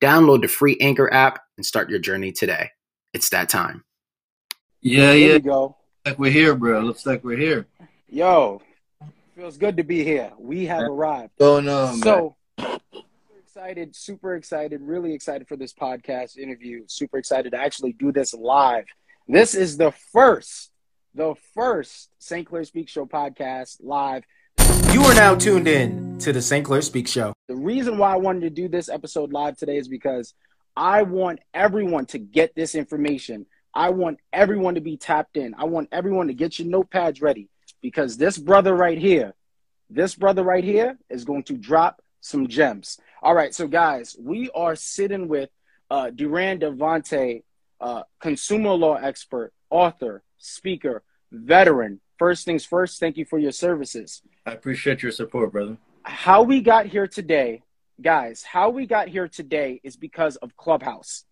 Download 0.00 0.42
the 0.42 0.48
free 0.48 0.76
Anchor 0.80 1.12
app 1.12 1.40
and 1.56 1.64
start 1.66 1.90
your 1.90 1.98
journey 1.98 2.32
today. 2.32 2.70
It's 3.12 3.28
that 3.30 3.48
time. 3.48 3.84
Yeah, 4.80 5.06
There 5.06 5.16
yeah. 5.16 5.32
we 5.34 5.38
go. 5.40 5.76
Like 6.04 6.18
we're 6.18 6.32
here, 6.32 6.54
bro. 6.54 6.80
Looks 6.80 7.06
like 7.06 7.22
we're 7.22 7.36
here. 7.38 7.66
Yo, 8.08 8.60
feels 9.36 9.56
good 9.56 9.76
to 9.76 9.84
be 9.84 10.02
here. 10.04 10.32
We 10.38 10.66
have 10.66 10.82
arrived. 10.82 11.32
Going 11.38 11.68
on, 11.68 11.96
So, 11.98 12.36
super 12.58 12.80
excited, 13.38 13.94
super 13.94 14.34
excited, 14.34 14.80
really 14.82 15.14
excited 15.14 15.46
for 15.46 15.56
this 15.56 15.72
podcast 15.72 16.36
interview. 16.36 16.82
Super 16.88 17.18
excited 17.18 17.52
to 17.52 17.58
actually 17.58 17.92
do 17.92 18.10
this 18.10 18.34
live. 18.34 18.84
This 19.28 19.54
is 19.54 19.76
the 19.76 19.92
first, 20.12 20.72
the 21.14 21.34
first 21.54 22.10
St. 22.18 22.46
Clair 22.46 22.64
Speak 22.64 22.88
Show 22.88 23.06
podcast 23.06 23.76
live. 23.80 24.24
You 24.92 25.00
are 25.04 25.14
now 25.14 25.34
tuned 25.34 25.68
in 25.68 26.18
to 26.18 26.34
the 26.34 26.42
St. 26.42 26.66
Clair 26.66 26.82
Speak 26.82 27.08
Show. 27.08 27.32
The 27.48 27.56
reason 27.56 27.96
why 27.96 28.12
I 28.12 28.16
wanted 28.16 28.40
to 28.42 28.50
do 28.50 28.68
this 28.68 28.90
episode 28.90 29.32
live 29.32 29.56
today 29.56 29.78
is 29.78 29.88
because 29.88 30.34
I 30.76 31.02
want 31.04 31.38
everyone 31.54 32.04
to 32.06 32.18
get 32.18 32.54
this 32.54 32.74
information. 32.74 33.46
I 33.72 33.88
want 33.88 34.18
everyone 34.34 34.74
to 34.74 34.82
be 34.82 34.98
tapped 34.98 35.38
in. 35.38 35.54
I 35.56 35.64
want 35.64 35.88
everyone 35.92 36.26
to 36.26 36.34
get 36.34 36.58
your 36.58 36.68
notepads 36.68 37.22
ready 37.22 37.48
because 37.80 38.18
this 38.18 38.36
brother 38.36 38.74
right 38.74 38.98
here, 38.98 39.32
this 39.88 40.14
brother 40.14 40.42
right 40.42 40.62
here 40.62 40.98
is 41.08 41.24
going 41.24 41.44
to 41.44 41.54
drop 41.54 42.02
some 42.20 42.46
gems. 42.46 43.00
All 43.22 43.34
right, 43.34 43.54
so 43.54 43.66
guys, 43.66 44.14
we 44.20 44.50
are 44.50 44.76
sitting 44.76 45.26
with 45.26 45.48
uh, 45.90 46.10
Duran 46.10 46.58
Devante, 46.58 47.44
uh, 47.80 48.02
consumer 48.20 48.74
law 48.74 48.96
expert, 48.96 49.54
author, 49.70 50.22
speaker, 50.36 51.02
veteran. 51.30 52.02
First 52.22 52.44
things 52.44 52.64
first, 52.64 53.00
thank 53.00 53.16
you 53.16 53.24
for 53.24 53.40
your 53.40 53.50
services 53.50 54.22
I 54.46 54.52
appreciate 54.52 55.02
your 55.02 55.10
support, 55.10 55.50
brother. 55.50 55.76
how 56.04 56.44
we 56.44 56.60
got 56.60 56.86
here 56.86 57.08
today, 57.08 57.64
guys, 58.00 58.44
how 58.44 58.70
we 58.70 58.86
got 58.86 59.08
here 59.08 59.26
today 59.26 59.80
is 59.82 59.96
because 59.96 60.36
of 60.36 60.56
Clubhouse. 60.56 61.24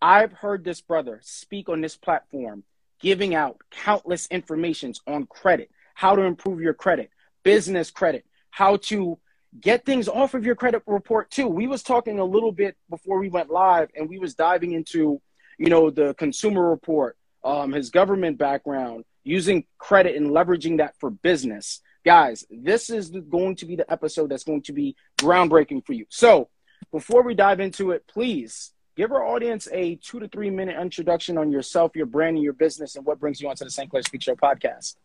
I've 0.00 0.32
heard 0.32 0.64
this 0.64 0.80
brother 0.80 1.20
speak 1.22 1.68
on 1.68 1.82
this 1.82 1.98
platform, 1.98 2.64
giving 3.02 3.34
out 3.34 3.58
countless 3.70 4.28
informations 4.28 5.02
on 5.06 5.26
credit, 5.26 5.70
how 5.92 6.16
to 6.16 6.22
improve 6.22 6.62
your 6.62 6.72
credit, 6.72 7.10
business 7.42 7.90
credit, 7.90 8.24
how 8.48 8.76
to 8.88 9.18
get 9.60 9.84
things 9.84 10.08
off 10.08 10.32
of 10.32 10.46
your 10.46 10.54
credit 10.54 10.82
report 10.86 11.30
too. 11.30 11.48
We 11.48 11.66
was 11.66 11.82
talking 11.82 12.18
a 12.18 12.24
little 12.24 12.52
bit 12.52 12.78
before 12.88 13.18
we 13.18 13.28
went 13.28 13.50
live 13.50 13.90
and 13.94 14.08
we 14.08 14.18
was 14.18 14.34
diving 14.34 14.72
into, 14.72 15.20
you 15.58 15.68
know, 15.68 15.90
the 15.90 16.14
consumer 16.14 16.70
report, 16.70 17.18
um, 17.44 17.72
his 17.72 17.90
government 17.90 18.38
background, 18.38 19.04
using 19.24 19.64
credit 19.78 20.16
and 20.16 20.30
leveraging 20.30 20.78
that 20.78 20.94
for 20.98 21.10
business 21.10 21.80
guys, 22.04 22.44
this 22.50 22.90
is 22.90 23.10
going 23.10 23.56
to 23.56 23.66
be 23.66 23.76
the 23.76 23.90
episode 23.90 24.30
that's 24.30 24.44
going 24.44 24.62
to 24.62 24.72
be 24.72 24.96
groundbreaking 25.18 25.84
for 25.84 25.92
you. 25.92 26.06
So, 26.08 26.48
before 26.92 27.22
we 27.22 27.34
dive 27.34 27.60
into 27.60 27.90
it, 27.92 28.06
please 28.08 28.72
give 28.96 29.12
our 29.12 29.24
audience 29.24 29.68
a 29.72 29.96
two 29.96 30.20
to 30.20 30.28
three 30.28 30.50
minute 30.50 30.80
introduction 30.80 31.38
on 31.38 31.52
yourself, 31.52 31.94
your 31.94 32.06
brand, 32.06 32.36
and 32.36 32.44
your 32.44 32.52
business, 32.52 32.96
and 32.96 33.04
what 33.04 33.20
brings 33.20 33.40
you 33.40 33.48
onto 33.48 33.64
the 33.64 33.70
St. 33.70 33.90
Clair 33.90 34.02
Speak 34.02 34.22
Show 34.22 34.34
podcast. 34.34 34.96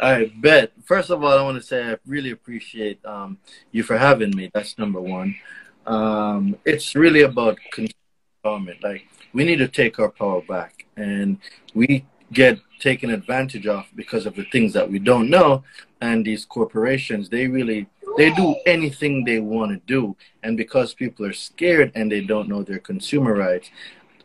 I 0.00 0.32
bet. 0.36 0.72
First 0.84 1.10
of 1.10 1.22
all, 1.22 1.38
I 1.38 1.42
want 1.42 1.60
to 1.60 1.66
say 1.66 1.92
I 1.92 1.96
really 2.06 2.30
appreciate 2.30 3.04
um, 3.04 3.38
you 3.70 3.82
for 3.82 3.96
having 3.96 4.34
me. 4.34 4.50
That's 4.52 4.78
number 4.78 5.00
one. 5.00 5.36
Um, 5.86 6.56
it's 6.64 6.94
really 6.94 7.22
about 7.22 7.58
empowerment. 8.44 8.82
Like 8.82 9.06
we 9.32 9.44
need 9.44 9.58
to 9.58 9.68
take 9.68 9.98
our 9.98 10.10
power 10.10 10.42
back, 10.42 10.86
and 10.96 11.38
we 11.74 12.04
get 12.32 12.58
taken 12.78 13.10
advantage 13.10 13.66
of 13.66 13.86
because 13.94 14.26
of 14.26 14.34
the 14.34 14.44
things 14.44 14.72
that 14.72 14.90
we 14.90 14.98
don't 14.98 15.30
know. 15.30 15.62
And 16.00 16.24
these 16.24 16.44
corporations, 16.44 17.28
they 17.28 17.46
really 17.46 17.86
they 18.16 18.30
do 18.30 18.56
anything 18.66 19.24
they 19.24 19.38
want 19.38 19.72
to 19.72 19.80
do, 19.86 20.16
and 20.42 20.56
because 20.56 20.92
people 20.92 21.24
are 21.24 21.32
scared 21.32 21.92
and 21.94 22.12
they 22.12 22.20
don't 22.20 22.48
know 22.48 22.62
their 22.62 22.78
consumer 22.78 23.34
rights, 23.34 23.70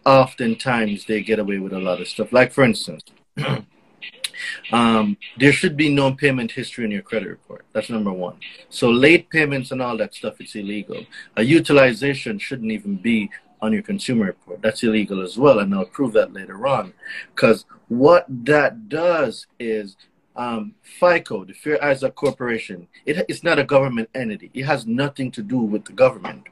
oftentimes 0.06 1.06
they 1.06 1.22
get 1.22 1.40
away 1.40 1.60
with 1.60 1.74
a 1.74 1.80
lot 1.80 2.02
of 2.02 2.08
stuff. 2.08 2.34
Like 2.34 2.52
for 2.52 2.64
instance. 2.64 3.04
Um, 4.72 5.18
there 5.40 5.52
should 5.52 5.76
be 5.76 5.90
no 5.90 6.12
payment 6.12 6.52
history 6.52 6.86
in 6.86 6.92
your 6.92 7.02
credit 7.02 7.28
report. 7.28 7.66
That's 7.74 7.90
number 7.90 8.12
one. 8.12 8.38
So 8.70 8.90
late 8.90 9.30
payments 9.32 9.72
and 9.72 9.82
all 9.82 9.98
that 9.98 10.14
stuff, 10.14 10.36
it's 10.40 10.56
illegal. 10.56 11.06
A 11.36 11.44
utilization 11.44 12.38
shouldn't 12.38 12.72
even 12.72 12.98
be 12.98 13.32
on 13.62 13.74
your 13.74 13.82
consumer 13.82 14.26
report. 14.26 14.62
That's 14.62 14.84
illegal 14.84 15.22
as 15.22 15.38
well, 15.38 15.60
and 15.60 15.74
I'll 15.74 15.86
prove 15.86 16.14
that 16.14 16.34
later 16.34 16.68
on. 16.68 16.94
Because 17.36 17.66
what 17.88 18.26
that 18.30 18.90
does 18.90 19.48
is 19.60 19.96
um, 20.36 20.76
FICO, 20.84 21.46
the 21.46 21.54
Fair 21.54 21.84
Isaac 21.84 22.16
Corporation, 22.16 22.88
it, 23.06 23.26
it's 23.28 23.44
not 23.44 23.60
a 23.60 23.64
government 23.64 24.10
entity. 24.14 24.52
It 24.54 24.66
has 24.66 24.86
nothing 24.86 25.32
to 25.32 25.42
do 25.42 25.58
with 25.58 25.86
the 25.86 25.94
government. 25.94 26.48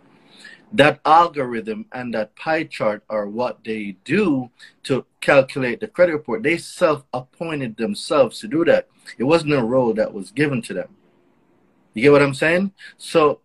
That 0.74 1.00
algorithm 1.06 1.86
and 1.92 2.14
that 2.16 2.36
pie 2.36 2.64
chart 2.64 3.04
are 3.10 3.28
what 3.28 3.64
they 3.64 3.96
do 4.04 4.50
to 4.84 5.06
calculate 5.22 5.80
the 5.80 5.88
credit 5.88 6.14
report. 6.14 6.44
They 6.44 6.58
self 6.58 7.06
appointed 7.14 7.78
themselves 7.78 8.40
to 8.40 8.48
do 8.48 8.66
that. 8.66 8.88
It 9.18 9.24
wasn't 9.24 9.54
a 9.54 9.64
role 9.64 9.94
that 9.94 10.14
was 10.14 10.32
given 10.32 10.62
to 10.64 10.74
them. 10.74 10.96
You 11.94 12.02
get 12.02 12.12
what 12.12 12.24
I'm 12.24 12.34
saying? 12.34 12.74
So 12.98 13.40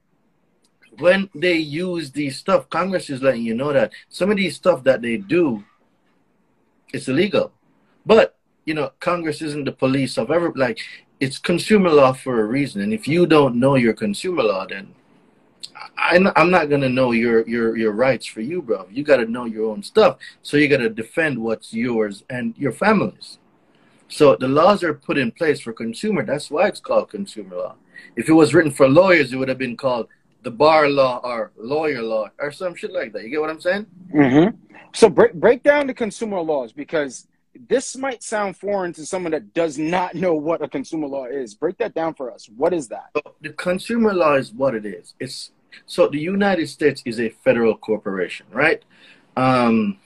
when 0.99 1.31
they 1.35 1.57
use 1.57 2.11
these 2.11 2.37
stuff, 2.37 2.69
Congress 2.71 3.11
is 3.11 3.23
letting 3.23 3.43
you 3.43 3.55
know 3.55 3.73
that 3.73 3.93
some 4.09 4.31
of 4.31 4.37
these 4.37 4.57
stuff 4.57 4.83
that 4.85 5.03
they 5.03 5.17
do, 5.17 5.65
it's 6.93 7.09
illegal. 7.09 7.53
But 8.05 8.37
you 8.65 8.75
know, 8.75 8.93
Congress 9.01 9.43
isn't 9.43 9.65
the 9.65 9.73
police 9.73 10.19
of 10.19 10.31
ever 10.31 10.53
like 10.55 10.79
it's 11.21 11.39
consumer 11.39 11.91
law 11.91 12.13
for 12.13 12.41
a 12.41 12.45
reason. 12.45 12.81
And 12.83 12.93
if 12.93 13.07
you 13.07 13.27
don't 13.27 13.57
know 13.57 13.77
your 13.77 13.93
consumer 13.93 14.43
law, 14.43 14.67
then 14.67 14.95
I'm 15.97 16.51
not 16.51 16.71
gonna 16.71 16.89
know 16.89 17.13
your 17.13 17.47
your 17.49 17.77
your 17.77 17.93
rights 17.93 18.27
for 18.27 18.41
you, 18.41 18.63
bro. 18.63 18.87
You 18.91 19.03
got 19.05 19.17
to 19.19 19.27
know 19.27 19.45
your 19.45 19.71
own 19.71 19.83
stuff. 19.83 20.19
So 20.43 20.57
you 20.57 20.69
got 20.69 20.79
to 20.79 20.91
defend 20.91 21.39
what's 21.39 21.73
yours 21.73 22.25
and 22.29 22.55
your 22.59 22.73
family's. 22.73 23.39
So 24.09 24.35
the 24.35 24.49
laws 24.49 24.83
are 24.83 24.95
put 24.95 25.19
in 25.19 25.31
place 25.31 25.61
for 25.61 25.73
consumer. 25.73 26.25
That's 26.25 26.51
why 26.51 26.67
it's 26.67 26.81
called 26.81 27.11
consumer 27.11 27.57
law. 27.57 27.75
If 28.17 28.29
it 28.29 28.33
was 28.33 28.53
written 28.53 28.73
for 28.73 28.89
lawyers, 28.89 29.33
it 29.33 29.37
would 29.37 29.49
have 29.49 29.59
been 29.59 29.77
called 29.77 30.09
the 30.43 30.51
bar 30.51 30.89
law 30.89 31.21
or 31.23 31.53
lawyer 31.57 32.03
law 32.03 32.29
or 32.39 32.51
some 32.51 32.75
shit 32.75 32.93
like 32.93 33.13
that. 33.13 33.23
You 33.23 33.31
get 33.31 33.41
what 33.41 33.51
I'm 33.51 33.61
saying? 33.61 33.87
Mm-hmm. 34.15 34.57
So, 34.93 35.09
break, 35.09 35.35
break 35.35 35.63
down 35.63 35.87
the 35.87 35.95
consumer 35.95 36.41
laws 36.41 36.73
because 36.73 37.29
this 37.69 37.97
might 37.97 38.23
sound 38.23 38.57
foreign 38.57 38.93
to 38.95 39.05
someone 39.05 39.33
that 39.33 39.53
does 39.55 39.79
not 39.79 40.15
know 40.15 40.35
what 40.35 40.63
a 40.63 40.69
consumer 40.69 41.07
law 41.07 41.27
is. 41.27 41.55
Break 41.55 41.79
that 41.79 41.95
down 41.95 42.15
for 42.15 42.31
us. 42.31 42.49
What 42.57 42.73
is 42.73 42.89
that? 42.89 43.11
So 43.15 43.35
the 43.41 43.51
consumer 43.51 44.15
law 44.15 44.35
is 44.35 44.53
what 44.53 44.75
it 44.75 44.87
is. 44.87 45.15
It's 45.21 45.53
so 45.87 46.09
the 46.09 46.19
United 46.19 46.69
States 46.69 47.03
is 47.05 47.21
a 47.21 47.29
federal 47.29 47.77
corporation, 47.77 48.47
right? 48.51 48.83
Um, 49.37 49.99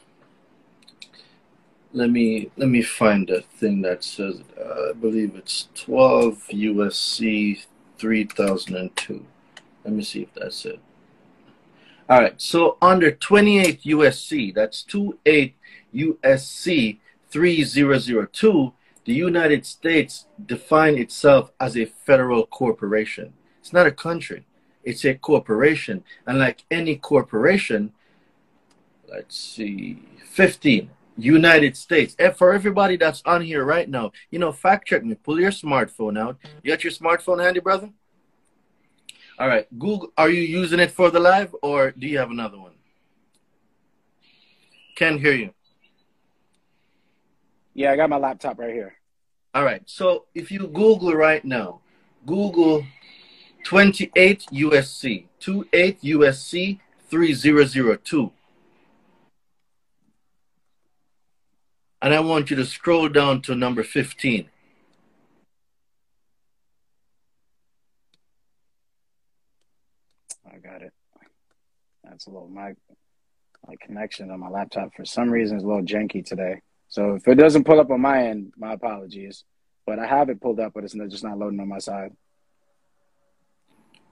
let 1.92 2.10
me 2.10 2.50
let 2.56 2.68
me 2.68 2.82
find 2.82 3.28
the 3.28 3.42
thing 3.58 3.82
that 3.82 4.02
says 4.04 4.42
uh, 4.58 4.90
I 4.90 4.92
believe 4.92 5.36
it's 5.36 5.68
12 5.74 6.48
USC 6.50 7.64
3002. 7.98 9.24
Let 9.84 9.94
me 9.94 10.02
see 10.02 10.22
if 10.22 10.34
that's 10.34 10.64
it. 10.64 10.80
All 12.08 12.20
right. 12.20 12.40
So 12.40 12.76
under 12.82 13.10
28 13.10 13.82
USC, 13.82 14.54
that's 14.54 14.82
28 14.84 15.54
USC 15.94 16.98
3002, 17.30 18.72
the 19.04 19.12
United 19.12 19.66
States 19.66 20.26
define 20.44 20.96
itself 20.96 21.52
as 21.60 21.76
a 21.76 21.84
federal 21.84 22.46
corporation. 22.46 23.32
It's 23.60 23.72
not 23.72 23.86
a 23.86 23.92
country. 23.92 24.46
It's 24.82 25.04
a 25.04 25.14
corporation. 25.14 26.04
And 26.26 26.38
like 26.38 26.64
any 26.70 26.96
corporation, 26.96 27.92
let's 29.08 29.36
see, 29.36 29.98
15, 30.24 30.90
United 31.16 31.76
States. 31.76 32.14
And 32.18 32.36
for 32.36 32.52
everybody 32.52 32.96
that's 32.96 33.22
on 33.24 33.42
here 33.42 33.64
right 33.64 33.88
now, 33.88 34.12
you 34.30 34.38
know, 34.38 34.52
fact 34.52 34.88
check 34.88 35.04
me. 35.04 35.14
Pull 35.14 35.40
your 35.40 35.50
smartphone 35.50 36.18
out. 36.18 36.36
You 36.62 36.72
got 36.72 36.84
your 36.84 36.92
smartphone 36.92 37.42
handy, 37.42 37.60
brother? 37.60 37.90
All 39.38 39.48
right. 39.48 39.66
Google, 39.78 40.12
are 40.16 40.30
you 40.30 40.42
using 40.42 40.78
it 40.78 40.90
for 40.90 41.10
the 41.10 41.20
live 41.20 41.54
or 41.62 41.90
do 41.90 42.06
you 42.06 42.18
have 42.18 42.30
another 42.30 42.58
one? 42.58 42.72
Can't 44.96 45.20
hear 45.20 45.32
you. 45.32 45.50
Yeah, 47.74 47.90
I 47.90 47.96
got 47.96 48.08
my 48.08 48.16
laptop 48.16 48.58
right 48.58 48.72
here. 48.72 48.94
All 49.52 49.64
right. 49.64 49.82
So 49.86 50.26
if 50.34 50.52
you 50.52 50.68
Google 50.68 51.14
right 51.14 51.44
now, 51.44 51.80
Google 52.24 52.86
28 53.64 54.46
USC, 54.52 55.26
28 55.40 56.02
USC 56.02 56.80
3002. 57.10 58.30
And 62.02 62.14
I 62.14 62.20
want 62.20 62.50
you 62.50 62.56
to 62.56 62.66
scroll 62.66 63.08
down 63.08 63.42
to 63.42 63.54
number 63.54 63.82
15. 63.82 64.50
That's 72.14 72.26
a 72.28 72.30
little 72.30 72.46
my 72.46 72.74
my 73.66 73.74
connection 73.80 74.30
on 74.30 74.38
my 74.38 74.48
laptop 74.48 74.94
for 74.94 75.04
some 75.04 75.30
reason 75.30 75.56
is 75.56 75.64
a 75.64 75.66
little 75.66 75.82
janky 75.82 76.24
today. 76.24 76.60
So 76.86 77.16
if 77.16 77.26
it 77.26 77.34
doesn't 77.34 77.64
pull 77.64 77.80
up 77.80 77.90
on 77.90 78.00
my 78.00 78.28
end, 78.28 78.52
my 78.56 78.74
apologies. 78.74 79.42
But 79.84 79.98
I 79.98 80.06
have 80.06 80.28
it 80.28 80.40
pulled 80.40 80.60
up, 80.60 80.74
but 80.74 80.84
it's 80.84 80.94
just 80.94 81.24
not 81.24 81.36
loading 81.36 81.58
on 81.58 81.68
my 81.68 81.80
side. 81.80 82.12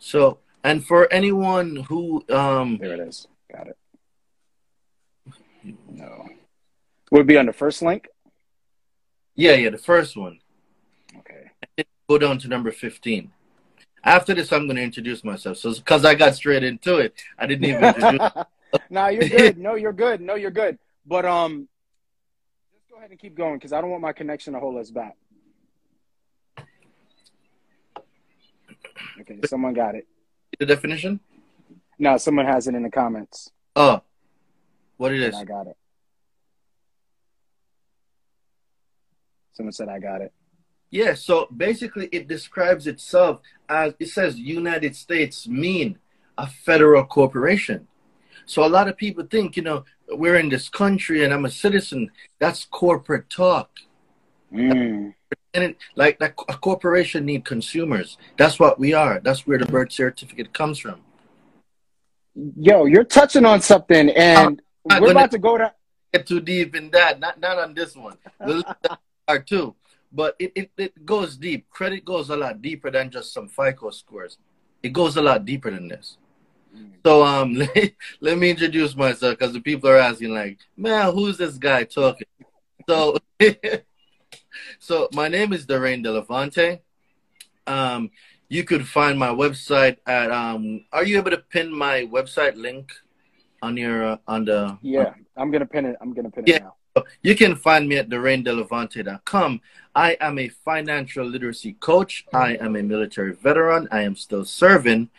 So, 0.00 0.40
and 0.64 0.84
for 0.84 1.10
anyone 1.12 1.76
who 1.76 2.24
um 2.28 2.78
there 2.80 2.94
it 2.94 2.98
is, 2.98 3.28
got 3.52 3.68
it. 3.68 3.76
No, 5.88 6.28
would 7.12 7.20
it 7.20 7.26
be 7.28 7.36
on 7.36 7.46
the 7.46 7.52
first 7.52 7.82
link? 7.82 8.08
Yeah, 9.36 9.52
yeah, 9.52 9.70
the 9.70 9.78
first 9.78 10.16
one. 10.16 10.40
Okay. 11.18 11.84
Go 12.08 12.18
down 12.18 12.38
to 12.38 12.48
number 12.48 12.72
fifteen. 12.72 13.30
After 14.04 14.34
this, 14.34 14.52
I'm 14.52 14.66
going 14.66 14.76
to 14.76 14.82
introduce 14.82 15.22
myself. 15.22 15.58
So, 15.58 15.72
because 15.74 16.04
I 16.04 16.14
got 16.14 16.34
straight 16.34 16.64
into 16.64 16.98
it, 16.98 17.14
I 17.38 17.46
didn't 17.46 17.64
even 17.64 17.84
introduce. 17.84 18.32
nah, 18.90 19.08
you're 19.08 19.28
good. 19.28 19.58
No, 19.58 19.74
you're 19.76 19.92
good. 19.92 20.20
No, 20.20 20.34
you're 20.34 20.50
good. 20.50 20.78
But 21.06 21.24
um, 21.24 21.68
just 22.72 22.90
go 22.90 22.96
ahead 22.96 23.10
and 23.10 23.18
keep 23.18 23.36
going 23.36 23.54
because 23.54 23.72
I 23.72 23.80
don't 23.80 23.90
want 23.90 24.02
my 24.02 24.12
connection 24.12 24.54
to 24.54 24.60
hold 24.60 24.76
us 24.78 24.90
back. 24.90 25.16
Okay, 29.20 29.38
someone 29.46 29.74
got 29.74 29.94
it. 29.94 30.06
The 30.58 30.66
definition? 30.66 31.20
No, 31.98 32.16
someone 32.16 32.46
has 32.46 32.66
it 32.66 32.74
in 32.74 32.82
the 32.82 32.90
comments. 32.90 33.50
Oh, 33.76 34.02
what 34.96 35.12
it 35.12 35.22
is? 35.22 35.34
I 35.34 35.44
got 35.44 35.68
it. 35.68 35.76
Someone 39.52 39.72
said 39.72 39.88
I 39.88 39.98
got 39.98 40.22
it. 40.22 40.32
Yeah, 40.92 41.14
so 41.14 41.48
basically 41.56 42.08
it 42.12 42.28
describes 42.28 42.86
itself 42.86 43.40
as 43.68 43.94
it 43.98 44.08
says 44.10 44.38
United 44.38 44.94
States 44.94 45.48
mean 45.48 45.98
a 46.36 46.46
federal 46.46 47.04
corporation. 47.04 47.88
So 48.44 48.64
a 48.64 48.68
lot 48.68 48.88
of 48.88 48.96
people 48.96 49.24
think, 49.24 49.56
you 49.56 49.62
know, 49.62 49.84
we're 50.08 50.36
in 50.36 50.50
this 50.50 50.68
country 50.68 51.24
and 51.24 51.32
I'm 51.32 51.46
a 51.46 51.50
citizen. 51.50 52.10
That's 52.38 52.66
corporate 52.66 53.30
talk. 53.30 53.70
Mm. 54.52 55.14
And 55.54 55.64
it, 55.64 55.76
like, 55.96 56.20
like 56.20 56.34
a 56.48 56.58
corporation 56.58 57.24
need 57.24 57.46
consumers. 57.46 58.18
That's 58.36 58.60
what 58.60 58.78
we 58.78 58.92
are. 58.92 59.18
That's 59.18 59.46
where 59.46 59.58
the 59.58 59.66
birth 59.66 59.92
certificate 59.92 60.52
comes 60.52 60.78
from. 60.78 61.00
Yo, 62.56 62.84
you're 62.84 63.04
touching 63.04 63.44
on 63.44 63.60
something, 63.60 64.08
and 64.10 64.60
we're 64.84 65.10
about 65.10 65.30
to 65.30 65.38
go 65.38 65.58
to 65.58 65.72
get 66.12 66.26
too 66.26 66.40
deep 66.40 66.74
in 66.74 66.90
that. 66.90 67.20
Not 67.20 67.38
not 67.38 67.58
on 67.58 67.74
this 67.74 67.94
one. 67.94 68.16
Part 69.26 69.46
two, 69.46 69.74
but 70.12 70.36
it, 70.38 70.52
it 70.54 70.70
it 70.76 71.06
goes 71.06 71.36
deep. 71.36 71.68
Credit 71.70 72.04
goes 72.04 72.30
a 72.30 72.36
lot 72.36 72.60
deeper 72.60 72.90
than 72.90 73.10
just 73.10 73.32
some 73.32 73.48
FICO 73.48 73.90
scores. 73.90 74.38
It 74.82 74.92
goes 74.92 75.16
a 75.16 75.22
lot 75.22 75.44
deeper 75.44 75.70
than 75.70 75.88
this. 75.88 76.18
So 77.04 77.24
um, 77.24 77.54
let, 77.54 77.92
let 78.20 78.38
me 78.38 78.50
introduce 78.50 78.94
myself 78.94 79.38
because 79.38 79.52
the 79.52 79.60
people 79.60 79.90
are 79.90 79.98
asking 79.98 80.32
like, 80.32 80.58
man, 80.76 81.12
who's 81.12 81.36
this 81.36 81.58
guy 81.58 81.84
talking? 81.84 82.26
So, 82.88 83.18
so 84.78 85.08
my 85.12 85.28
name 85.28 85.52
is 85.52 85.66
Daraine 85.66 86.02
Delevante. 86.02 86.80
Um, 87.66 88.10
you 88.48 88.64
could 88.64 88.86
find 88.86 89.18
my 89.18 89.28
website 89.28 89.96
at 90.06 90.30
um. 90.30 90.84
Are 90.92 91.04
you 91.04 91.16
able 91.16 91.30
to 91.30 91.38
pin 91.38 91.72
my 91.72 92.02
website 92.02 92.56
link 92.56 92.92
on 93.62 93.76
your 93.76 94.04
uh, 94.04 94.16
on 94.26 94.44
the? 94.44 94.76
Yeah, 94.82 95.14
I'm 95.36 95.50
gonna 95.50 95.66
pin 95.66 95.86
it. 95.86 95.96
I'm 96.00 96.12
gonna 96.12 96.30
pin 96.30 96.48
it 96.48 96.60
now. 96.60 96.74
You 97.22 97.34
can 97.34 97.56
find 97.56 97.88
me 97.88 97.96
at 97.96 98.08
darainedelevante.com. 98.08 99.60
I 99.94 100.16
am 100.20 100.38
a 100.38 100.48
financial 100.48 101.26
literacy 101.26 101.74
coach. 101.74 102.24
I 102.32 102.56
am 102.56 102.76
a 102.76 102.82
military 102.82 103.34
veteran. 103.34 103.88
I 103.90 104.02
am 104.02 104.16
still 104.16 104.44
serving. 104.44 105.10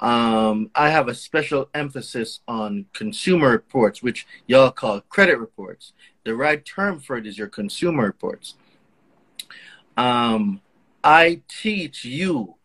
Um, 0.00 0.70
I 0.74 0.90
have 0.90 1.08
a 1.08 1.14
special 1.14 1.70
emphasis 1.74 2.40
on 2.46 2.86
consumer 2.92 3.50
reports, 3.50 4.02
which 4.02 4.26
y'all 4.46 4.70
call 4.70 5.00
credit 5.02 5.38
reports. 5.38 5.92
The 6.24 6.34
right 6.34 6.64
term 6.64 7.00
for 7.00 7.16
it 7.16 7.26
is 7.26 7.38
your 7.38 7.48
consumer 7.48 8.04
reports. 8.04 8.54
Um, 9.96 10.60
I 11.02 11.40
teach 11.48 12.04
you 12.04 12.56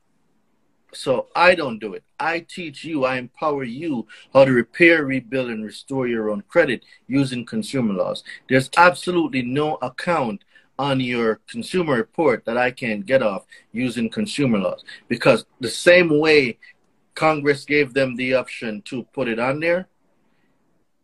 so 0.93 1.27
I 1.35 1.55
don't 1.55 1.79
do 1.79 1.93
it. 1.93 2.03
I 2.19 2.39
teach 2.39 2.83
you, 2.83 3.05
I 3.05 3.17
empower 3.17 3.63
you 3.63 4.07
how 4.33 4.45
to 4.45 4.51
repair, 4.51 5.05
rebuild, 5.05 5.49
and 5.49 5.63
restore 5.63 6.07
your 6.07 6.29
own 6.29 6.43
credit 6.47 6.83
using 7.07 7.45
consumer 7.45 7.93
laws. 7.93 8.23
There's 8.49 8.69
absolutely 8.77 9.41
no 9.41 9.75
account 9.81 10.43
on 10.77 10.99
your 10.99 11.39
consumer 11.47 11.95
report 11.95 12.43
that 12.45 12.57
I 12.57 12.71
can 12.71 13.01
get 13.01 13.21
off 13.21 13.45
using 13.71 14.09
consumer 14.09 14.57
laws 14.57 14.83
because 15.07 15.45
the 15.59 15.69
same 15.69 16.19
way 16.19 16.57
Congress 17.13 17.65
gave 17.65 17.93
them 17.93 18.15
the 18.15 18.33
option 18.33 18.81
to 18.83 19.03
put 19.13 19.27
it 19.27 19.39
on 19.39 19.59
there, 19.59 19.87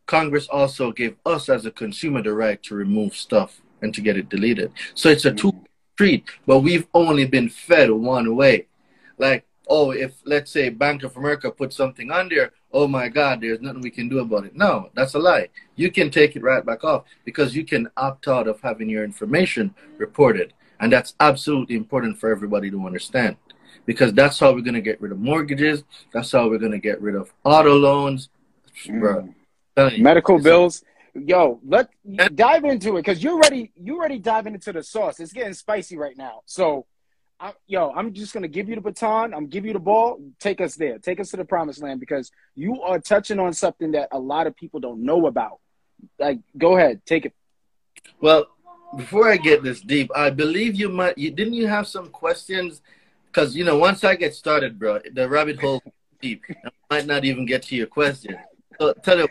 Congress 0.07 0.47
also 0.47 0.91
gave 0.91 1.15
us 1.25 1.49
as 1.49 1.65
a 1.65 1.71
consumer 1.71 2.23
the 2.23 2.33
right 2.33 2.63
to 2.63 2.75
remove 2.75 3.15
stuff 3.15 3.61
and 3.81 3.93
to 3.93 4.01
get 4.01 4.17
it 4.17 4.29
deleted. 4.29 4.71
So 4.95 5.09
it's 5.09 5.25
a 5.25 5.33
two 5.33 5.51
mm. 5.51 5.65
street, 5.93 6.23
but 6.45 6.59
we've 6.61 6.87
only 6.93 7.25
been 7.25 7.49
fed 7.49 7.91
one 7.91 8.35
way. 8.35 8.67
Like 9.17 9.45
oh, 9.67 9.91
if 9.91 10.15
let's 10.25 10.51
say 10.51 10.69
Bank 10.69 11.03
of 11.03 11.15
America 11.17 11.51
put 11.51 11.73
something 11.73 12.11
on 12.11 12.29
there, 12.29 12.51
oh 12.71 12.87
my 12.87 13.09
God, 13.09 13.41
there's 13.41 13.61
nothing 13.61 13.81
we 13.81 13.91
can 13.91 14.09
do 14.09 14.19
about 14.19 14.45
it. 14.45 14.55
No, 14.55 14.89
that's 14.93 15.13
a 15.13 15.19
lie. 15.19 15.49
You 15.75 15.91
can 15.91 16.09
take 16.09 16.35
it 16.35 16.43
right 16.43 16.65
back 16.65 16.83
off 16.83 17.05
because 17.25 17.55
you 17.55 17.65
can 17.65 17.89
opt 17.97 18.27
out 18.27 18.47
of 18.47 18.61
having 18.61 18.89
your 18.89 19.03
information 19.03 19.73
reported. 19.97 20.53
And 20.79 20.91
that's 20.91 21.15
absolutely 21.19 21.75
important 21.75 22.19
for 22.19 22.29
everybody 22.29 22.69
to 22.71 22.85
understand 22.85 23.35
because 23.85 24.13
that's 24.13 24.39
how 24.39 24.53
we're 24.53 24.61
going 24.61 24.75
to 24.75 24.81
get 24.81 25.01
rid 25.01 25.11
of 25.11 25.19
mortgages. 25.19 25.83
That's 26.13 26.31
how 26.31 26.49
we're 26.49 26.59
going 26.59 26.73
to 26.73 26.77
get 26.77 27.01
rid 27.01 27.15
of 27.15 27.33
auto 27.43 27.75
loans. 27.75 28.29
Mm. 28.85 29.33
Medical 29.97 30.39
bills. 30.39 30.83
Yo, 31.15 31.59
let 31.65 31.89
dive 32.35 32.63
into 32.63 32.97
it 32.97 33.01
because 33.01 33.23
you're 33.23 33.33
already 33.33 33.71
You're 33.75 33.97
already 33.97 34.19
diving 34.19 34.53
into 34.53 34.71
the 34.71 34.83
sauce. 34.83 35.19
It's 35.19 35.33
getting 35.33 35.53
spicy 35.53 35.97
right 35.97 36.15
now. 36.15 36.41
So 36.45 36.85
I, 37.39 37.53
yo, 37.67 37.91
I'm 37.91 38.13
just 38.13 38.33
gonna 38.33 38.47
give 38.47 38.67
you 38.67 38.75
the 38.75 38.81
baton. 38.81 39.33
I'm 39.33 39.47
give 39.47 39.65
you 39.65 39.73
the 39.73 39.79
ball. 39.79 40.19
Take 40.39 40.59
us 40.59 40.75
there. 40.75 40.97
Take 40.97 41.19
us 41.19 41.29
to 41.31 41.37
the 41.37 41.45
promised 41.45 41.81
land 41.81 41.99
because 41.99 42.31
you 42.55 42.81
are 42.81 42.99
touching 42.99 43.39
on 43.39 43.53
something 43.53 43.91
that 43.91 44.09
a 44.11 44.19
lot 44.19 44.47
of 44.47 44.55
people 44.55 44.79
don't 44.79 45.03
know 45.03 45.27
about. 45.27 45.59
Like, 46.19 46.39
go 46.57 46.77
ahead, 46.77 47.05
take 47.05 47.25
it. 47.25 47.33
Well, 48.21 48.47
before 48.95 49.29
I 49.29 49.37
get 49.37 49.63
this 49.63 49.81
deep, 49.81 50.09
I 50.15 50.29
believe 50.29 50.75
you 50.75 50.89
might. 50.89 51.17
You 51.17 51.31
didn't 51.31 51.53
you 51.53 51.67
have 51.67 51.87
some 51.87 52.09
questions? 52.09 52.81
Because 53.27 53.55
you 53.55 53.63
know, 53.63 53.77
once 53.77 54.03
I 54.03 54.15
get 54.15 54.33
started, 54.33 54.79
bro, 54.79 54.99
the 55.13 55.29
rabbit 55.29 55.59
hole 55.59 55.83
deep. 56.21 56.43
I 56.49 56.69
might 56.89 57.05
not 57.05 57.25
even 57.25 57.45
get 57.45 57.63
to 57.63 57.75
your 57.75 57.87
question. 57.87 58.35
So 58.79 58.93
tell 58.93 59.19
you, 59.19 59.27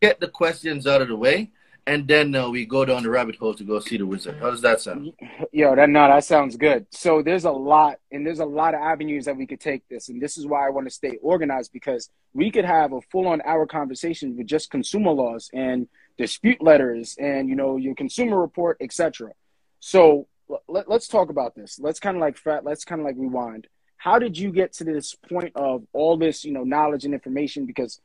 get 0.00 0.20
the 0.20 0.28
questions 0.28 0.86
out 0.86 1.02
of 1.02 1.08
the 1.08 1.16
way 1.16 1.50
and 1.90 2.06
then 2.06 2.32
uh, 2.36 2.48
we 2.48 2.64
go 2.66 2.84
down 2.84 3.02
the 3.02 3.10
rabbit 3.10 3.34
hole 3.34 3.52
to 3.52 3.64
go 3.64 3.80
see 3.80 3.96
the 3.96 4.06
wizard. 4.06 4.38
How 4.38 4.50
does 4.50 4.60
that 4.60 4.80
sound? 4.80 5.12
Yo, 5.50 5.74
that 5.74 5.90
no, 5.90 6.06
that 6.06 6.24
sounds 6.24 6.56
good. 6.56 6.86
So 6.92 7.20
there's 7.20 7.46
a 7.46 7.50
lot, 7.50 7.96
and 8.12 8.24
there's 8.24 8.38
a 8.38 8.44
lot 8.44 8.74
of 8.74 8.80
avenues 8.80 9.24
that 9.24 9.36
we 9.36 9.44
could 9.44 9.58
take 9.58 9.82
this, 9.88 10.08
and 10.08 10.22
this 10.22 10.38
is 10.38 10.46
why 10.46 10.64
I 10.64 10.70
want 10.70 10.86
to 10.86 10.94
stay 10.94 11.18
organized 11.20 11.72
because 11.72 12.08
we 12.32 12.52
could 12.52 12.64
have 12.64 12.92
a 12.92 13.00
full-on 13.10 13.42
hour 13.44 13.66
conversation 13.66 14.36
with 14.36 14.46
just 14.46 14.70
consumer 14.70 15.10
laws 15.10 15.50
and 15.52 15.88
dispute 16.16 16.62
letters, 16.62 17.16
and 17.18 17.48
you 17.48 17.56
know 17.56 17.76
your 17.76 17.96
consumer 17.96 18.40
report, 18.40 18.76
etc. 18.80 19.32
So 19.80 20.28
let, 20.68 20.88
us 20.88 21.08
talk 21.08 21.28
about 21.28 21.56
this. 21.56 21.80
Let's 21.80 21.98
kind 21.98 22.16
of 22.16 22.20
like 22.20 22.36
fat. 22.36 22.64
let's 22.64 22.84
kind 22.84 23.00
of 23.00 23.04
like 23.04 23.16
rewind. 23.18 23.66
How 23.96 24.20
did 24.20 24.38
you 24.38 24.52
get 24.52 24.74
to 24.74 24.84
this 24.84 25.16
point 25.28 25.52
of 25.56 25.82
all 25.92 26.16
this, 26.16 26.44
you 26.44 26.52
know, 26.52 26.62
knowledge 26.62 27.04
and 27.04 27.12
information? 27.12 27.66
Because 27.66 28.00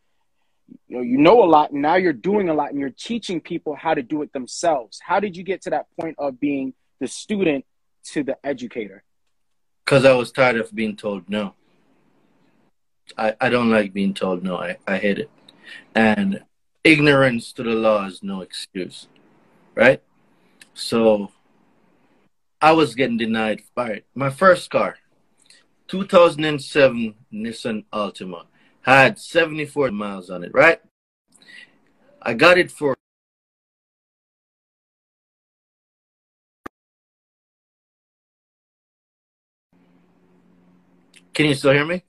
you 0.88 0.98
know 0.98 1.02
you 1.02 1.18
know 1.18 1.44
a 1.44 1.46
lot 1.46 1.72
and 1.72 1.82
now 1.82 1.96
you're 1.96 2.14
doing 2.14 2.50
a 2.50 2.54
lot 2.54 2.72
and 2.72 2.80
you're 2.80 2.90
teaching 2.90 3.40
people 3.42 3.76
how 3.76 3.94
to 3.94 4.02
do 4.02 4.22
it 4.22 4.34
themselves. 4.34 5.00
How 5.04 5.20
did 5.20 5.36
you 5.36 5.44
get 5.44 5.62
to 5.64 5.70
that 5.72 5.88
point 6.00 6.16
of 6.18 6.40
being 6.40 6.74
the 7.00 7.08
student 7.08 7.66
to 8.12 8.24
the 8.24 8.38
educator? 8.46 9.04
Because 9.84 10.06
i 10.06 10.14
was 10.14 10.32
tired 10.32 10.58
of 10.58 10.74
being 10.74 10.96
told 10.96 11.30
no. 11.30 11.54
I, 13.18 13.36
I 13.40 13.50
don't 13.50 13.70
like 13.70 13.94
being 13.94 14.16
told 14.16 14.44
no. 14.44 14.58
I, 14.58 14.78
I 14.88 14.98
hate 14.98 15.20
it. 15.20 15.30
And 15.94 16.44
ignorance 16.84 17.52
to 17.54 17.64
the 17.64 17.72
law 17.72 18.06
is 18.06 18.24
no 18.24 18.42
excuse 18.42 19.08
right? 19.76 20.02
So 20.74 21.32
i 22.62 22.72
was 22.72 22.96
getting 22.96 23.18
denied 23.18 23.62
by 23.76 24.02
my 24.16 24.30
first 24.30 24.70
car 24.70 24.96
2007 25.88 27.14
nissan 27.34 27.84
altima 27.92 28.46
had 28.86 29.18
74 29.20 29.92
miles 29.92 30.30
on 30.30 30.44
it, 30.44 30.52
right? 30.54 30.80
I 32.22 32.34
got 32.34 32.58
it 32.58 32.72
for 32.72 32.96
Can 41.34 41.48
you 41.48 41.54
still 41.54 41.74
hear 41.74 41.86
me? 41.86 42.04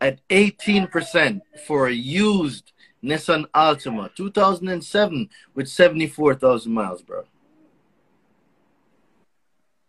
At 0.00 0.20
18% 0.28 1.40
for 1.66 1.88
a 1.88 1.92
used 1.92 2.72
Nissan 3.02 3.46
Altima, 3.54 4.14
2007, 4.14 5.30
with 5.54 5.68
74,000 5.68 6.70
miles, 6.70 7.00
bro. 7.00 7.24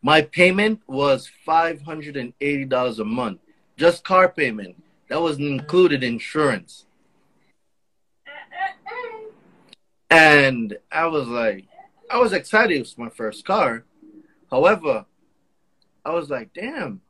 My 0.02 0.22
payment 0.22 0.80
was 0.88 1.30
$580 1.46 3.00
a 3.00 3.04
month, 3.04 3.40
just 3.82 4.04
car 4.04 4.30
payment. 4.30 4.76
That 5.10 5.20
wasn't 5.20 5.48
included 5.48 6.04
insurance. 6.04 6.86
And 10.08 10.78
I 10.92 11.08
was 11.08 11.28
like, 11.28 11.66
I 12.08 12.20
was 12.20 12.32
excited. 12.32 12.76
It 12.76 12.82
was 12.82 12.98
my 13.00 13.10
first 13.10 13.44
car. 13.44 13.84
However, 14.52 15.06
I 16.06 16.12
was 16.12 16.30
like, 16.30 16.54
damn, 16.54 17.02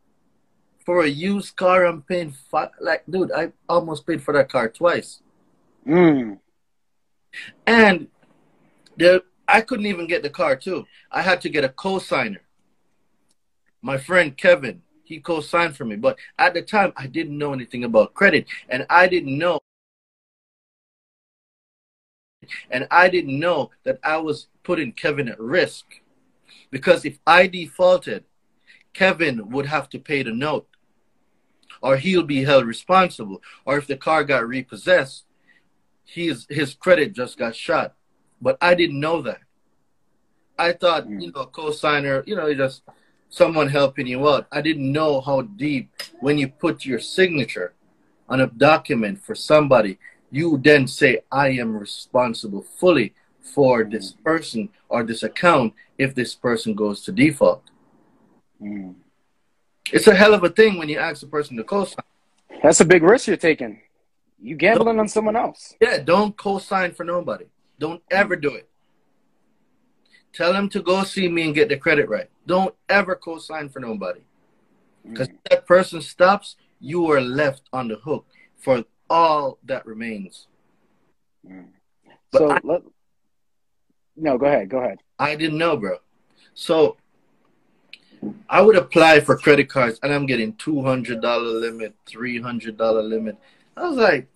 for 0.85 1.03
a 1.03 1.09
used 1.09 1.57
car, 1.57 1.83
I'm 1.83 2.03
paying 2.03 2.31
five. 2.49 2.69
Like, 2.79 3.03
dude, 3.09 3.33
I 3.33 3.51
almost 3.67 4.07
paid 4.07 4.23
for 4.23 4.33
that 4.33 4.47
car 4.49 4.69
twice. 4.69 5.21
Mm. 5.85 6.39
And 7.67 8.07
the 8.95 9.25
I 9.45 9.59
couldn't 9.59 9.87
even 9.87 10.07
get 10.07 10.23
the 10.23 10.29
car 10.29 10.55
too. 10.55 10.85
I 11.11 11.21
had 11.21 11.41
to 11.41 11.49
get 11.49 11.65
a 11.65 11.69
co-signer. 11.69 12.43
My 13.81 13.97
friend 13.97 14.37
Kevin, 14.37 14.83
he 15.11 15.19
co-signed 15.19 15.75
for 15.75 15.83
me, 15.83 15.97
but 15.97 16.17
at 16.39 16.53
the 16.53 16.61
time 16.61 16.93
I 16.95 17.05
didn't 17.05 17.37
know 17.37 17.51
anything 17.51 17.83
about 17.83 18.13
credit, 18.13 18.47
and 18.69 18.85
I 18.89 19.07
didn't 19.07 19.37
know, 19.37 19.59
and 22.69 22.87
I 22.89 23.09
didn't 23.09 23.37
know 23.37 23.71
that 23.83 23.99
I 24.03 24.17
was 24.17 24.47
putting 24.63 24.93
Kevin 24.93 25.27
at 25.27 25.39
risk, 25.39 25.85
because 26.69 27.03
if 27.03 27.19
I 27.27 27.47
defaulted, 27.47 28.23
Kevin 28.93 29.49
would 29.49 29.65
have 29.65 29.89
to 29.89 29.99
pay 29.99 30.23
the 30.23 30.31
note, 30.31 30.67
or 31.81 31.97
he'll 31.97 32.23
be 32.23 32.45
held 32.45 32.65
responsible, 32.65 33.41
or 33.65 33.77
if 33.77 33.87
the 33.87 33.97
car 33.97 34.23
got 34.23 34.47
repossessed, 34.47 35.25
his 36.05 36.45
his 36.49 36.73
credit 36.73 37.11
just 37.11 37.37
got 37.37 37.53
shot. 37.55 37.95
But 38.41 38.57
I 38.61 38.75
didn't 38.75 38.99
know 38.99 39.21
that. 39.23 39.41
I 40.57 40.71
thought, 40.71 41.07
Mm. 41.07 41.21
you 41.21 41.31
know, 41.31 41.45
co-signer, 41.47 42.23
you 42.25 42.35
know, 42.35 42.47
he 42.47 42.55
just 42.55 42.83
someone 43.31 43.69
helping 43.69 44.05
you 44.05 44.29
out. 44.29 44.45
I 44.51 44.61
didn't 44.61 44.91
know 44.91 45.21
how 45.21 45.41
deep 45.41 45.89
when 46.19 46.37
you 46.37 46.49
put 46.49 46.85
your 46.85 46.99
signature 46.99 47.73
on 48.29 48.41
a 48.41 48.47
document 48.47 49.23
for 49.23 49.33
somebody, 49.33 49.97
you 50.29 50.59
then 50.63 50.85
say, 50.85 51.21
I 51.31 51.49
am 51.49 51.75
responsible 51.75 52.61
fully 52.61 53.13
for 53.41 53.83
this 53.83 54.11
person 54.11 54.69
or 54.87 55.03
this 55.03 55.23
account 55.23 55.73
if 55.97 56.13
this 56.13 56.35
person 56.35 56.75
goes 56.75 57.01
to 57.01 57.11
default. 57.11 57.63
Mm. 58.61 58.95
It's 59.91 60.07
a 60.07 60.15
hell 60.15 60.33
of 60.33 60.43
a 60.43 60.49
thing 60.49 60.77
when 60.77 60.89
you 60.89 60.99
ask 60.99 61.23
a 61.23 61.27
person 61.27 61.57
to 61.57 61.63
co-sign. 61.63 62.05
That's 62.61 62.79
a 62.81 62.85
big 62.85 63.01
risk 63.01 63.27
you're 63.27 63.37
taking. 63.37 63.81
You 64.41 64.55
gambling 64.55 64.99
on 64.99 65.07
someone 65.07 65.35
else. 65.35 65.75
Yeah, 65.81 65.97
don't 65.99 66.35
co-sign 66.37 66.93
for 66.93 67.03
nobody. 67.03 67.45
Don't 67.79 68.01
ever 68.11 68.35
do 68.35 68.55
it. 68.55 68.69
Tell 70.33 70.53
them 70.53 70.69
to 70.69 70.81
go 70.81 71.03
see 71.03 71.27
me 71.27 71.43
and 71.43 71.55
get 71.55 71.69
the 71.69 71.77
credit 71.77 72.07
right. 72.09 72.29
Don't 72.45 72.73
ever 72.89 73.15
co-sign 73.15 73.69
for 73.69 73.79
nobody. 73.79 74.21
Because 75.07 75.27
Mm. 75.27 75.37
that 75.49 75.65
person 75.65 76.01
stops, 76.01 76.55
you 76.79 77.11
are 77.11 77.21
left 77.21 77.63
on 77.73 77.87
the 77.87 77.95
hook 77.95 78.25
for 78.57 78.83
all 79.09 79.57
that 79.63 79.85
remains. 79.85 80.47
Mm. 81.45 81.67
So 82.33 82.51
I- 82.51 82.59
let. 82.63 82.83
No, 84.15 84.37
go 84.37 84.45
ahead. 84.45 84.69
Go 84.69 84.79
ahead. 84.79 84.99
I 85.19 85.35
didn't 85.35 85.57
know, 85.57 85.75
bro. 85.77 85.97
So 86.53 86.97
I 88.49 88.61
would 88.61 88.75
apply 88.75 89.19
for 89.21 89.37
credit 89.37 89.67
cards 89.69 89.99
and 90.03 90.13
I'm 90.13 90.25
getting 90.25 90.53
two 90.55 90.81
hundred 90.81 91.21
dollar 91.21 91.43
limit, 91.43 91.95
three 92.05 92.39
hundred 92.39 92.77
dollar 92.77 93.01
limit. 93.01 93.37
I 93.75 93.87
was 93.87 93.97
like, 93.97 94.27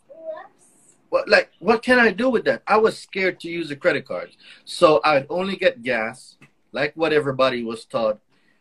what 1.15 1.29
like 1.29 1.49
what 1.59 1.81
can 1.81 1.97
I 1.97 2.11
do 2.11 2.27
with 2.29 2.43
that? 2.43 2.61
I 2.67 2.77
was 2.77 2.99
scared 2.99 3.39
to 3.39 3.47
use 3.49 3.69
the 3.69 3.77
credit 3.77 4.05
cards. 4.05 4.35
So 4.65 4.99
I'd 5.05 5.27
only 5.29 5.55
get 5.55 5.81
gas, 5.81 6.35
like 6.73 6.91
what 6.95 7.13
everybody 7.13 7.63
was 7.63 7.85
taught. 7.85 8.19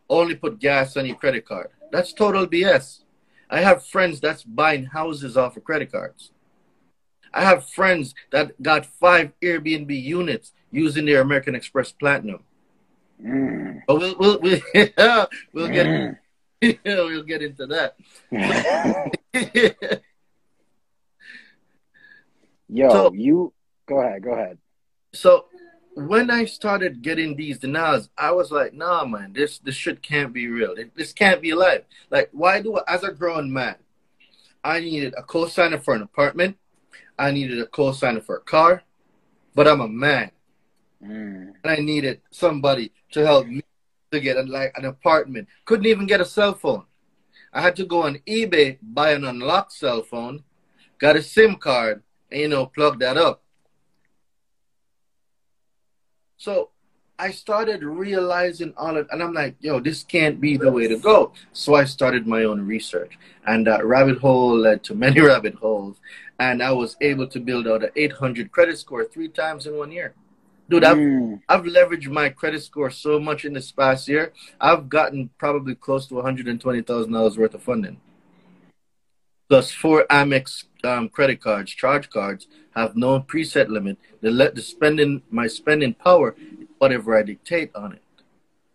Only 0.09 0.37
put 0.37 0.61
gas 0.61 0.97
on 0.97 1.07
your 1.07 1.17
credit 1.17 1.45
card. 1.47 1.71
That's 1.91 2.13
total 2.13 2.47
BS. 2.47 3.01
I 3.51 3.61
have 3.61 3.85
friends 3.85 4.21
that's 4.21 4.45
buying 4.45 4.85
houses 4.85 5.37
off 5.37 5.57
of 5.57 5.65
credit 5.65 5.91
cards. 5.91 6.31
I 7.33 7.43
have 7.43 7.69
friends 7.69 8.15
that 8.31 8.63
got 8.63 8.87
five 8.87 9.33
Airbnb 9.43 9.91
units 10.01 10.53
using 10.71 11.07
their 11.07 11.23
American 11.23 11.57
Express 11.57 11.91
Platinum. 11.91 12.45
Mm. 13.21 13.83
But 13.89 13.99
we'll 13.99 14.17
we'll 14.21 14.39
we'll, 14.41 14.61
we'll 15.53 15.69
get 15.79 15.87
Mm. 15.87 16.19
we'll 16.85 17.23
get 17.25 17.43
into 17.43 17.67
that. 17.67 17.97
Yo, 22.69 22.89
So- 22.91 23.13
you 23.13 23.53
go 23.87 24.01
ahead. 24.01 24.23
Go 24.23 24.33
ahead. 24.33 24.59
so 25.13 25.47
when 25.97 26.29
I 26.29 26.45
started 26.45 27.03
getting 27.03 27.37
these 27.37 27.59
denials, 27.61 28.11
I 28.19 28.33
was 28.33 28.51
like, 28.51 28.75
nah, 28.75 29.05
man, 29.05 29.33
this 29.33 29.59
this 29.59 29.77
shit 29.77 30.03
can't 30.03 30.33
be 30.33 30.49
real. 30.49 30.75
This 30.97 31.13
can't 31.13 31.41
be 31.41 31.55
life. 31.55 31.83
Like, 32.11 32.31
why 32.33 32.61
do 32.61 32.79
I, 32.79 32.83
as 32.89 33.05
a 33.05 33.13
grown 33.13 33.53
man, 33.53 33.77
I 34.65 34.81
needed 34.81 35.15
a 35.17 35.23
co-signer 35.23 35.79
for 35.79 35.95
an 35.95 36.03
apartment, 36.03 36.57
I 37.17 37.31
needed 37.31 37.61
a 37.61 37.67
co-signer 37.67 38.23
for 38.23 38.37
a 38.39 38.41
car, 38.41 38.83
but 39.55 39.69
I'm 39.69 39.81
a 39.81 39.89
man. 39.89 40.31
Mm. 41.03 41.53
and 41.63 41.71
I 41.71 41.77
needed 41.77 42.23
somebody 42.31 42.91
to 43.13 43.27
help 43.27 43.47
me 43.47 43.61
to 44.11 44.21
get 44.21 44.39
a, 44.39 44.43
like 44.43 44.73
an 44.75 44.87
apartment. 44.87 45.49
Couldn't 45.67 45.85
even 45.85 46.07
get 46.07 46.23
a 46.23 46.25
cell 46.25 46.55
phone. 46.55 46.87
I 47.53 47.61
had 47.61 47.77
to 47.77 47.85
go 47.85 48.05
on 48.05 48.21
eBay, 48.27 48.79
buy 48.81 49.11
an 49.13 49.25
unlocked 49.25 49.73
cell 49.73 50.03
phone, 50.03 50.45
got 50.99 51.17
a 51.17 51.23
SIM 51.23 51.57
card, 51.57 52.03
and 52.35 52.43
you 52.43 52.49
know, 52.49 52.67
plug 52.67 52.99
that 52.99 53.17
up. 53.17 53.43
So 56.37 56.71
I 57.17 57.31
started 57.31 57.85
realizing 57.85 58.75
all 58.77 58.97
of, 58.97 59.09
and 59.13 59.23
I'm 59.23 59.33
like, 59.33 59.55
yo, 59.61 59.79
this 59.79 60.03
can't 60.03 60.41
be 60.41 60.57
the 60.57 60.71
way 60.71 60.89
to 60.89 60.99
go. 60.99 61.33
So 61.53 61.77
I 61.77 61.85
started 61.85 62.27
my 62.27 62.43
own 62.43 62.67
research, 62.67 63.17
and 63.47 63.65
that 63.69 63.87
rabbit 63.87 64.19
hole 64.19 64.59
led 64.59 64.83
to 64.85 64.95
many 65.07 65.21
rabbit 65.21 65.55
holes, 65.55 66.01
and 66.41 66.61
I 66.61 66.73
was 66.73 66.97
able 67.01 67.29
to 67.29 67.39
build 67.39 67.69
out 67.69 67.85
an 67.85 67.91
800 67.95 68.51
credit 68.51 68.79
score 68.79 69.05
three 69.05 69.29
times 69.29 69.67
in 69.67 69.77
one 69.77 69.93
year. 69.93 70.15
Dude, 70.69 70.83
I've 70.83 70.97
Mm. 70.97 71.41
I've 71.49 71.63
leveraged 71.65 72.09
my 72.09 72.31
credit 72.31 72.63
score 72.63 72.91
so 72.91 73.21
much 73.21 73.45
in 73.45 73.53
this 73.53 73.71
past 73.71 74.09
year. 74.09 74.33
I've 74.61 74.89
gotten 74.89 75.29
probably 75.39 75.75
close 75.75 76.07
to 76.07 76.15
one 76.15 76.25
hundred 76.25 76.49
and 76.49 76.61
twenty 76.61 76.81
thousand 76.81 77.13
dollars 77.13 77.37
worth 77.37 77.55
of 77.55 77.63
funding. 77.63 78.01
Plus, 79.49 79.71
four 79.71 80.07
Amex 80.09 80.65
um, 80.85 81.09
credit 81.09 81.41
cards, 81.41 81.73
charge 81.73 82.11
cards, 82.11 82.47
have 82.75 82.97
no 82.97 83.21
preset 83.21 83.69
limit. 83.69 83.99
They 84.21 84.31
let 84.31 84.55
the 84.55 84.63
spending 84.63 85.23
my 85.31 85.47
spending 85.47 85.95
power, 85.95 86.35
whatever 86.79 87.17
I 87.17 87.23
dictate 87.23 87.71
on 87.75 87.93
it. 87.93 88.03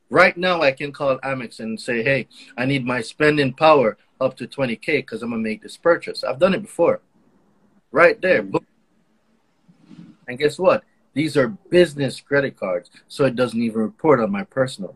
Right 0.09 0.35
now, 0.35 0.61
I 0.61 0.71
can 0.71 0.91
call 0.91 1.19
Amex 1.19 1.59
and 1.59 1.79
say, 1.79 2.03
"Hey, 2.03 2.27
I 2.57 2.65
need 2.65 2.85
my 2.85 3.01
spending 3.01 3.53
power 3.53 3.97
up 4.19 4.35
to 4.37 4.47
twenty 4.47 4.75
k 4.75 4.97
because 4.97 5.21
I'm 5.21 5.29
gonna 5.29 5.41
make 5.41 5.61
this 5.61 5.77
purchase." 5.77 6.23
I've 6.23 6.39
done 6.39 6.53
it 6.53 6.61
before. 6.61 7.01
Right 7.91 8.19
there, 8.21 8.41
boom. 8.41 8.65
And 10.27 10.37
guess 10.37 10.57
what? 10.57 10.83
These 11.13 11.35
are 11.37 11.47
business 11.47 12.21
credit 12.21 12.57
cards, 12.57 12.89
so 13.07 13.25
it 13.25 13.35
doesn't 13.35 13.61
even 13.61 13.81
report 13.81 14.19
on 14.19 14.31
my 14.31 14.43
personal. 14.43 14.95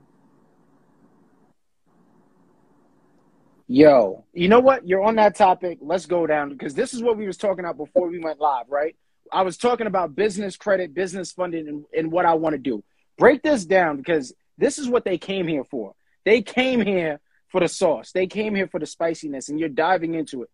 Yo, 3.67 4.25
you 4.33 4.49
know 4.49 4.59
what? 4.59 4.87
You're 4.87 5.03
on 5.03 5.15
that 5.15 5.35
topic. 5.35 5.77
Let's 5.81 6.05
go 6.05 6.27
down 6.27 6.49
because 6.49 6.73
this 6.73 6.93
is 6.93 7.01
what 7.01 7.17
we 7.17 7.25
was 7.25 7.37
talking 7.37 7.63
about 7.63 7.77
before 7.77 8.09
we 8.09 8.19
went 8.19 8.39
live, 8.39 8.65
right? 8.67 8.95
I 9.31 9.41
was 9.43 9.57
talking 9.57 9.87
about 9.87 10.15
business 10.15 10.57
credit, 10.57 10.93
business 10.93 11.31
funding, 11.31 11.67
and, 11.67 11.85
and 11.97 12.11
what 12.11 12.25
I 12.25 12.33
want 12.33 12.53
to 12.53 12.59
do. 12.59 12.83
Break 13.17 13.41
this 13.41 13.65
down 13.65 13.97
because 13.97 14.33
this 14.57 14.77
is 14.77 14.89
what 14.89 15.05
they 15.05 15.17
came 15.17 15.47
here 15.47 15.63
for. 15.63 15.93
They 16.25 16.41
came 16.41 16.81
here 16.81 17.19
for 17.49 17.61
the 17.61 17.67
sauce. 17.67 18.11
They 18.11 18.27
came 18.27 18.53
here 18.53 18.67
for 18.67 18.79
the 18.79 18.85
spiciness, 18.85 19.49
and 19.49 19.59
you're 19.59 19.69
diving 19.69 20.13
into 20.15 20.43
it. 20.43 20.49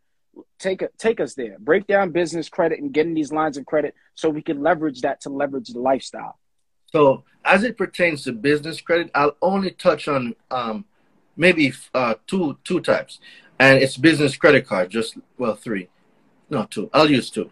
Take 0.60 0.84
a, 0.84 0.90
take 0.98 1.20
us 1.20 1.34
there. 1.34 1.58
Break 1.60 1.88
down 1.88 2.12
business 2.12 2.48
credit 2.48 2.80
and 2.80 2.94
getting 2.94 3.16
these 3.16 3.32
lines 3.32 3.58
of 3.58 3.66
credit 3.66 3.96
so 4.14 4.30
we 4.30 4.42
can 4.42 4.62
leverage 4.62 5.02
that 5.02 5.22
to 5.22 5.30
leverage 5.30 5.70
the 5.70 5.80
lifestyle. 5.80 6.38
So, 6.92 7.24
as 7.44 7.64
it 7.64 7.78
pertains 7.78 8.24
to 8.24 8.34
business 8.34 8.82
credit, 8.82 9.12
I'll 9.16 9.36
only 9.42 9.72
touch 9.72 10.08
on 10.08 10.36
um, 10.52 10.86
maybe 11.40 11.74
uh, 11.96 12.16
two 12.28 12.58
two 12.64 12.82
types, 12.82 13.20
and 13.58 13.82
it's 13.82 13.98
business 13.98 14.36
credit 14.36 14.68
card. 14.68 14.92
Just 14.92 15.18
well, 15.38 15.56
three, 15.56 15.88
no 16.50 16.66
two. 16.66 16.90
I'll 16.94 17.10
use 17.10 17.32
two. 17.32 17.50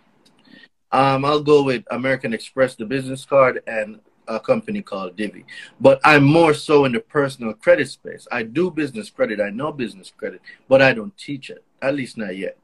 Um, 0.91 1.25
I'll 1.25 1.43
go 1.43 1.63
with 1.63 1.83
American 1.89 2.33
Express, 2.33 2.75
the 2.75 2.85
business 2.85 3.25
card, 3.25 3.63
and 3.65 3.99
a 4.27 4.39
company 4.39 4.81
called 4.81 5.15
Divvy. 5.15 5.45
But 5.79 5.99
I'm 6.03 6.23
more 6.23 6.53
so 6.53 6.85
in 6.85 6.91
the 6.91 6.99
personal 6.99 7.53
credit 7.53 7.89
space. 7.89 8.27
I 8.31 8.43
do 8.43 8.69
business 8.69 9.09
credit. 9.09 9.39
I 9.39 9.49
know 9.49 9.71
business 9.71 10.11
credit, 10.15 10.41
but 10.67 10.81
I 10.81 10.93
don't 10.93 11.17
teach 11.17 11.49
it. 11.49 11.63
At 11.81 11.95
least 11.95 12.17
not 12.17 12.35
yet. 12.35 12.57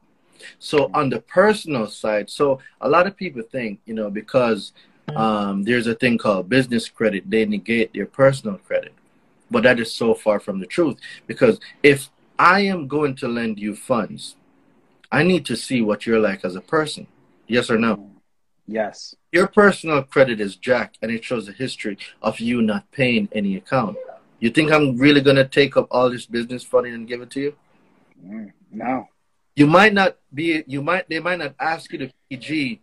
So 0.58 0.90
on 0.92 1.08
the 1.08 1.20
personal 1.20 1.86
side, 1.86 2.28
so 2.28 2.60
a 2.80 2.88
lot 2.88 3.06
of 3.06 3.16
people 3.16 3.42
think, 3.42 3.80
you 3.86 3.94
know, 3.94 4.10
because 4.10 4.72
um, 5.14 5.62
there's 5.62 5.86
a 5.86 5.94
thing 5.94 6.18
called 6.18 6.48
business 6.48 6.88
credit, 6.88 7.30
they 7.30 7.46
negate 7.46 7.92
their 7.94 8.06
personal 8.06 8.58
credit. 8.58 8.92
But 9.54 9.62
that 9.62 9.78
is 9.78 9.92
so 9.92 10.14
far 10.14 10.40
from 10.40 10.58
the 10.58 10.66
truth 10.66 10.98
because 11.28 11.60
if 11.84 12.10
I 12.40 12.62
am 12.62 12.88
going 12.88 13.14
to 13.22 13.28
lend 13.28 13.60
you 13.60 13.76
funds, 13.76 14.34
I 15.12 15.22
need 15.22 15.46
to 15.46 15.56
see 15.56 15.80
what 15.80 16.06
you're 16.06 16.18
like 16.18 16.44
as 16.44 16.56
a 16.56 16.60
person. 16.60 17.06
Yes 17.46 17.70
or 17.70 17.78
no? 17.78 18.10
Yes. 18.66 19.14
Your 19.30 19.46
personal 19.46 20.02
credit 20.02 20.40
is 20.40 20.56
Jack, 20.56 20.94
and 21.00 21.12
it 21.12 21.22
shows 21.22 21.48
a 21.48 21.52
history 21.52 21.96
of 22.20 22.40
you 22.40 22.62
not 22.62 22.90
paying 22.90 23.28
any 23.30 23.54
account. 23.54 23.96
You 24.40 24.50
think 24.50 24.72
I'm 24.72 24.98
really 24.98 25.20
gonna 25.20 25.46
take 25.46 25.76
up 25.76 25.86
all 25.92 26.10
this 26.10 26.26
business 26.26 26.64
funding 26.64 26.94
and 26.94 27.06
give 27.06 27.22
it 27.22 27.30
to 27.30 27.40
you? 27.40 27.54
Mm, 28.26 28.50
no. 28.72 29.08
You 29.54 29.68
might 29.68 29.94
not 29.94 30.16
be. 30.34 30.64
You 30.66 30.82
might. 30.82 31.08
They 31.08 31.20
might 31.20 31.38
not 31.38 31.54
ask 31.60 31.92
you 31.92 31.98
to 31.98 32.10
PG, 32.28 32.80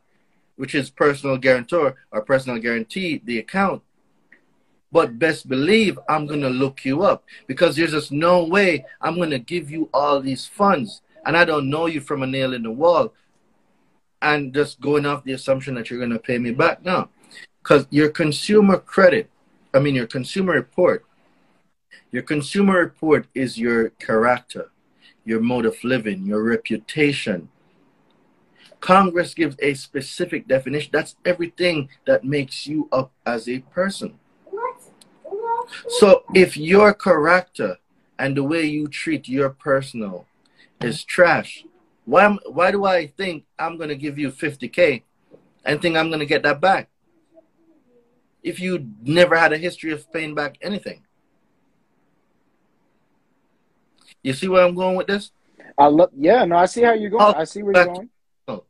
which 0.56 0.74
is 0.74 0.90
personal 0.90 1.36
guarantor 1.36 1.96
or 2.13 2.22
personal 2.22 2.60
guarantee 2.60 3.22
the 3.25 3.40
account. 3.40 3.82
But 4.91 5.19
best 5.19 5.48
believe 5.48 5.98
I'm 6.10 6.25
gonna 6.25 6.50
look 6.50 6.83
you 6.83 7.03
up 7.03 7.24
because 7.48 7.75
there's 7.75 7.91
just 7.91 8.12
no 8.12 8.43
way 8.43 8.86
I'm 9.00 9.17
gonna 9.17 9.39
give 9.39 9.71
you 9.71 9.89
all 9.93 10.19
these 10.21 10.45
funds 10.45 11.01
and 11.25 11.38
I 11.38 11.45
don't 11.45 11.69
know 11.69 11.86
you 11.86 12.01
from 12.01 12.24
a 12.24 12.27
nail 12.27 12.53
in 12.53 12.63
the 12.63 12.71
wall 12.71 13.13
and 14.21 14.53
just 14.53 14.81
going 14.81 15.05
off 15.05 15.24
the 15.24 15.33
assumption 15.33 15.75
that 15.75 15.89
you're 15.89 16.00
gonna 16.00 16.19
pay 16.19 16.38
me 16.38 16.51
back. 16.51 16.83
No. 16.83 17.10
Because 17.63 17.88
your 17.89 18.10
consumer 18.10 18.77
credit, 18.77 19.29
I 19.74 19.79
mean 19.79 19.95
your 19.95 20.07
consumer 20.07 20.53
report 20.53 21.05
your 22.12 22.24
consumer 22.24 22.77
report 22.77 23.27
is 23.33 23.57
your 23.57 23.89
character, 23.91 24.69
your 25.24 25.39
mode 25.39 25.65
of 25.65 25.81
living, 25.81 26.25
your 26.25 26.43
reputation. 26.43 27.48
Congress 28.81 29.33
gives 29.33 29.55
a 29.60 29.74
specific 29.75 30.48
definition. 30.48 30.89
That's 30.91 31.15
everything 31.24 31.88
that 32.05 32.25
makes 32.25 32.67
you 32.67 32.89
up 32.91 33.13
as 33.25 33.48
a 33.48 33.60
person. 33.60 34.19
So 35.88 36.24
if 36.34 36.58
your 36.58 36.94
character 36.94 37.77
and 38.18 38.36
the 38.36 38.44
way 38.44 38.65
you 38.65 38.88
treat 38.88 39.27
your 39.27 39.50
personal 39.50 40.25
is 40.82 41.03
trash, 41.03 41.65
why, 42.06 42.38
why 42.46 42.72
do 42.72 42.86
I 42.86 43.08
think 43.08 43.46
I'm 43.58 43.77
going 43.77 43.89
to 43.89 43.96
give 43.96 44.18
you 44.18 44.32
50K 44.32 45.03
and 45.65 45.82
think 45.82 45.96
I'm 45.96 46.10
going 46.10 46.20
to 46.20 46.25
get 46.25 46.44
that 46.44 46.62
back? 46.62 46.89
If 48.44 48.60
you 48.60 48.89
never 49.03 49.36
had 49.36 49.53
a 49.53 49.58
history 49.58 49.91
of 49.91 50.12
paying 50.12 50.34
back 50.34 50.58
anything. 50.62 51.03
You 54.24 54.34
see 54.34 54.48
where 54.48 54.63
I'm 54.63 54.75
going 54.75 54.96
with 54.96 55.08
this? 55.08 55.32
I 55.77 55.88
look. 55.88 56.12
Yeah, 56.15 56.46
no, 56.46 56.58
I 56.58 56.65
see 56.65 56.82
how 56.82 56.94
you're 56.94 57.10
going. 57.10 57.24
Oh, 57.24 57.34
I 57.38 57.44
see 57.44 57.63
where 57.63 57.74
you're 57.74 57.86
going. 57.86 58.10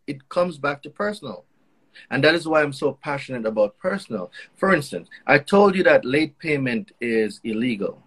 It 0.07 0.29
comes 0.29 0.57
back 0.57 0.83
to 0.83 0.89
personal. 0.89 1.45
And 2.09 2.23
that 2.23 2.35
is 2.35 2.47
why 2.47 2.61
I'm 2.61 2.73
so 2.73 2.93
passionate 2.93 3.45
about 3.45 3.77
personal. 3.77 4.31
For 4.55 4.73
instance, 4.73 5.09
I 5.27 5.39
told 5.39 5.75
you 5.75 5.83
that 5.83 6.05
late 6.05 6.37
payment 6.39 6.91
is 6.99 7.39
illegal. 7.43 8.01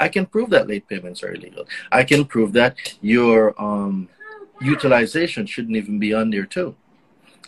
I 0.00 0.08
can 0.08 0.26
prove 0.26 0.50
that 0.50 0.68
late 0.68 0.88
payments 0.88 1.22
are 1.22 1.32
illegal. 1.32 1.66
I 1.92 2.04
can 2.04 2.24
prove 2.24 2.52
that 2.54 2.76
your 3.00 3.60
um, 3.60 4.08
utilization 4.60 5.46
shouldn't 5.46 5.76
even 5.76 5.98
be 5.98 6.12
on 6.12 6.30
there 6.30 6.46
too. 6.46 6.74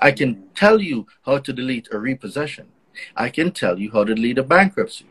I 0.00 0.12
can 0.12 0.44
tell 0.54 0.80
you 0.80 1.06
how 1.24 1.38
to 1.38 1.52
delete 1.52 1.88
a 1.92 1.98
repossession. 1.98 2.68
I 3.16 3.30
can 3.30 3.52
tell 3.52 3.78
you 3.78 3.90
how 3.90 4.04
to 4.04 4.14
delete 4.14 4.38
a 4.38 4.42
bankruptcy. 4.42 5.06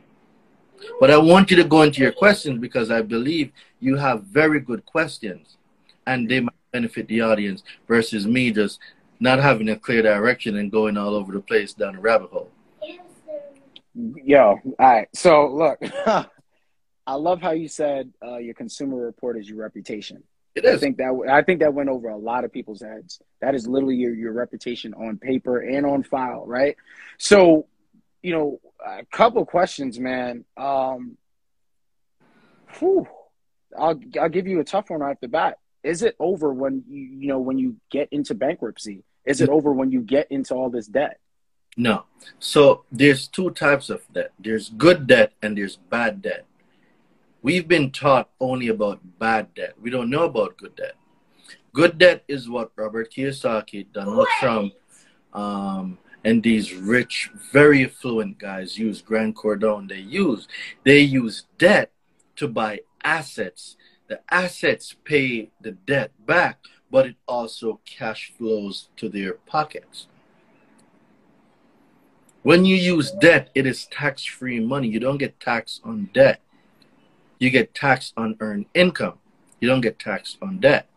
But 0.99 1.11
I 1.11 1.17
want 1.17 1.49
you 1.49 1.57
to 1.57 1.63
go 1.63 1.81
into 1.81 2.01
your 2.01 2.11
questions 2.11 2.59
because 2.59 2.91
I 2.91 3.01
believe 3.01 3.51
you 3.79 3.95
have 3.95 4.23
very 4.23 4.59
good 4.59 4.85
questions 4.85 5.57
and 6.05 6.29
they 6.29 6.39
might 6.39 6.53
benefit 6.71 7.07
the 7.07 7.21
audience 7.21 7.63
versus 7.87 8.27
me 8.27 8.51
just 8.51 8.79
not 9.19 9.39
having 9.39 9.69
a 9.69 9.75
clear 9.75 10.01
direction 10.01 10.57
and 10.57 10.71
going 10.71 10.97
all 10.97 11.15
over 11.15 11.31
the 11.31 11.39
place 11.39 11.73
down 11.73 11.95
a 11.95 11.99
rabbit 11.99 12.29
hole. 12.29 12.51
Yo, 13.93 14.59
all 14.63 14.73
right. 14.79 15.07
So 15.13 15.47
look, 15.47 15.79
I 17.07 17.13
love 17.13 17.41
how 17.41 17.51
you 17.51 17.67
said 17.67 18.11
uh, 18.23 18.37
your 18.37 18.53
consumer 18.53 18.97
report 18.97 19.37
is 19.37 19.47
your 19.47 19.59
reputation. 19.59 20.23
It 20.55 20.63
is. 20.63 20.75
I 20.75 20.79
think 20.79 20.97
that 20.97 21.27
I 21.29 21.41
think 21.41 21.59
that 21.59 21.73
went 21.73 21.89
over 21.89 22.09
a 22.09 22.17
lot 22.17 22.45
of 22.45 22.53
people's 22.53 22.81
heads. 22.81 23.21
That 23.41 23.55
is 23.55 23.67
literally 23.67 23.95
your, 23.95 24.13
your 24.13 24.31
reputation 24.31 24.93
on 24.93 25.17
paper 25.17 25.59
and 25.59 25.85
on 25.85 26.03
file, 26.03 26.45
right? 26.45 26.77
So, 27.17 27.67
you 28.21 28.31
know, 28.31 28.59
a 28.85 29.05
couple 29.05 29.45
questions, 29.45 29.99
man. 29.99 30.45
Um, 30.55 31.17
whew, 32.79 33.05
I'll 33.77 33.99
I'll 34.19 34.29
give 34.29 34.47
you 34.47 34.61
a 34.61 34.63
tough 34.63 34.89
one 34.89 35.01
right 35.01 35.11
off 35.11 35.19
the 35.19 35.27
bat. 35.27 35.57
Is 35.85 36.01
it 36.01 36.15
over 36.19 36.51
when 36.51 36.83
you 36.89 37.01
you 37.01 37.27
know 37.27 37.39
when 37.39 37.59
you 37.59 37.77
get 37.91 38.09
into 38.11 38.33
bankruptcy? 38.33 39.03
Is 39.23 39.39
it 39.39 39.49
over 39.49 39.71
when 39.71 39.91
you 39.91 40.01
get 40.01 40.31
into 40.31 40.55
all 40.55 40.69
this 40.69 40.87
debt? 40.87 41.19
No. 41.77 42.05
So 42.39 42.85
there's 42.91 43.27
two 43.27 43.51
types 43.51 43.89
of 43.89 44.01
debt. 44.11 44.31
There's 44.39 44.69
good 44.69 45.07
debt 45.07 45.33
and 45.41 45.57
there's 45.57 45.75
bad 45.75 46.21
debt. 46.21 46.45
We've 47.41 47.67
been 47.67 47.91
taught 47.91 48.29
only 48.39 48.69
about 48.69 48.99
bad 49.19 49.53
debt. 49.53 49.73
We 49.79 49.91
don't 49.91 50.09
know 50.09 50.23
about 50.23 50.57
good 50.57 50.75
debt. 50.75 50.95
Good 51.73 51.97
debt 51.99 52.23
is 52.27 52.49
what 52.49 52.71
Robert 52.75 53.11
Kiyosaki, 53.11 53.85
Donald 53.93 54.27
Trump, 54.39 54.73
um, 55.33 55.99
and 56.23 56.41
these 56.41 56.73
rich, 56.73 57.29
very 57.51 57.85
affluent 57.85 58.39
guys 58.39 58.79
use 58.79 59.01
Grant 59.01 59.35
Cardone. 59.35 59.87
They 59.87 59.99
use 59.99 60.47
they 60.83 61.01
use 61.01 61.43
debt 61.59 61.91
to 62.37 62.47
buy 62.47 62.81
assets. 63.03 63.77
The 64.07 64.21
assets 64.29 64.95
pay 65.03 65.49
the 65.61 65.71
debt 65.71 66.11
back, 66.25 66.59
but 66.91 67.07
it 67.07 67.15
also 67.27 67.79
cash 67.85 68.31
flows 68.37 68.89
to 68.97 69.09
their 69.09 69.33
pockets. 69.33 70.07
When 72.43 72.63
you 72.63 72.75
use 72.75 73.09
debt, 73.11 73.49
it 73.55 73.65
is 73.65 73.87
tax-free 73.87 74.59
money. 74.59 74.87
You 74.87 74.99
don't 74.99 75.17
get 75.17 75.39
taxed 75.39 75.81
on 75.83 76.09
debt. 76.13 76.41
You 77.39 77.49
get 77.49 77.73
taxed 77.73 78.13
on 78.15 78.37
earned 78.39 78.67
income. 78.75 79.17
You 79.59 79.67
don't 79.67 79.81
get 79.81 79.97
taxed 79.97 80.37
on 80.41 80.59
debt. 80.59 80.87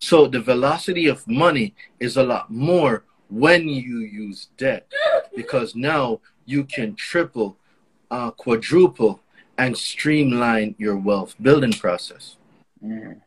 So 0.00 0.26
the 0.26 0.40
velocity 0.40 1.06
of 1.08 1.28
money 1.28 1.74
is 2.00 2.16
a 2.16 2.22
lot 2.22 2.50
more 2.50 3.04
when 3.28 3.68
you 3.68 3.98
use 3.98 4.48
debt 4.56 4.90
because 5.34 5.74
now 5.74 6.20
you 6.46 6.64
can 6.64 6.94
triple, 6.94 7.58
uh, 8.10 8.30
quadruple, 8.30 9.20
and 9.58 9.76
streamline 9.76 10.74
your 10.78 10.96
wealth 10.96 11.34
building 11.40 11.72
process. 11.72 12.36
Mm. 12.84 13.20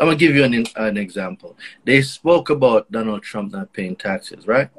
I'm 0.00 0.06
gonna 0.06 0.16
give 0.16 0.34
you 0.34 0.44
an 0.44 0.64
an 0.76 0.96
example. 0.96 1.56
They 1.84 2.02
spoke 2.02 2.50
about 2.50 2.90
Donald 2.90 3.22
Trump 3.22 3.52
not 3.52 3.72
paying 3.72 3.96
taxes, 3.96 4.46
right? 4.46 4.70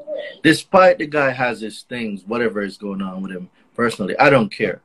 Despite 0.44 0.98
the 0.98 1.08
guy 1.08 1.32
has 1.32 1.62
his 1.62 1.84
things, 1.84 2.24
whatever 2.26 2.62
is 2.62 2.78
going 2.78 3.02
on 3.02 3.22
with 3.22 3.32
him 3.32 3.50
personally, 3.76 4.18
I 4.18 4.30
don't 4.30 4.50
care. 4.50 4.82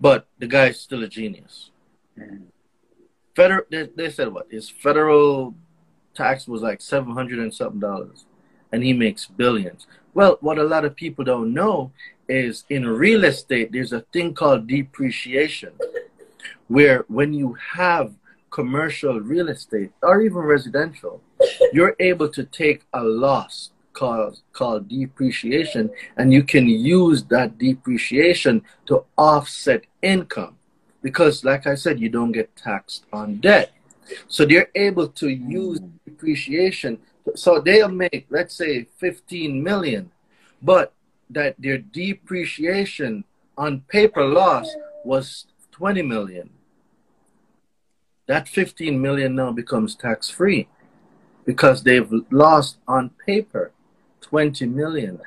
But 0.00 0.26
the 0.38 0.46
guy 0.46 0.66
is 0.66 0.80
still 0.80 1.02
a 1.04 1.08
genius. 1.08 1.70
Mm. 2.18 2.42
Federal, 3.34 3.64
they, 3.70 3.88
they 3.94 4.10
said 4.10 4.32
what 4.32 4.46
his 4.50 4.70
federal 4.70 5.54
tax 6.14 6.48
was 6.48 6.62
like 6.62 6.80
seven 6.80 7.12
hundred 7.12 7.38
and 7.40 7.52
something 7.52 7.80
dollars 7.80 8.24
and 8.72 8.82
he 8.82 8.92
makes 8.92 9.26
billions. 9.26 9.86
Well, 10.16 10.38
what 10.40 10.56
a 10.56 10.64
lot 10.64 10.86
of 10.86 10.96
people 10.96 11.26
don't 11.26 11.52
know 11.52 11.92
is 12.26 12.64
in 12.70 12.86
real 12.88 13.24
estate, 13.24 13.70
there's 13.70 13.92
a 13.92 14.00
thing 14.14 14.32
called 14.32 14.66
depreciation, 14.66 15.74
where 16.68 17.04
when 17.08 17.34
you 17.34 17.54
have 17.74 18.14
commercial 18.48 19.20
real 19.20 19.50
estate 19.50 19.92
or 20.02 20.22
even 20.22 20.38
residential, 20.38 21.20
you're 21.70 21.94
able 22.00 22.30
to 22.30 22.44
take 22.44 22.86
a 22.94 23.04
loss 23.04 23.72
called, 23.92 24.40
called 24.54 24.88
depreciation 24.88 25.90
and 26.16 26.32
you 26.32 26.42
can 26.42 26.66
use 26.66 27.22
that 27.24 27.58
depreciation 27.58 28.62
to 28.86 29.04
offset 29.18 29.84
income. 30.00 30.56
Because, 31.02 31.44
like 31.44 31.66
I 31.66 31.74
said, 31.74 32.00
you 32.00 32.08
don't 32.08 32.32
get 32.32 32.56
taxed 32.56 33.04
on 33.12 33.36
debt. 33.36 33.72
So 34.28 34.46
they're 34.46 34.70
able 34.74 35.08
to 35.08 35.28
use 35.28 35.78
mm. 35.80 35.90
depreciation 36.06 37.00
so 37.34 37.60
they'll 37.60 37.88
make 37.88 38.26
let's 38.30 38.54
say 38.54 38.86
15 38.98 39.62
million 39.62 40.10
but 40.62 40.92
that 41.30 41.54
their 41.58 41.78
depreciation 41.78 43.24
on 43.56 43.80
paper 43.88 44.24
loss 44.24 44.68
was 45.04 45.46
20 45.72 46.02
million. 46.02 46.50
That 48.26 48.48
15 48.48 49.00
million 49.00 49.34
now 49.34 49.52
becomes 49.52 49.94
tax 49.94 50.28
free 50.28 50.68
because 51.44 51.82
they've 51.82 52.10
lost 52.30 52.78
on 52.88 53.10
paper 53.24 53.72
20 54.20 54.66
million. 54.66 55.20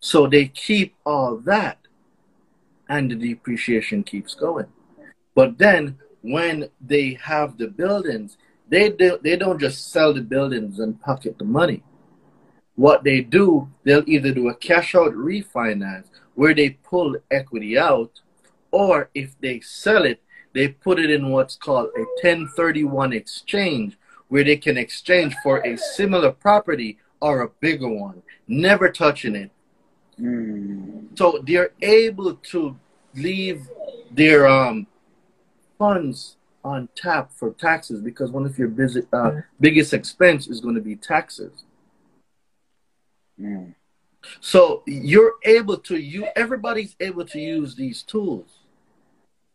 So 0.00 0.26
they 0.26 0.46
keep 0.46 0.94
all 1.04 1.36
that 1.38 1.78
and 2.88 3.10
the 3.10 3.16
depreciation 3.16 4.02
keeps 4.02 4.34
going. 4.34 4.66
But 5.34 5.58
then 5.58 5.98
when 6.22 6.70
they 6.80 7.18
have 7.22 7.58
the 7.58 7.68
buildings 7.68 8.36
they 8.68 8.90
do, 8.90 9.18
they 9.22 9.36
don't 9.36 9.60
just 9.60 9.90
sell 9.90 10.14
the 10.14 10.20
buildings 10.20 10.78
and 10.78 11.00
pocket 11.00 11.38
the 11.38 11.44
money. 11.44 11.82
What 12.76 13.04
they 13.04 13.20
do, 13.20 13.70
they'll 13.84 14.08
either 14.08 14.32
do 14.32 14.48
a 14.48 14.54
cash 14.54 14.94
out 14.94 15.12
refinance 15.12 16.06
where 16.34 16.54
they 16.54 16.70
pull 16.70 17.16
equity 17.30 17.78
out, 17.78 18.20
or 18.70 19.10
if 19.14 19.38
they 19.40 19.60
sell 19.60 20.04
it, 20.04 20.20
they 20.52 20.68
put 20.68 20.98
it 20.98 21.10
in 21.10 21.30
what's 21.30 21.56
called 21.56 21.90
a 21.96 22.00
1031 22.22 23.12
exchange 23.12 23.96
where 24.28 24.44
they 24.44 24.56
can 24.56 24.76
exchange 24.76 25.34
for 25.42 25.58
a 25.64 25.76
similar 25.76 26.32
property 26.32 26.98
or 27.20 27.42
a 27.42 27.48
bigger 27.60 27.88
one, 27.88 28.22
never 28.48 28.90
touching 28.90 29.36
it. 29.36 29.50
Mm. 30.20 31.16
So 31.16 31.42
they're 31.46 31.70
able 31.80 32.34
to 32.34 32.76
leave 33.14 33.68
their 34.10 34.46
um, 34.46 34.86
funds 35.78 36.36
on 36.64 36.88
tap 36.96 37.30
for 37.32 37.50
taxes 37.52 38.00
because 38.00 38.30
one 38.30 38.46
of 38.46 38.58
your 38.58 38.68
busy, 38.68 39.02
uh, 39.12 39.42
biggest 39.60 39.92
expense 39.92 40.48
is 40.48 40.60
going 40.60 40.74
to 40.74 40.80
be 40.80 40.96
taxes. 40.96 41.64
Mm. 43.40 43.74
So 44.40 44.82
you're 44.86 45.34
able 45.44 45.76
to 45.78 45.96
you 45.96 46.26
everybody's 46.34 46.96
able 47.00 47.26
to 47.26 47.38
use 47.38 47.74
these 47.74 48.02
tools. 48.02 48.48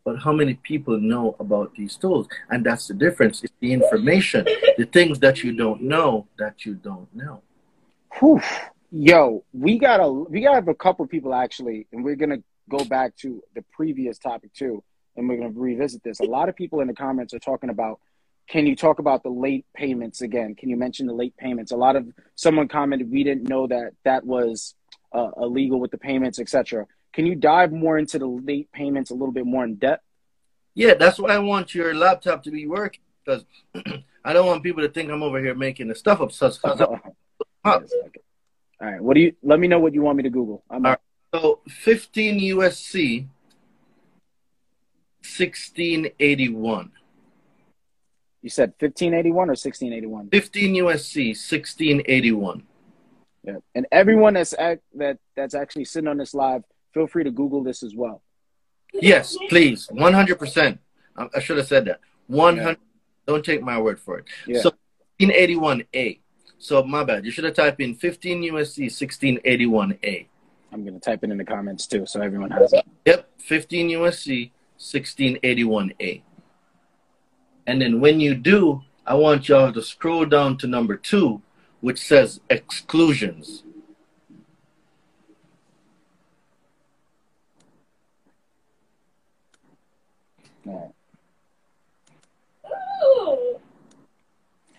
But 0.06 0.20
how 0.20 0.32
many 0.32 0.54
people 0.56 1.00
know 1.00 1.36
about 1.40 1.74
these 1.76 1.96
tools? 1.96 2.28
And 2.50 2.66
that's 2.66 2.88
the 2.88 2.94
difference. 2.94 3.44
It's 3.44 3.54
the 3.60 3.74
information, 3.74 4.46
the 4.78 4.86
things 4.86 5.20
that 5.20 5.44
you 5.44 5.54
don't 5.54 5.82
know 5.82 6.28
that 6.38 6.66
you 6.66 6.76
don't 6.76 7.14
know. 7.14 7.42
Whew. 8.20 8.42
Yo, 8.92 9.44
we 9.54 9.78
got 9.78 10.00
a 10.00 10.10
we 10.12 10.42
got 10.42 10.68
a 10.68 10.74
couple 10.74 11.06
people 11.06 11.34
actually, 11.34 11.88
and 11.92 12.04
we're 12.04 12.16
gonna 12.16 12.42
go 12.70 12.84
back 12.86 13.16
to 13.18 13.44
the 13.56 13.64
previous 13.72 14.18
topic 14.18 14.54
too, 14.54 14.84
and 15.16 15.28
we're 15.28 15.38
gonna 15.38 15.52
revisit 15.54 16.04
this. 16.04 16.20
A 16.20 16.26
lot 16.26 16.50
of 16.50 16.56
people 16.56 16.82
in 16.82 16.88
the 16.88 16.94
comments 16.94 17.34
are 17.34 17.40
talking 17.40 17.70
about 17.70 18.00
can 18.50 18.66
you 18.66 18.76
talk 18.76 18.98
about 18.98 19.22
the 19.22 19.30
late 19.30 19.66
payments 19.76 20.22
again? 20.22 20.56
Can 20.56 20.70
you 20.70 20.76
mention 20.76 21.06
the 21.06 21.14
late 21.14 21.38
payments? 21.38 21.72
A 21.72 21.78
lot 21.78 21.96
of 21.96 22.08
someone 22.34 22.68
commented 22.68 23.12
we 23.12 23.24
didn't 23.24 23.48
know 23.48 23.68
that 23.68 23.92
that 24.04 24.26
was 24.26 24.74
uh, 25.14 25.30
illegal 25.38 25.80
with 25.80 25.92
the 25.92 26.00
payments, 26.00 26.40
etc. 26.40 26.88
Can 27.14 27.28
you 27.28 27.36
dive 27.36 27.72
more 27.72 27.98
into 27.98 28.18
the 28.18 28.26
late 28.26 28.72
payments 28.72 29.12
a 29.12 29.14
little 29.14 29.32
bit 29.32 29.46
more 29.46 29.64
in 29.64 29.76
depth? 29.76 30.04
Yeah, 30.74 30.96
that's 30.96 31.20
why 31.20 31.30
I 31.30 31.40
want 31.40 31.76
your 31.76 31.94
laptop 31.94 32.44
to 32.44 32.52
be 32.52 32.66
working 32.66 33.02
because 33.24 33.46
I 34.26 34.34
don't 34.34 34.48
want 34.48 34.64
people 34.64 34.82
to 34.84 34.90
think 34.90 35.12
I'm 35.12 35.24
over 35.24 35.40
here 35.40 35.56
making 35.56 35.88
the 35.88 35.96
stuff 35.96 36.22
up. 36.22 36.32
So, 36.32 36.52
All 37.66 37.82
right. 38.82 39.02
What 39.02 39.16
do 39.16 39.22
you? 39.22 39.36
Let 39.44 39.60
me 39.60 39.68
know 39.68 39.80
what 39.80 39.94
you 39.94 40.02
want 40.02 40.18
me 40.18 40.24
to 40.24 40.30
Google. 40.30 40.64
I'm 40.70 40.86
All 40.86 40.92
right. 40.94 41.00
So 41.34 41.60
15 41.68 42.56
USC 42.56 43.28
1681. 45.38 46.92
You 48.42 48.50
said 48.50 48.70
1581 48.80 49.36
or 49.36 49.52
1681? 49.52 50.30
15 50.30 50.76
USC 50.76 51.28
1681. 51.30 52.64
Yeah. 53.44 53.54
And 53.76 53.86
everyone 53.92 54.34
that's 54.36 54.54
act, 54.58 54.82
that 54.96 55.18
that's 55.36 55.56
actually 55.56 55.86
sitting 55.86 56.08
on 56.08 56.18
this 56.18 56.34
live, 56.34 56.64
feel 56.94 57.08
free 57.08 57.24
to 57.24 57.32
Google 57.32 57.64
this 57.64 57.84
as 57.84 57.96
well. 57.96 58.22
Yes, 58.94 59.38
please. 59.50 59.88
100%. 59.92 60.80
I, 61.16 61.28
I 61.36 61.40
should 61.40 61.58
have 61.58 61.68
said 61.68 61.86
that. 61.86 62.00
100. 62.28 62.70
Yeah. 62.70 62.76
Don't 63.28 63.46
take 63.46 63.62
my 63.62 63.80
word 63.80 64.00
for 64.00 64.20
it. 64.20 64.26
Yeah. 64.48 64.62
So 64.62 64.72
1581A. 65.20 66.20
So 66.58 66.84
my 66.84 67.04
bad. 67.04 67.26
You 67.26 67.32
should 67.32 67.44
have 67.44 67.54
typed 67.54 67.80
in 67.82 67.96
15 67.96 68.42
USC 68.54 68.86
1681A. 68.88 70.28
I'm 70.72 70.84
going 70.84 70.94
to 70.94 71.00
type 71.00 71.24
it 71.24 71.32
in 71.32 71.38
the 71.38 71.46
comments 71.46 71.88
too 71.88 72.06
so 72.06 72.22
everyone 72.22 72.52
has 72.52 72.74
it. 72.74 72.86
Yep, 73.06 73.30
15 73.40 73.90
USC 73.90 74.52
1681A. 74.80 76.22
And 77.68 77.82
then 77.82 78.00
when 78.00 78.20
you 78.20 78.34
do, 78.36 78.82
I 79.06 79.16
want 79.16 79.50
y'all 79.50 79.72
to 79.72 79.82
scroll 79.82 80.26
down 80.26 80.58
to 80.58 80.68
number 80.68 80.96
two, 80.96 81.42
which 81.82 82.00
says 82.00 82.40
exclusions. 82.50 83.64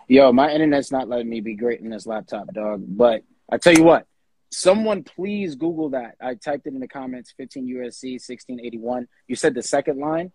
Yo, 0.08 0.32
my 0.32 0.50
internet's 0.50 0.90
not 0.90 1.08
letting 1.08 1.30
me 1.30 1.40
be 1.40 1.54
great 1.54 1.80
in 1.80 1.88
this 1.88 2.04
laptop, 2.04 2.52
dog. 2.52 2.82
But 2.84 3.22
I 3.48 3.58
tell 3.58 3.74
you 3.74 3.84
what, 3.84 4.08
someone 4.50 5.02
please 5.02 5.54
Google 5.54 5.90
that. 5.90 6.16
I 6.20 6.34
typed 6.34 6.66
it 6.66 6.74
in 6.74 6.80
the 6.80 6.88
comments 6.88 7.32
15 7.36 7.66
USC 7.66 8.12
1681. 8.14 9.08
You 9.28 9.36
said 9.36 9.54
the 9.54 9.62
second 9.62 9.98
line? 9.98 10.32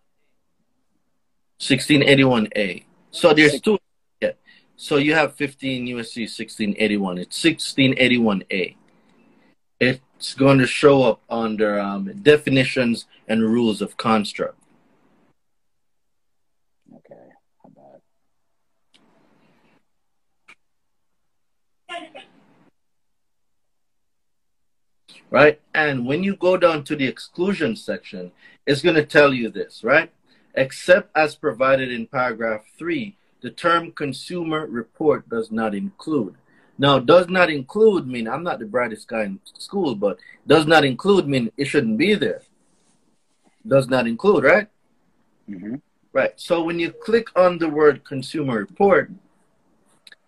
1681A. 1.59 2.83
So 3.11 3.33
there's 3.33 3.61
two. 3.61 3.77
Yeah. 4.21 4.31
So 4.75 4.97
you 4.97 5.13
have 5.13 5.35
15 5.35 5.85
USC 5.87 6.23
1681. 6.23 7.17
It's 7.17 7.41
1681A. 7.41 8.75
It's 9.79 10.33
going 10.33 10.59
to 10.59 10.67
show 10.67 11.03
up 11.03 11.21
under 11.29 11.79
um, 11.79 12.11
definitions 12.21 13.05
and 13.27 13.41
rules 13.41 13.81
of 13.81 13.97
construct. 13.97 14.57
Okay. 16.93 17.15
How 17.61 17.69
about 17.69 18.01
Right? 25.31 25.59
And 25.73 26.05
when 26.05 26.23
you 26.23 26.35
go 26.35 26.55
down 26.57 26.83
to 26.85 26.95
the 26.95 27.07
exclusion 27.07 27.75
section, 27.75 28.31
it's 28.65 28.81
going 28.81 28.95
to 28.95 29.05
tell 29.05 29.33
you 29.33 29.49
this, 29.49 29.83
right? 29.83 30.11
Except 30.53 31.15
as 31.15 31.35
provided 31.35 31.91
in 31.91 32.07
paragraph 32.07 32.61
3, 32.77 33.17
the 33.41 33.49
term 33.49 33.91
consumer 33.91 34.65
report 34.65 35.27
does 35.29 35.51
not 35.51 35.75
include. 35.75 36.35
Now, 36.77 36.99
does 36.99 37.27
not 37.29 37.49
include 37.49 38.07
mean 38.07 38.27
I'm 38.27 38.43
not 38.43 38.59
the 38.59 38.65
brightest 38.65 39.07
guy 39.07 39.23
in 39.23 39.39
school, 39.53 39.95
but 39.95 40.19
does 40.45 40.65
not 40.65 40.83
include 40.83 41.27
mean 41.27 41.51
it 41.57 41.65
shouldn't 41.65 41.97
be 41.97 42.15
there. 42.15 42.41
Does 43.67 43.87
not 43.87 44.07
include, 44.07 44.43
right? 44.43 44.67
Mm-hmm. 45.49 45.75
Right. 46.11 46.33
So 46.37 46.63
when 46.63 46.79
you 46.79 46.91
click 46.91 47.27
on 47.35 47.57
the 47.57 47.69
word 47.69 48.03
consumer 48.05 48.57
report, 48.57 49.11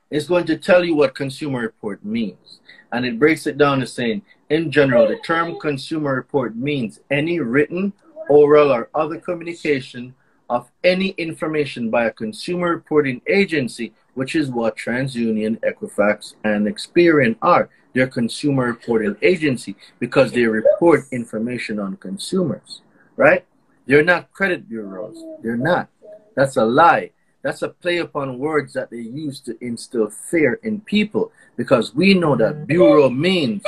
it's 0.09 0.27
going 0.27 0.45
to 0.45 0.57
tell 0.57 0.83
you 0.83 0.95
what 0.95 1.15
consumer 1.15 1.61
report 1.61 2.03
means. 2.03 2.59
And 2.91 3.05
it 3.05 3.19
breaks 3.19 3.47
it 3.47 3.57
down 3.57 3.79
to 3.79 3.87
saying, 3.87 4.21
in 4.49 4.71
general, 4.71 5.07
the 5.07 5.17
term 5.17 5.59
consumer 5.59 6.15
report 6.15 6.55
means 6.55 6.99
any 7.11 7.39
written, 7.39 7.93
oral, 8.29 8.71
or 8.71 8.89
other 8.95 9.19
communication 9.19 10.15
of 10.49 10.71
any 10.83 11.09
information 11.17 11.89
by 11.89 12.05
a 12.05 12.11
consumer 12.11 12.69
reporting 12.69 13.21
agency, 13.27 13.93
which 14.13 14.35
is 14.35 14.49
what 14.49 14.77
TransUnion, 14.77 15.59
Equifax, 15.59 16.35
and 16.45 16.67
Experian 16.67 17.35
are. 17.41 17.69
They're 17.93 18.07
consumer 18.07 18.67
reporting 18.67 19.17
agency 19.21 19.75
because 19.99 20.31
they 20.31 20.43
report 20.43 21.05
information 21.11 21.79
on 21.79 21.97
consumers, 21.97 22.81
right? 23.17 23.45
They're 23.85 24.03
not 24.03 24.31
credit 24.31 24.69
bureaus. 24.69 25.21
They're 25.41 25.57
not. 25.57 25.89
That's 26.35 26.55
a 26.57 26.63
lie. 26.63 27.11
That's 27.41 27.61
a 27.61 27.69
play 27.69 27.97
upon 27.97 28.39
words 28.39 28.73
that 28.73 28.91
they 28.91 28.97
use 28.97 29.39
to 29.41 29.57
instill 29.61 30.09
fear 30.09 30.59
in 30.63 30.81
people 30.81 31.31
because 31.55 31.95
we 31.95 32.13
know 32.13 32.35
that 32.35 32.67
bureau 32.67 33.09
means 33.09 33.63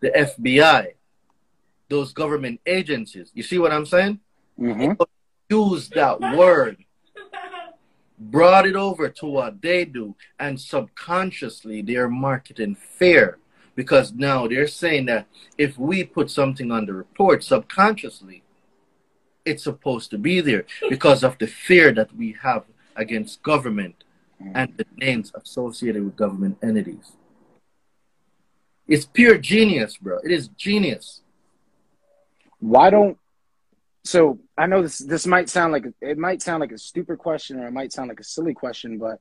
the 0.00 0.10
FBI, 0.10 0.92
those 1.88 2.12
government 2.12 2.60
agencies. 2.66 3.30
You 3.34 3.42
see 3.42 3.58
what 3.58 3.72
I'm 3.72 3.86
saying? 3.86 4.20
Mm-hmm. 4.58 5.02
Use 5.48 5.88
that 5.90 6.20
word, 6.20 6.78
brought 8.18 8.66
it 8.66 8.76
over 8.76 9.08
to 9.08 9.26
what 9.26 9.60
they 9.60 9.84
do, 9.84 10.14
and 10.38 10.60
subconsciously 10.60 11.82
they're 11.82 12.08
marketing 12.08 12.76
fear 12.76 13.38
because 13.74 14.12
now 14.12 14.46
they're 14.46 14.68
saying 14.68 15.06
that 15.06 15.26
if 15.58 15.78
we 15.78 16.04
put 16.04 16.30
something 16.30 16.70
on 16.70 16.86
the 16.86 16.92
report 16.92 17.42
subconsciously, 17.42 18.42
it's 19.44 19.64
supposed 19.64 20.10
to 20.10 20.18
be 20.18 20.40
there 20.40 20.64
because 20.88 21.22
of 21.22 21.36
the 21.38 21.46
fear 21.46 21.92
that 21.92 22.14
we 22.16 22.36
have 22.40 22.64
against 22.96 23.42
government 23.42 24.04
and 24.54 24.72
the 24.76 24.86
names 24.96 25.32
associated 25.34 26.04
with 26.04 26.16
government 26.16 26.58
entities. 26.62 27.12
It's 28.86 29.06
pure 29.06 29.38
genius, 29.38 29.96
bro. 29.96 30.18
It 30.18 30.30
is 30.30 30.48
genius. 30.48 31.22
Why 32.58 32.90
don't 32.90 33.18
so 34.04 34.38
I 34.56 34.66
know 34.66 34.82
this 34.82 34.98
this 34.98 35.26
might 35.26 35.48
sound 35.48 35.72
like 35.72 35.86
it 36.00 36.18
might 36.18 36.42
sound 36.42 36.60
like 36.60 36.72
a 36.72 36.78
stupid 36.78 37.18
question 37.18 37.58
or 37.58 37.66
it 37.66 37.72
might 37.72 37.92
sound 37.92 38.08
like 38.08 38.20
a 38.20 38.24
silly 38.24 38.54
question, 38.54 38.98
but 38.98 39.18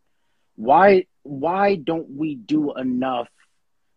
why 0.56 1.06
why 1.23 1.76
don't 1.76 2.10
we 2.10 2.36
do 2.36 2.73
enough? 2.76 3.30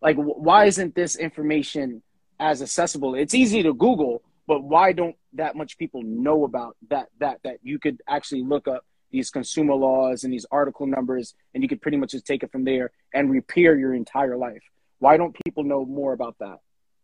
Like 0.00 0.16
why 0.16 0.66
isn't 0.66 0.94
this 0.94 1.16
information 1.16 2.02
as 2.38 2.62
accessible? 2.62 3.16
It's 3.16 3.34
easy 3.34 3.64
to 3.64 3.74
Google, 3.74 4.22
but 4.46 4.62
why 4.62 4.92
don't 4.92 5.16
that 5.32 5.56
much 5.56 5.76
people 5.76 6.02
know 6.02 6.44
about 6.44 6.76
that 6.88 7.08
that 7.18 7.40
that 7.42 7.58
you 7.62 7.80
could 7.80 8.00
actually 8.08 8.44
look 8.44 8.68
up 8.68 8.84
these 9.10 9.30
consumer 9.30 9.74
laws 9.74 10.22
and 10.22 10.32
these 10.32 10.46
article 10.52 10.86
numbers 10.86 11.34
and 11.52 11.62
you 11.62 11.68
could 11.68 11.82
pretty 11.82 11.96
much 11.96 12.12
just 12.12 12.26
take 12.26 12.44
it 12.44 12.52
from 12.52 12.64
there 12.64 12.92
and 13.12 13.30
repair 13.30 13.76
your 13.76 13.94
entire 13.94 14.36
life. 14.36 14.62
Why 14.98 15.16
don't 15.16 15.36
people 15.44 15.64
know 15.64 15.84
more 15.84 16.12
about 16.12 16.36
that? 16.40 16.58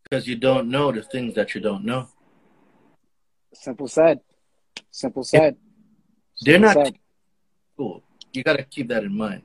Because 0.05 0.27
you 0.27 0.37
don't 0.37 0.69
know 0.69 0.93
the 0.93 1.03
things 1.03 1.35
that 1.35 1.55
you 1.55 1.61
don't 1.61 1.85
know. 1.85 2.09
Simple 3.55 3.89
said. 3.89 4.21
Simple 4.91 5.25
said. 5.25 5.57
They're 6.41 6.59
not 6.59 6.75
said. 6.75 6.99
school. 7.75 8.03
You 8.33 8.43
got 8.43 8.57
to 8.57 8.65
keep 8.65 8.89
that 8.89 9.05
in 9.05 9.17
mind. 9.17 9.43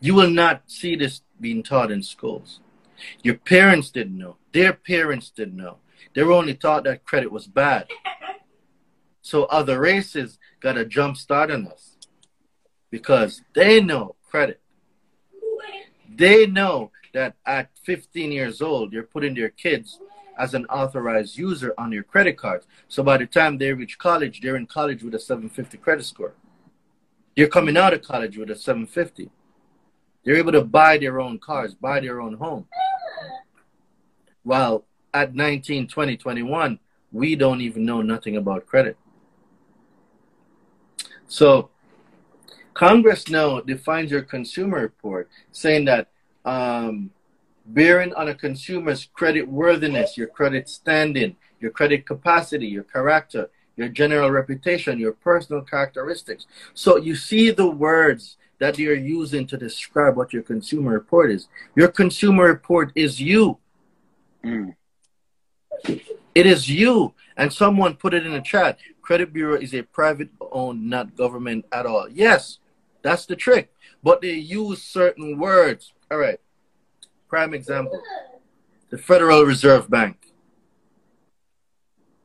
You 0.00 0.14
will 0.14 0.30
not 0.30 0.62
see 0.66 0.96
this 0.96 1.22
being 1.40 1.62
taught 1.62 1.90
in 1.90 2.02
schools. 2.02 2.60
Your 3.22 3.36
parents 3.36 3.90
didn't 3.90 4.16
know. 4.16 4.36
Their 4.52 4.72
parents 4.72 5.30
didn't 5.30 5.56
know. 5.56 5.78
They 6.14 6.22
were 6.22 6.32
only 6.32 6.54
taught 6.54 6.84
that 6.84 7.04
credit 7.04 7.30
was 7.30 7.46
bad. 7.46 7.88
So 9.20 9.44
other 9.44 9.80
races 9.80 10.38
got 10.60 10.78
a 10.78 10.84
jump 10.84 11.16
start 11.16 11.50
on 11.50 11.66
us 11.66 11.96
because 12.90 13.42
they 13.54 13.80
know 13.82 14.14
credit. 14.30 14.60
They 16.08 16.46
know 16.46 16.90
that 17.16 17.34
at 17.46 17.70
15 17.82 18.30
years 18.30 18.60
old, 18.60 18.92
you're 18.92 19.02
putting 19.02 19.34
their 19.34 19.48
kids 19.48 19.98
as 20.38 20.52
an 20.52 20.66
authorized 20.66 21.38
user 21.38 21.72
on 21.78 21.90
your 21.90 22.02
credit 22.02 22.36
cards. 22.36 22.66
So 22.88 23.02
by 23.02 23.16
the 23.16 23.26
time 23.26 23.56
they 23.56 23.72
reach 23.72 23.98
college, 23.98 24.42
they're 24.42 24.56
in 24.56 24.66
college 24.66 25.02
with 25.02 25.14
a 25.14 25.18
750 25.18 25.78
credit 25.78 26.04
score. 26.04 26.34
You're 27.34 27.48
coming 27.48 27.78
out 27.78 27.94
of 27.94 28.02
college 28.02 28.36
with 28.36 28.50
a 28.50 28.54
750. 28.54 29.30
They're 30.24 30.36
able 30.36 30.52
to 30.52 30.62
buy 30.62 30.98
their 30.98 31.18
own 31.18 31.38
cars, 31.38 31.74
buy 31.74 32.00
their 32.00 32.20
own 32.20 32.34
home. 32.34 32.66
While 34.42 34.84
at 35.14 35.34
19, 35.34 35.88
20, 35.88 36.18
21, 36.18 36.78
we 37.12 37.34
don't 37.34 37.62
even 37.62 37.86
know 37.86 38.02
nothing 38.02 38.36
about 38.36 38.66
credit. 38.66 38.98
So 41.28 41.70
Congress 42.74 43.30
now 43.30 43.60
defines 43.60 44.10
your 44.10 44.22
consumer 44.22 44.80
report 44.80 45.30
saying 45.50 45.86
that 45.86 46.10
um, 46.46 47.10
bearing 47.66 48.14
on 48.14 48.28
a 48.28 48.34
consumer's 48.34 49.08
credit 49.12 49.46
worthiness, 49.46 50.16
your 50.16 50.28
credit 50.28 50.68
standing, 50.68 51.36
your 51.60 51.70
credit 51.70 52.06
capacity, 52.06 52.68
your 52.68 52.84
character, 52.84 53.50
your 53.76 53.88
general 53.88 54.30
reputation, 54.30 54.98
your 54.98 55.12
personal 55.12 55.60
characteristics. 55.60 56.46
So 56.72 56.96
you 56.96 57.14
see 57.14 57.50
the 57.50 57.68
words 57.68 58.36
that 58.58 58.78
you're 58.78 58.94
using 58.94 59.46
to 59.48 59.58
describe 59.58 60.16
what 60.16 60.32
your 60.32 60.42
consumer 60.42 60.92
report 60.92 61.30
is. 61.30 61.48
Your 61.74 61.88
consumer 61.88 62.44
report 62.44 62.92
is 62.94 63.20
you. 63.20 63.58
Mm. 64.42 64.74
It 65.84 66.46
is 66.46 66.70
you. 66.70 67.12
And 67.36 67.52
someone 67.52 67.96
put 67.96 68.14
it 68.14 68.24
in 68.24 68.32
the 68.32 68.40
chat. 68.40 68.78
Credit 69.02 69.30
Bureau 69.30 69.56
is 69.56 69.74
a 69.74 69.82
private 69.82 70.30
owned, 70.40 70.88
not 70.88 71.16
government 71.16 71.66
at 71.70 71.84
all. 71.84 72.08
Yes, 72.08 72.58
that's 73.02 73.26
the 73.26 73.36
trick. 73.36 73.72
But 74.02 74.22
they 74.22 74.34
use 74.34 74.82
certain 74.82 75.38
words. 75.38 75.92
All 76.10 76.18
right. 76.18 76.40
Prime 77.28 77.54
example 77.54 78.00
the 78.90 78.98
Federal 78.98 79.42
Reserve 79.42 79.90
Bank. 79.90 80.16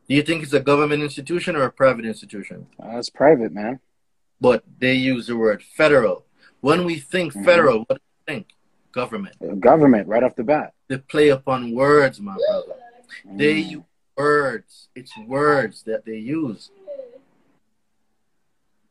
Do 0.08 0.14
you 0.14 0.22
think 0.22 0.42
it's 0.42 0.52
a 0.52 0.60
government 0.60 1.02
institution 1.02 1.56
or 1.56 1.64
a 1.64 1.72
private 1.72 2.04
institution? 2.04 2.66
Uh, 2.80 2.98
it's 2.98 3.08
private, 3.08 3.52
man. 3.52 3.80
But 4.40 4.64
they 4.78 4.94
use 4.94 5.26
the 5.26 5.36
word 5.36 5.62
federal. 5.62 6.24
When 6.60 6.84
we 6.84 6.98
think 6.98 7.32
mm-hmm. 7.32 7.44
federal, 7.44 7.78
what 7.80 7.98
do 7.98 8.02
we 8.26 8.32
think? 8.32 8.48
Government. 8.92 9.60
Government, 9.60 10.06
right 10.06 10.22
off 10.22 10.36
the 10.36 10.44
bat. 10.44 10.74
They 10.88 10.98
play 10.98 11.30
upon 11.30 11.74
words, 11.74 12.20
my 12.20 12.36
brother. 12.48 12.74
Mm. 13.26 13.38
They 13.38 13.58
use 13.58 13.82
words. 14.16 14.88
It's 14.94 15.16
words 15.26 15.82
that 15.84 16.04
they 16.04 16.18
use. 16.18 16.70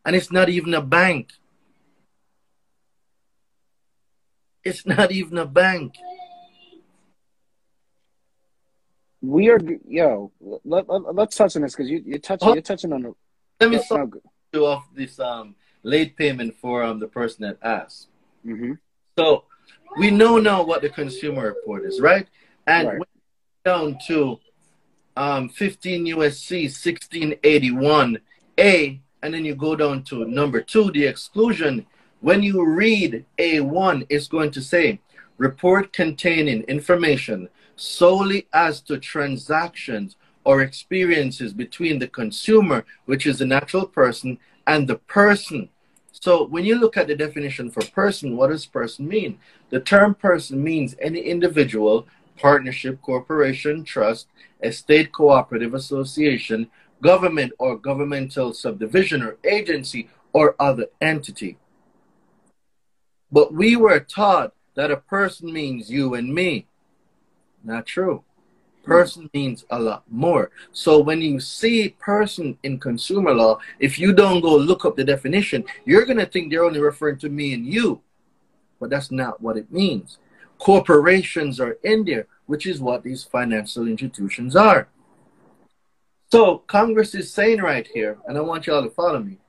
And 0.03 0.15
it's 0.15 0.31
not 0.31 0.49
even 0.49 0.73
a 0.73 0.81
bank. 0.81 1.33
It's 4.63 4.85
not 4.85 5.11
even 5.11 5.37
a 5.37 5.45
bank. 5.45 5.95
We 9.21 9.49
are, 9.49 9.59
yo. 9.87 10.31
Let, 10.39 10.89
let, 10.89 11.27
us 11.29 11.35
touch 11.35 11.55
on 11.55 11.61
this 11.61 11.75
because 11.75 11.89
you, 11.89 12.01
you're 12.05 12.19
touching. 12.19 12.53
You're 12.53 12.61
touching 12.61 12.91
on. 12.91 13.03
The, 13.03 13.13
let 13.59 13.69
me 13.69 13.79
start 13.79 14.09
you 14.53 14.65
off 14.65 14.85
this 14.93 15.19
um 15.19 15.55
late 15.83 16.17
payment 16.17 16.55
for 16.59 16.83
um 16.83 16.99
the 16.99 17.07
person 17.07 17.43
that 17.43 17.57
asked. 17.61 18.07
Mm-hmm. 18.45 18.73
So 19.17 19.45
we 19.97 20.09
know 20.09 20.39
now 20.39 20.63
what 20.63 20.81
the 20.81 20.89
consumer 20.89 21.45
report 21.45 21.85
is, 21.85 22.01
right? 22.01 22.27
And 22.65 22.87
right. 22.87 23.01
down 23.63 23.97
to 24.07 24.39
um 25.15 25.49
15 25.49 26.07
USC 26.07 26.63
1681 26.63 28.19
A, 28.59 29.01
and 29.21 29.33
then 29.33 29.45
you 29.45 29.55
go 29.55 29.75
down 29.75 30.03
to 30.05 30.25
number 30.25 30.61
two, 30.61 30.91
the 30.91 31.05
exclusion 31.05 31.85
when 32.21 32.43
you 32.43 32.63
read 32.63 33.25
A1, 33.39 34.05
it's 34.09 34.27
going 34.27 34.51
to 34.51 34.61
say 34.61 34.99
report 35.37 35.91
containing 35.91 36.61
information 36.63 37.49
solely 37.75 38.47
as 38.53 38.79
to 38.81 38.99
transactions 38.99 40.15
or 40.43 40.61
experiences 40.61 41.51
between 41.51 41.97
the 41.99 42.07
consumer, 42.07 42.85
which 43.05 43.25
is 43.25 43.39
the 43.39 43.45
natural 43.45 43.87
person, 43.87 44.37
and 44.67 44.87
the 44.87 44.95
person. 44.95 45.69
So 46.11 46.45
when 46.45 46.63
you 46.63 46.75
look 46.79 46.95
at 46.95 47.07
the 47.07 47.15
definition 47.15 47.71
for 47.71 47.83
person, 47.85 48.37
what 48.37 48.51
does 48.51 48.67
person 48.67 49.07
mean? 49.07 49.39
The 49.71 49.79
term 49.79 50.13
person 50.13 50.63
means 50.63 50.95
any 51.01 51.21
individual, 51.21 52.07
partnership, 52.37 53.01
corporation, 53.01 53.83
trust, 53.83 54.27
estate 54.61 55.11
cooperative 55.11 55.73
association, 55.73 56.69
government 57.01 57.53
or 57.57 57.77
governmental 57.77 58.53
subdivision 58.53 59.23
or 59.23 59.37
agency 59.43 60.09
or 60.33 60.55
other 60.59 60.85
entity. 61.01 61.57
But 63.31 63.53
we 63.53 63.75
were 63.75 63.99
taught 63.99 64.53
that 64.75 64.91
a 64.91 64.97
person 64.97 65.51
means 65.51 65.89
you 65.89 66.15
and 66.15 66.33
me. 66.33 66.67
Not 67.63 67.85
true. 67.85 68.23
Person 68.83 69.29
means 69.33 69.63
a 69.69 69.79
lot 69.79 70.03
more. 70.09 70.49
So 70.71 70.99
when 70.99 71.21
you 71.21 71.39
see 71.39 71.89
person 71.99 72.57
in 72.63 72.79
consumer 72.79 73.33
law, 73.33 73.59
if 73.79 73.99
you 73.99 74.11
don't 74.11 74.41
go 74.41 74.55
look 74.55 74.85
up 74.85 74.95
the 74.95 75.03
definition, 75.03 75.63
you're 75.85 76.05
going 76.05 76.17
to 76.17 76.25
think 76.25 76.49
they're 76.49 76.63
only 76.63 76.79
referring 76.79 77.19
to 77.19 77.29
me 77.29 77.53
and 77.53 77.65
you. 77.65 78.01
But 78.79 78.89
that's 78.89 79.11
not 79.11 79.39
what 79.39 79.57
it 79.57 79.71
means. 79.71 80.17
Corporations 80.57 81.59
are 81.59 81.77
in 81.83 82.05
there, 82.05 82.27
which 82.47 82.65
is 82.65 82.79
what 82.79 83.03
these 83.03 83.23
financial 83.23 83.87
institutions 83.87 84.55
are. 84.55 84.87
So 86.31 86.59
Congress 86.59 87.13
is 87.13 87.31
saying 87.31 87.61
right 87.61 87.87
here, 87.93 88.17
and 88.27 88.37
I 88.37 88.41
want 88.41 88.65
you 88.65 88.73
all 88.73 88.83
to 88.83 88.89
follow 88.89 89.19
me 89.19 89.40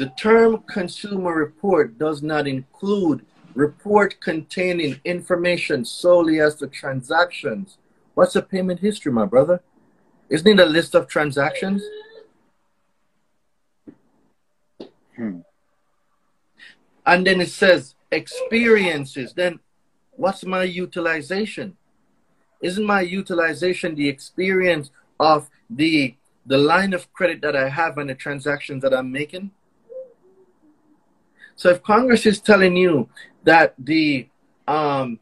the 0.00 0.08
term 0.16 0.64
consumer 0.66 1.34
report 1.34 1.98
does 1.98 2.22
not 2.22 2.48
include 2.48 3.26
report 3.52 4.18
containing 4.18 4.98
information 5.04 5.84
solely 5.84 6.40
as 6.40 6.54
to 6.54 6.66
transactions. 6.68 7.76
What's 8.14 8.34
a 8.34 8.40
payment 8.40 8.80
history, 8.80 9.12
my 9.12 9.26
brother? 9.26 9.60
Isn't 10.30 10.58
it 10.58 10.58
a 10.58 10.64
list 10.64 10.94
of 10.94 11.06
transactions? 11.06 11.82
Hmm. 15.16 15.40
And 17.04 17.26
then 17.26 17.42
it 17.42 17.50
says 17.50 17.94
experiences. 18.10 19.34
Then 19.34 19.60
what's 20.12 20.46
my 20.46 20.62
utilization? 20.62 21.76
Isn't 22.62 22.86
my 22.86 23.02
utilization 23.02 23.96
the 23.96 24.08
experience 24.08 24.90
of 25.18 25.50
the 25.68 26.14
the 26.46 26.56
line 26.56 26.94
of 26.94 27.12
credit 27.12 27.42
that 27.42 27.54
I 27.54 27.68
have 27.68 27.98
and 27.98 28.08
the 28.08 28.14
transactions 28.14 28.80
that 28.82 28.94
I'm 28.94 29.12
making? 29.12 29.50
So 31.60 31.68
if 31.68 31.82
Congress 31.82 32.24
is 32.24 32.40
telling 32.40 32.74
you 32.74 33.06
that 33.44 33.74
the 33.78 34.26
um, 34.66 35.20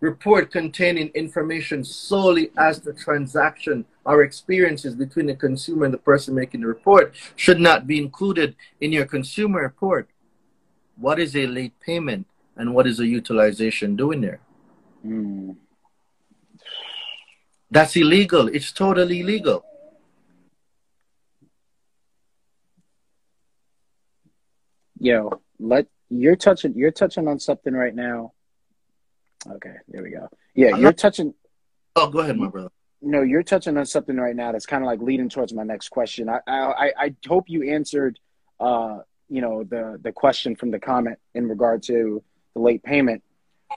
report 0.00 0.52
containing 0.52 1.08
information 1.14 1.82
solely 1.82 2.50
as 2.58 2.80
the 2.80 2.92
transaction 2.92 3.86
or 4.04 4.24
experiences 4.24 4.94
between 4.94 5.24
the 5.24 5.34
consumer 5.34 5.86
and 5.86 5.94
the 5.94 6.04
person 6.10 6.34
making 6.34 6.60
the 6.60 6.66
report 6.66 7.14
should 7.36 7.60
not 7.60 7.86
be 7.86 7.96
included 7.96 8.56
in 8.82 8.92
your 8.92 9.06
consumer 9.06 9.62
report, 9.62 10.10
what 10.96 11.18
is 11.18 11.34
a 11.34 11.46
late 11.46 11.72
payment 11.80 12.26
and 12.58 12.74
what 12.74 12.86
is 12.86 13.00
a 13.00 13.06
utilization 13.06 13.96
doing 13.96 14.20
there? 14.20 14.40
Mm. 15.02 15.56
That's 17.70 17.96
illegal. 17.96 18.48
It's 18.48 18.70
totally 18.70 19.20
illegal. 19.20 19.64
Yo, 25.00 25.40
let 25.64 25.86
you're 26.10 26.36
touching 26.36 26.74
you're 26.74 26.90
touching 26.90 27.26
on 27.26 27.38
something 27.38 27.74
right 27.74 27.94
now. 27.94 28.32
Okay, 29.48 29.74
there 29.88 30.02
we 30.02 30.10
go. 30.10 30.28
Yeah, 30.54 30.68
I'm 30.68 30.80
you're 30.80 30.90
not, 30.90 30.98
touching. 30.98 31.34
Oh, 31.96 32.08
go 32.08 32.20
ahead, 32.20 32.36
my 32.36 32.48
brother. 32.48 32.70
No, 33.02 33.22
you're 33.22 33.42
touching 33.42 33.76
on 33.76 33.86
something 33.86 34.16
right 34.16 34.36
now 34.36 34.52
that's 34.52 34.66
kind 34.66 34.82
of 34.82 34.86
like 34.86 35.00
leading 35.00 35.28
towards 35.28 35.52
my 35.52 35.64
next 35.64 35.88
question. 35.88 36.28
I 36.28 36.40
I 36.46 36.92
I 36.96 37.14
hope 37.26 37.44
you 37.48 37.70
answered, 37.70 38.18
uh, 38.60 38.98
you 39.28 39.40
know, 39.40 39.64
the 39.64 39.98
the 40.02 40.12
question 40.12 40.56
from 40.56 40.70
the 40.70 40.78
comment 40.78 41.18
in 41.34 41.48
regard 41.48 41.82
to 41.84 42.22
the 42.54 42.60
late 42.60 42.82
payment. 42.82 43.22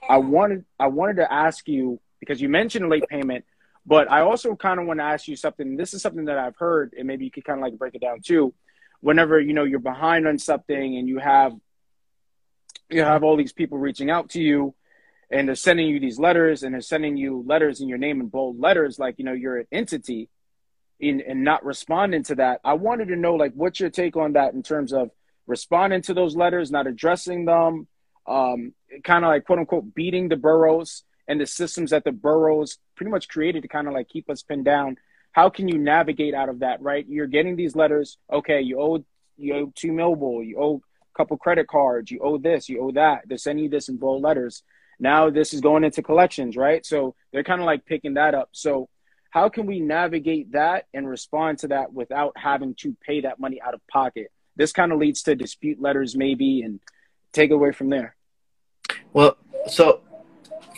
I 0.08 0.18
wanted 0.18 0.64
I 0.78 0.88
wanted 0.88 1.16
to 1.16 1.32
ask 1.32 1.66
you 1.68 2.00
because 2.20 2.40
you 2.40 2.48
mentioned 2.48 2.88
late 2.88 3.08
payment, 3.08 3.44
but 3.84 4.10
I 4.10 4.20
also 4.20 4.54
kind 4.56 4.80
of 4.80 4.86
want 4.86 5.00
to 5.00 5.04
ask 5.04 5.28
you 5.28 5.36
something. 5.36 5.76
This 5.76 5.94
is 5.94 6.02
something 6.02 6.26
that 6.26 6.38
I've 6.38 6.56
heard, 6.56 6.94
and 6.96 7.06
maybe 7.06 7.24
you 7.24 7.30
could 7.30 7.44
kind 7.44 7.58
of 7.58 7.62
like 7.62 7.78
break 7.78 7.94
it 7.94 8.00
down 8.00 8.20
too. 8.20 8.54
Whenever 9.00 9.40
you 9.40 9.52
know 9.52 9.64
you're 9.64 9.78
behind 9.78 10.26
on 10.26 10.38
something 10.38 10.96
and 10.96 11.08
you 11.08 11.18
have 11.18 11.52
you 12.90 13.02
have 13.02 13.22
all 13.22 13.36
these 13.36 13.52
people 13.52 13.78
reaching 13.78 14.10
out 14.10 14.30
to 14.30 14.42
you 14.42 14.74
and 15.30 15.46
they're 15.46 15.54
sending 15.54 15.88
you 15.88 16.00
these 16.00 16.18
letters 16.18 16.62
and 16.62 16.74
they're 16.74 16.80
sending 16.80 17.16
you 17.16 17.44
letters 17.46 17.80
in 17.80 17.88
your 17.88 17.98
name 17.98 18.20
in 18.20 18.28
bold 18.28 18.58
letters 18.58 18.98
like 18.98 19.16
you 19.18 19.24
know 19.24 19.32
you're 19.32 19.58
an 19.58 19.66
entity 19.70 20.28
in 21.00 21.20
and 21.20 21.44
not 21.44 21.64
responding 21.64 22.22
to 22.24 22.34
that. 22.36 22.60
I 22.64 22.74
wanted 22.74 23.08
to 23.08 23.16
know 23.16 23.34
like 23.34 23.52
what's 23.54 23.80
your 23.80 23.90
take 23.90 24.16
on 24.16 24.32
that 24.32 24.54
in 24.54 24.62
terms 24.62 24.92
of 24.92 25.10
responding 25.46 26.02
to 26.02 26.14
those 26.14 26.36
letters 26.36 26.70
not 26.70 26.86
addressing 26.86 27.44
them 27.44 27.86
um, 28.26 28.74
kind 29.04 29.24
of 29.24 29.28
like 29.28 29.44
quote 29.44 29.58
unquote 29.58 29.94
beating 29.94 30.28
the 30.28 30.36
bureaus 30.36 31.04
and 31.26 31.40
the 31.40 31.46
systems 31.46 31.90
that 31.90 32.04
the 32.04 32.12
bureaus 32.12 32.78
pretty 32.96 33.10
much 33.10 33.28
created 33.28 33.62
to 33.62 33.68
kind 33.68 33.86
of 33.86 33.94
like 33.94 34.08
keep 34.08 34.28
us 34.30 34.42
pinned 34.42 34.64
down. 34.64 34.96
How 35.32 35.50
can 35.50 35.68
you 35.68 35.78
navigate 35.78 36.34
out 36.34 36.48
of 36.48 36.60
that 36.60 36.82
right? 36.82 37.06
You're 37.08 37.26
getting 37.26 37.56
these 37.56 37.76
letters. 37.76 38.18
Okay 38.32 38.62
you 38.62 38.80
owe 38.80 39.04
you 39.36 39.54
owe 39.54 39.72
T-Mobile 39.74 40.42
you 40.42 40.58
owe 40.58 40.82
couple 41.16 41.36
credit 41.36 41.66
cards. 41.68 42.10
You 42.10 42.20
owe 42.22 42.38
this, 42.38 42.68
you 42.68 42.80
owe 42.82 42.92
that. 42.92 43.22
They're 43.26 43.38
sending 43.38 43.64
you 43.64 43.70
this 43.70 43.88
in 43.88 43.96
bold 43.96 44.22
letters. 44.22 44.62
Now 45.00 45.30
this 45.30 45.54
is 45.54 45.60
going 45.60 45.84
into 45.84 46.02
collections, 46.02 46.56
right? 46.56 46.84
So 46.84 47.14
they're 47.32 47.44
kind 47.44 47.60
of 47.60 47.66
like 47.66 47.86
picking 47.86 48.14
that 48.14 48.34
up. 48.34 48.50
So 48.52 48.88
how 49.30 49.48
can 49.48 49.66
we 49.66 49.80
navigate 49.80 50.52
that 50.52 50.86
and 50.94 51.08
respond 51.08 51.58
to 51.60 51.68
that 51.68 51.92
without 51.92 52.32
having 52.36 52.74
to 52.76 52.96
pay 53.00 53.20
that 53.22 53.38
money 53.38 53.60
out 53.60 53.74
of 53.74 53.80
pocket? 53.88 54.30
this 54.58 54.72
kind 54.72 54.92
of 54.92 54.98
leads 54.98 55.22
to 55.22 55.34
dispute 55.34 55.80
letters, 55.80 56.14
maybe, 56.14 56.60
and 56.62 56.80
take 57.32 57.50
away 57.50 57.72
from 57.72 57.88
there. 57.88 58.16
Well, 59.12 59.38
so 59.68 60.02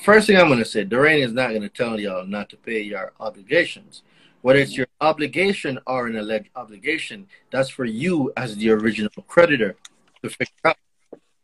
first 0.04 0.28
thing 0.28 0.36
I'm 0.36 0.46
going 0.46 0.58
to 0.60 0.64
say, 0.64 0.84
Dorian 0.84 1.22
is 1.22 1.32
not 1.32 1.48
going 1.48 1.62
to 1.62 1.68
tell 1.68 1.98
y'all 1.98 2.26
not 2.26 2.50
to 2.50 2.56
pay 2.56 2.82
your 2.82 3.12
obligations. 3.18 4.02
Whether 4.42 4.60
it's 4.60 4.76
your 4.76 4.86
obligation 5.00 5.78
or 5.86 6.06
an 6.06 6.16
alleged 6.16 6.50
obligation, 6.54 7.26
that's 7.50 7.68
for 7.68 7.84
you 7.84 8.32
as 8.36 8.56
the 8.56 8.70
original 8.70 9.10
creditor 9.26 9.76
to 10.22 10.28
figure 10.28 10.52
out, 10.64 10.76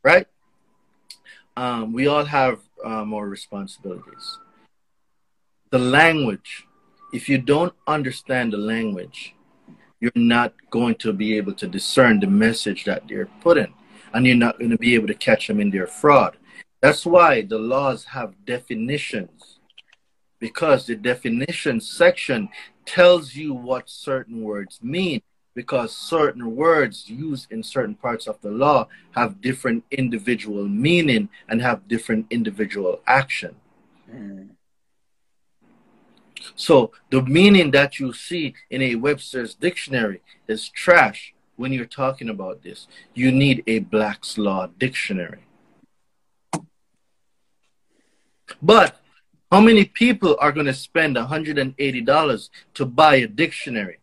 right? 0.02 0.26
Um, 1.56 1.92
we 1.92 2.06
all 2.06 2.24
have 2.24 2.60
uh, 2.84 3.04
more 3.04 3.28
responsibilities. 3.28 4.38
The 5.70 5.78
language, 5.78 6.66
if 7.12 7.28
you 7.28 7.38
don't 7.38 7.74
understand 7.86 8.52
the 8.52 8.58
language, 8.58 9.34
you're 10.00 10.12
not 10.14 10.52
going 10.70 10.96
to 10.96 11.12
be 11.12 11.36
able 11.36 11.54
to 11.54 11.66
discern 11.66 12.20
the 12.20 12.26
message 12.26 12.84
that 12.84 13.08
they're 13.08 13.30
putting, 13.40 13.72
and 14.12 14.26
you're 14.26 14.36
not 14.36 14.58
going 14.58 14.70
to 14.70 14.78
be 14.78 14.94
able 14.94 15.06
to 15.06 15.14
catch 15.14 15.46
them 15.46 15.60
in 15.60 15.70
their 15.70 15.86
fraud. 15.86 16.36
That's 16.82 17.06
why 17.06 17.42
the 17.42 17.58
laws 17.58 18.04
have 18.04 18.44
definitions, 18.44 19.58
because 20.38 20.86
the 20.86 20.96
definition 20.96 21.80
section 21.80 22.50
tells 22.84 23.34
you 23.34 23.54
what 23.54 23.88
certain 23.88 24.42
words 24.42 24.78
mean, 24.82 25.22
because 25.56 25.96
certain 25.96 26.54
words 26.54 27.08
used 27.08 27.50
in 27.50 27.62
certain 27.62 27.94
parts 27.94 28.26
of 28.28 28.38
the 28.42 28.50
law 28.50 28.86
have 29.12 29.40
different 29.40 29.82
individual 29.90 30.68
meaning 30.68 31.30
and 31.48 31.62
have 31.62 31.88
different 31.88 32.26
individual 32.30 33.00
action. 33.06 33.56
Mm. 34.08 34.50
So 36.54 36.92
the 37.10 37.22
meaning 37.22 37.70
that 37.70 37.98
you 37.98 38.12
see 38.12 38.54
in 38.70 38.82
a 38.82 38.96
Webster's 38.96 39.54
dictionary 39.54 40.20
is 40.46 40.68
trash 40.68 41.34
when 41.56 41.72
you're 41.72 41.86
talking 41.86 42.28
about 42.28 42.62
this. 42.62 42.86
You 43.14 43.32
need 43.32 43.64
a 43.66 43.78
Black's 43.78 44.36
Law 44.36 44.68
dictionary. 44.78 45.44
But 48.60 49.00
how 49.50 49.60
many 49.62 49.86
people 49.86 50.36
are 50.38 50.52
going 50.52 50.66
to 50.66 50.74
spend 50.74 51.16
$180 51.16 52.50
to 52.74 52.84
buy 52.84 53.16
a 53.16 53.26
dictionary? 53.26 53.98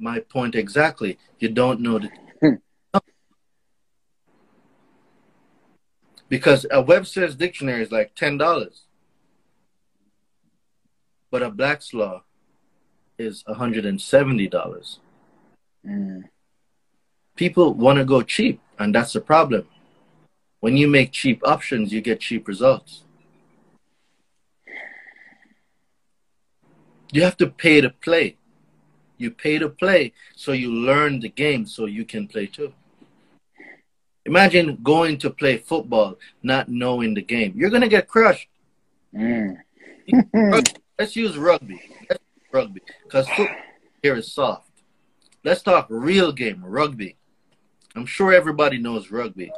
My 0.00 0.18
point 0.18 0.54
exactly. 0.54 1.18
You 1.38 1.50
don't 1.50 1.80
know 1.80 1.98
the. 1.98 2.10
because 6.30 6.64
a 6.70 6.80
Webster's 6.80 7.36
dictionary 7.36 7.82
is 7.82 7.92
like 7.92 8.14
$10. 8.16 8.80
But 11.30 11.42
a 11.42 11.50
Black's 11.50 11.92
Law 11.92 12.22
is 13.18 13.44
$170. 13.44 14.98
Mm. 15.86 16.22
People 17.36 17.74
want 17.74 17.98
to 17.98 18.04
go 18.04 18.22
cheap, 18.22 18.60
and 18.78 18.94
that's 18.94 19.12
the 19.12 19.20
problem. 19.20 19.66
When 20.60 20.76
you 20.76 20.88
make 20.88 21.12
cheap 21.12 21.42
options, 21.44 21.92
you 21.92 22.00
get 22.00 22.20
cheap 22.20 22.48
results. 22.48 23.04
You 27.12 27.22
have 27.22 27.36
to 27.38 27.48
pay 27.48 27.80
to 27.80 27.90
play. 27.90 28.36
You 29.20 29.30
pay 29.30 29.58
to 29.58 29.68
play 29.68 30.14
so 30.34 30.52
you 30.52 30.72
learn 30.72 31.20
the 31.20 31.28
game 31.28 31.66
so 31.66 31.84
you 31.84 32.06
can 32.06 32.26
play 32.26 32.46
too. 32.46 32.72
Imagine 34.24 34.78
going 34.82 35.18
to 35.18 35.28
play 35.28 35.58
football 35.58 36.16
not 36.42 36.70
knowing 36.70 37.12
the 37.12 37.20
game. 37.20 37.52
You're 37.54 37.68
going 37.68 37.82
to 37.82 37.88
get 37.88 38.08
crushed. 38.08 38.48
Mm. 39.14 39.58
Let's 40.98 41.16
use 41.16 41.36
rugby. 41.36 41.82
Let's 42.08 42.22
use 42.34 42.46
rugby 42.50 42.80
because 43.04 43.28
football 43.28 43.56
here 44.02 44.16
is 44.16 44.32
soft. 44.32 44.70
Let's 45.44 45.62
talk 45.62 45.86
real 45.90 46.32
game, 46.32 46.64
rugby. 46.64 47.16
I'm 47.94 48.06
sure 48.06 48.32
everybody 48.32 48.78
knows 48.78 49.10
rugby. 49.10 49.52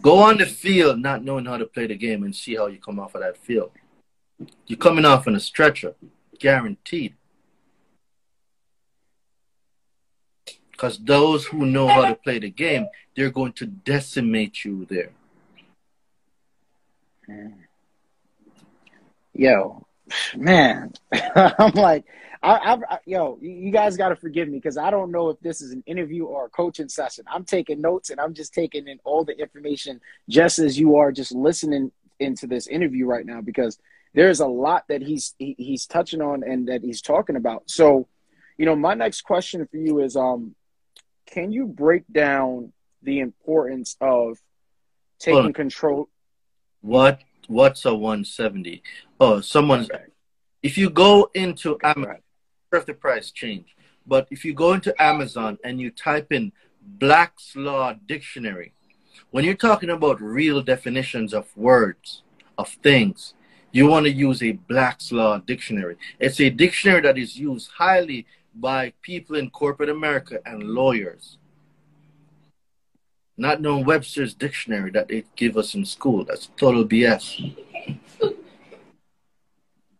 Go 0.00 0.18
on 0.18 0.38
the 0.38 0.46
field 0.46 0.98
not 0.98 1.22
knowing 1.22 1.44
how 1.44 1.58
to 1.58 1.66
play 1.66 1.86
the 1.86 1.94
game 1.94 2.22
and 2.22 2.34
see 2.34 2.54
how 2.56 2.68
you 2.68 2.78
come 2.78 2.98
off 2.98 3.14
of 3.14 3.20
that 3.20 3.36
field. 3.36 3.72
You're 4.66 4.78
coming 4.78 5.04
off 5.04 5.26
on 5.26 5.34
a 5.34 5.40
stretcher, 5.40 5.94
guaranteed. 6.38 7.14
Because 10.74 10.98
those 10.98 11.46
who 11.46 11.66
know 11.66 11.86
how 11.86 12.02
to 12.02 12.16
play 12.16 12.40
the 12.40 12.50
game, 12.50 12.88
they're 13.14 13.30
going 13.30 13.52
to 13.54 13.66
decimate 13.66 14.64
you 14.64 14.86
there. 14.90 15.12
Yo, 19.32 19.86
man, 20.36 20.92
I'm 21.12 21.72
like, 21.74 22.04
I, 22.42 22.78
I, 22.90 22.98
yo, 23.06 23.38
you 23.40 23.70
guys 23.70 23.96
got 23.96 24.08
to 24.08 24.16
forgive 24.16 24.48
me 24.48 24.58
because 24.58 24.76
I 24.76 24.90
don't 24.90 25.12
know 25.12 25.30
if 25.30 25.40
this 25.40 25.62
is 25.62 25.70
an 25.70 25.82
interview 25.86 26.24
or 26.24 26.46
a 26.46 26.50
coaching 26.50 26.88
session. 26.88 27.24
I'm 27.32 27.44
taking 27.44 27.80
notes 27.80 28.10
and 28.10 28.20
I'm 28.20 28.34
just 28.34 28.52
taking 28.52 28.88
in 28.88 28.98
all 29.04 29.24
the 29.24 29.38
information 29.38 30.00
just 30.28 30.58
as 30.58 30.78
you 30.78 30.96
are 30.96 31.12
just 31.12 31.32
listening 31.32 31.92
into 32.18 32.46
this 32.46 32.66
interview 32.66 33.06
right 33.06 33.24
now 33.24 33.40
because 33.40 33.78
there's 34.12 34.40
a 34.40 34.46
lot 34.46 34.84
that 34.88 35.02
he's 35.02 35.34
he, 35.38 35.54
he's 35.56 35.86
touching 35.86 36.20
on 36.20 36.42
and 36.44 36.68
that 36.68 36.82
he's 36.82 37.00
talking 37.00 37.36
about. 37.36 37.62
So, 37.66 38.08
you 38.58 38.66
know, 38.66 38.76
my 38.76 38.94
next 38.94 39.22
question 39.22 39.66
for 39.66 39.76
you 39.76 40.00
is 40.00 40.16
um 40.16 40.54
can 41.26 41.52
you 41.52 41.66
break 41.66 42.04
down 42.10 42.72
the 43.02 43.20
importance 43.20 43.96
of 44.00 44.38
taking 45.18 45.52
control 45.52 46.08
What 46.80 47.20
what's 47.46 47.84
a 47.84 47.94
170? 47.94 48.82
Oh, 49.20 49.40
someone's 49.40 49.90
okay. 49.90 50.04
if 50.62 50.78
you 50.78 50.90
go 50.90 51.30
into 51.34 51.78
Amazon 51.82 52.20
if 52.76 52.86
the 52.86 52.94
price 52.94 53.30
change. 53.30 53.76
But 54.06 54.28
if 54.30 54.44
you 54.44 54.52
go 54.52 54.72
into 54.72 54.94
Amazon 55.00 55.58
and 55.64 55.80
you 55.80 55.90
type 55.90 56.32
in 56.32 56.52
Black's 56.82 57.56
Law 57.56 57.94
Dictionary, 58.06 58.72
when 59.30 59.44
you're 59.44 59.54
talking 59.54 59.90
about 59.90 60.20
real 60.20 60.60
definitions 60.62 61.32
of 61.32 61.56
words, 61.56 62.22
of 62.58 62.68
things, 62.82 63.34
you 63.72 63.86
want 63.86 64.06
to 64.06 64.12
use 64.12 64.42
a 64.42 64.52
Black's 64.52 65.10
Law 65.10 65.38
Dictionary. 65.38 65.96
It's 66.18 66.40
a 66.40 66.50
dictionary 66.50 67.00
that 67.02 67.18
is 67.18 67.36
used 67.36 67.70
highly 67.76 68.26
by 68.56 68.92
people 69.02 69.36
in 69.36 69.50
corporate 69.50 69.88
America 69.88 70.38
and 70.46 70.62
lawyers. 70.62 71.38
Not 73.36 73.60
knowing 73.60 73.84
Webster's 73.84 74.34
dictionary 74.34 74.90
that 74.92 75.08
they 75.08 75.24
give 75.34 75.56
us 75.56 75.74
in 75.74 75.84
school. 75.84 76.24
That's 76.24 76.50
total 76.56 76.84
BS. 76.84 77.56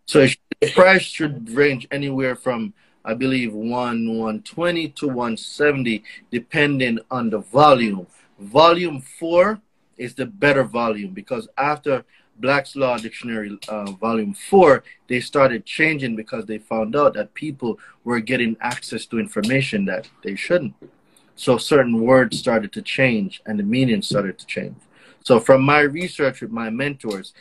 So 0.06 0.26
the 0.60 0.70
price 0.72 1.02
should 1.02 1.50
range 1.50 1.88
anywhere 1.90 2.36
from 2.36 2.74
I 3.04 3.12
believe 3.12 3.52
one 3.52 4.08
120 4.08 4.88
to 4.88 5.06
170 5.08 6.02
depending 6.30 6.98
on 7.10 7.28
the 7.28 7.38
volume. 7.38 8.06
Volume 8.38 9.00
4 9.00 9.60
is 9.98 10.14
the 10.14 10.26
better 10.26 10.64
volume 10.64 11.12
because 11.12 11.46
after 11.58 12.04
Black's 12.38 12.76
Law 12.76 12.98
Dictionary 12.98 13.58
uh, 13.68 13.90
Volume 13.92 14.34
4, 14.34 14.82
they 15.08 15.20
started 15.20 15.64
changing 15.64 16.16
because 16.16 16.46
they 16.46 16.58
found 16.58 16.96
out 16.96 17.14
that 17.14 17.34
people 17.34 17.78
were 18.04 18.20
getting 18.20 18.56
access 18.60 19.06
to 19.06 19.18
information 19.18 19.84
that 19.86 20.08
they 20.22 20.34
shouldn't. 20.34 20.74
So 21.36 21.58
certain 21.58 22.00
words 22.00 22.38
started 22.38 22.72
to 22.72 22.82
change 22.82 23.42
and 23.46 23.58
the 23.58 23.64
meaning 23.64 24.02
started 24.02 24.38
to 24.38 24.46
change. 24.46 24.76
So 25.22 25.40
from 25.40 25.62
my 25.62 25.80
research 25.80 26.40
with 26.42 26.50
my 26.50 26.70
mentors, 26.70 27.32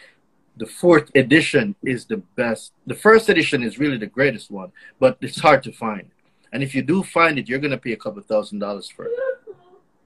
the 0.58 0.65
fourth 0.65 1.10
edition 1.15 1.75
is 1.84 2.06
the 2.06 2.17
best. 2.36 2.71
The 2.86 2.95
first 2.95 3.29
edition 3.29 3.63
is 3.63 3.79
really 3.79 3.97
the 3.97 4.08
greatest 4.08 4.51
one, 4.51 4.71
but 4.99 5.17
it's 5.21 5.39
hard 5.39 5.63
to 5.63 5.71
find. 5.71 6.10
And 6.51 6.62
if 6.62 6.75
you 6.75 6.84
do 6.84 7.03
find 7.03 7.39
it, 7.39 7.49
you're 7.49 7.60
going 7.60 7.71
to 7.71 7.77
pay 7.77 7.93
a 7.93 7.97
couple 7.97 8.21
thousand 8.21 8.60
dollars 8.60 8.88
for 8.88 9.06
it. 9.06 9.12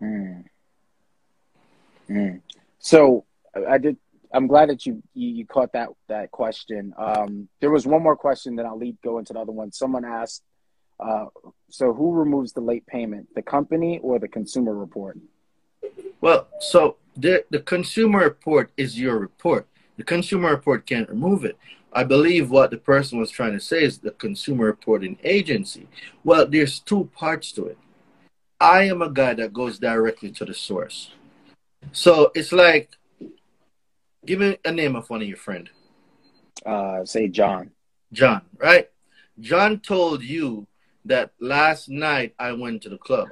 Mm. 0.02 0.43
Mm. 2.10 2.41
So 2.80 3.26
I 3.67 3.78
did. 3.78 3.97
I'm 4.34 4.48
glad 4.48 4.70
that 4.70 4.86
you, 4.86 5.02
you, 5.13 5.30
you 5.30 5.46
caught 5.46 5.74
that 5.74 5.90
that 6.08 6.32
question. 6.32 6.94
Um, 6.98 7.48
there 7.62 7.72
was 7.72 7.88
one 7.88 8.04
more 8.04 8.16
question, 8.16 8.56
then 8.56 8.66
I'll 8.66 8.78
lead 8.78 8.98
go 9.04 9.20
into 9.20 9.34
the 9.34 9.40
other 9.40 9.52
one. 9.52 9.72
Someone 9.72 10.06
asked, 10.06 10.44
uh, 11.00 11.25
so 11.69 11.94
who 11.94 12.13
removes 12.13 12.54
the 12.54 12.62
late 12.62 12.86
payment, 12.88 13.28
the 13.36 13.42
company 13.42 14.00
or 14.02 14.19
the 14.19 14.28
consumer 14.28 14.73
report? 14.73 15.17
Well, 16.21 16.48
so 16.60 16.98
the 17.15 17.46
the 17.50 17.60
consumer 17.60 18.19
report 18.19 18.71
is 18.78 19.00
your 19.00 19.17
report. 19.17 19.67
The 19.98 20.04
consumer 20.04 20.50
report 20.50 20.86
can't 20.86 21.10
remove 21.10 21.46
it. 21.46 21.58
I 21.94 22.04
believe 22.04 22.52
what 22.52 22.69
the 22.69 22.78
person 22.78 23.17
was 23.17 23.32
trying 23.32 23.54
to 23.54 23.60
say 23.60 23.84
is 23.84 24.00
the 24.00 24.12
consumer 24.12 24.65
reporting 24.65 25.17
agency. 25.23 25.88
Well, 26.23 26.46
there's 26.46 26.80
two 26.80 27.10
parts 27.15 27.52
to 27.54 27.65
it. 27.65 27.78
I 28.60 28.84
am 28.84 29.02
a 29.02 29.10
guy 29.10 29.34
that 29.36 29.54
goes 29.54 29.80
directly 29.80 30.32
to 30.32 30.46
the 30.46 30.54
source. 30.54 31.12
So 31.92 32.32
it's 32.36 32.52
like, 32.52 32.90
give 34.28 34.40
me 34.40 34.58
a 34.65 34.71
name 34.71 34.96
of 34.96 35.10
one 35.10 35.21
of 35.21 35.28
your 35.28 35.38
friend. 35.38 35.69
Uh, 36.65 37.06
say 37.06 37.28
John. 37.30 37.71
John, 38.12 38.42
right? 38.58 38.90
John 39.40 39.80
told 39.80 40.21
you 40.23 40.67
that 41.06 41.32
last 41.40 41.90
night 41.90 42.36
I 42.38 42.52
went 42.52 42.82
to 42.84 42.90
the 42.90 42.98
club. 42.98 43.30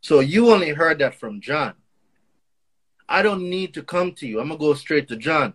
So 0.00 0.20
you 0.20 0.52
only 0.52 0.70
heard 0.70 0.98
that 0.98 1.14
from 1.14 1.40
John. 1.40 1.74
I 3.08 3.22
don't 3.22 3.48
need 3.48 3.74
to 3.74 3.82
come 3.82 4.12
to 4.12 4.26
you. 4.26 4.40
I'm 4.40 4.48
gonna 4.48 4.58
go 4.58 4.74
straight 4.74 5.08
to 5.08 5.16
John. 5.16 5.54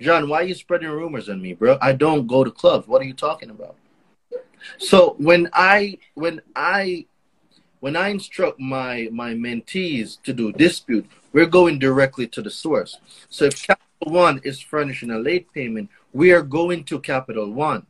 John, 0.00 0.28
why 0.28 0.40
are 0.40 0.44
you 0.44 0.54
spreading 0.54 0.88
rumors 0.88 1.28
on 1.28 1.40
me, 1.40 1.52
bro? 1.52 1.78
I 1.80 1.92
don't 1.92 2.26
go 2.26 2.44
to 2.44 2.50
clubs. 2.50 2.88
What 2.88 3.02
are 3.02 3.04
you 3.04 3.14
talking 3.14 3.50
about? 3.50 3.76
So 4.78 5.14
when 5.18 5.48
I 5.52 5.98
when 6.14 6.40
I 6.56 7.06
when 7.84 7.96
I 7.96 8.08
instruct 8.08 8.58
my 8.58 9.10
my 9.12 9.34
mentees 9.34 10.16
to 10.22 10.32
do 10.32 10.52
dispute, 10.52 11.06
we're 11.34 11.54
going 11.58 11.78
directly 11.78 12.26
to 12.28 12.40
the 12.40 12.50
source. 12.50 12.96
So 13.28 13.44
if 13.44 13.62
Capital 13.62 14.10
One 14.24 14.40
is 14.42 14.58
furnishing 14.58 15.10
a 15.10 15.18
late 15.18 15.52
payment, 15.52 15.90
we 16.14 16.32
are 16.32 16.40
going 16.40 16.84
to 16.84 16.98
Capital 16.98 17.52
One 17.52 17.84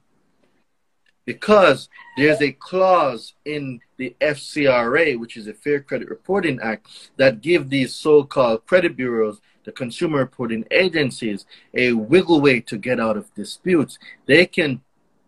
because 1.26 1.88
there's 2.16 2.42
a 2.42 2.50
clause 2.50 3.34
in 3.44 3.78
the 3.96 4.16
FCRA, 4.20 5.16
which 5.16 5.36
is 5.36 5.44
the 5.44 5.54
Fair 5.54 5.78
Credit 5.80 6.08
Reporting 6.08 6.58
Act, 6.60 6.88
that 7.16 7.40
give 7.40 7.70
these 7.70 7.94
so-called 7.94 8.66
credit 8.66 8.96
bureaus, 8.96 9.40
the 9.62 9.70
consumer 9.70 10.18
reporting 10.18 10.64
agencies, 10.72 11.46
a 11.72 11.92
wiggle 11.92 12.40
way 12.40 12.58
to 12.62 12.76
get 12.78 12.98
out 12.98 13.16
of 13.16 13.32
disputes. 13.36 14.00
They 14.26 14.44
can 14.46 14.80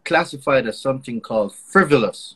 classify 0.04 0.58
it 0.58 0.66
as 0.66 0.80
something 0.80 1.20
called 1.20 1.54
frivolous. 1.54 2.34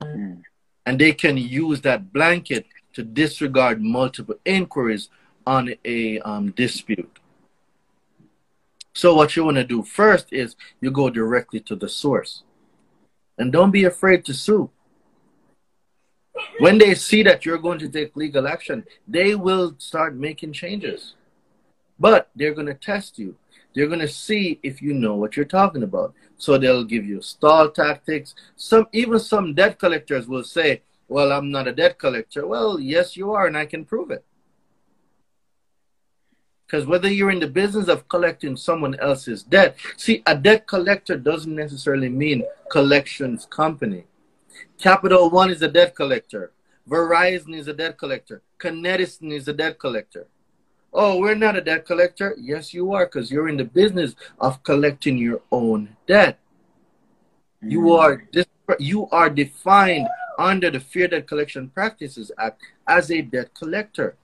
Mm. 0.00 0.44
And 0.86 0.98
they 0.98 1.12
can 1.12 1.36
use 1.36 1.80
that 1.82 2.12
blanket 2.12 2.66
to 2.92 3.02
disregard 3.02 3.82
multiple 3.82 4.36
inquiries 4.44 5.08
on 5.46 5.74
a 5.84 6.20
um, 6.20 6.50
dispute. 6.52 7.18
So 8.94 9.14
what 9.14 9.34
you 9.34 9.44
want 9.44 9.56
to 9.56 9.64
do 9.64 9.82
first 9.82 10.32
is 10.32 10.54
you 10.80 10.90
go 10.90 11.10
directly 11.10 11.60
to 11.60 11.74
the 11.74 11.88
source. 11.88 12.44
And 13.36 13.52
don't 13.52 13.72
be 13.72 13.84
afraid 13.84 14.24
to 14.26 14.34
sue. 14.34 14.70
When 16.58 16.78
they 16.78 16.94
see 16.94 17.22
that 17.24 17.44
you're 17.44 17.58
going 17.58 17.78
to 17.80 17.88
take 17.88 18.16
legal 18.16 18.46
action, 18.46 18.84
they 19.06 19.34
will 19.34 19.74
start 19.78 20.16
making 20.16 20.52
changes. 20.52 21.14
But 21.98 22.30
they're 22.34 22.54
going 22.54 22.66
to 22.66 22.74
test 22.74 23.18
you. 23.18 23.36
They're 23.74 23.88
going 23.88 24.00
to 24.00 24.08
see 24.08 24.60
if 24.62 24.80
you 24.80 24.94
know 24.94 25.14
what 25.16 25.36
you're 25.36 25.44
talking 25.44 25.82
about. 25.82 26.14
So 26.36 26.58
they'll 26.58 26.84
give 26.84 27.04
you 27.04 27.20
stall 27.20 27.70
tactics. 27.70 28.34
Some 28.56 28.86
even 28.92 29.18
some 29.18 29.54
debt 29.54 29.78
collectors 29.78 30.26
will 30.28 30.44
say, 30.44 30.82
"Well, 31.08 31.32
I'm 31.32 31.50
not 31.50 31.68
a 31.68 31.72
debt 31.72 31.98
collector." 31.98 32.46
Well, 32.46 32.78
yes, 32.78 33.16
you 33.16 33.32
are, 33.32 33.46
and 33.46 33.56
I 33.56 33.66
can 33.66 33.84
prove 33.84 34.10
it. 34.10 34.24
Because 36.66 36.86
whether 36.86 37.10
you're 37.10 37.30
in 37.30 37.40
the 37.40 37.46
business 37.46 37.88
of 37.88 38.08
collecting 38.08 38.56
someone 38.56 38.98
else's 38.98 39.42
debt, 39.42 39.76
see, 39.96 40.22
a 40.26 40.34
debt 40.34 40.66
collector 40.66 41.16
doesn't 41.16 41.54
necessarily 41.54 42.08
mean 42.08 42.42
collections 42.70 43.46
company. 43.46 44.04
Capital 44.78 45.30
One 45.30 45.50
is 45.50 45.62
a 45.62 45.68
debt 45.68 45.94
collector. 45.94 46.52
Verizon 46.88 47.54
is 47.54 47.68
a 47.68 47.72
debt 47.74 47.98
collector. 47.98 48.42
Con 48.58 48.84
Edison 48.84 49.32
is 49.32 49.46
a 49.48 49.52
debt 49.52 49.78
collector. 49.78 50.26
Oh, 50.96 51.18
we're 51.18 51.34
not 51.34 51.56
a 51.56 51.60
debt 51.60 51.86
collector. 51.86 52.36
Yes, 52.38 52.72
you 52.72 52.92
are, 52.92 53.06
because 53.06 53.28
you're 53.28 53.48
in 53.48 53.56
the 53.56 53.64
business 53.64 54.14
of 54.38 54.62
collecting 54.62 55.18
your 55.18 55.42
own 55.50 55.96
debt. 56.06 56.38
You 57.60 57.80
mm. 57.80 57.98
are 57.98 58.28
you 58.78 59.08
are 59.10 59.28
defined 59.28 60.06
under 60.38 60.70
the 60.70 60.80
Fair 60.80 61.08
Debt 61.08 61.26
Collection 61.26 61.68
Practices 61.68 62.30
Act 62.38 62.62
as 62.86 63.10
a 63.10 63.22
debt 63.22 63.50
collector. 63.54 64.16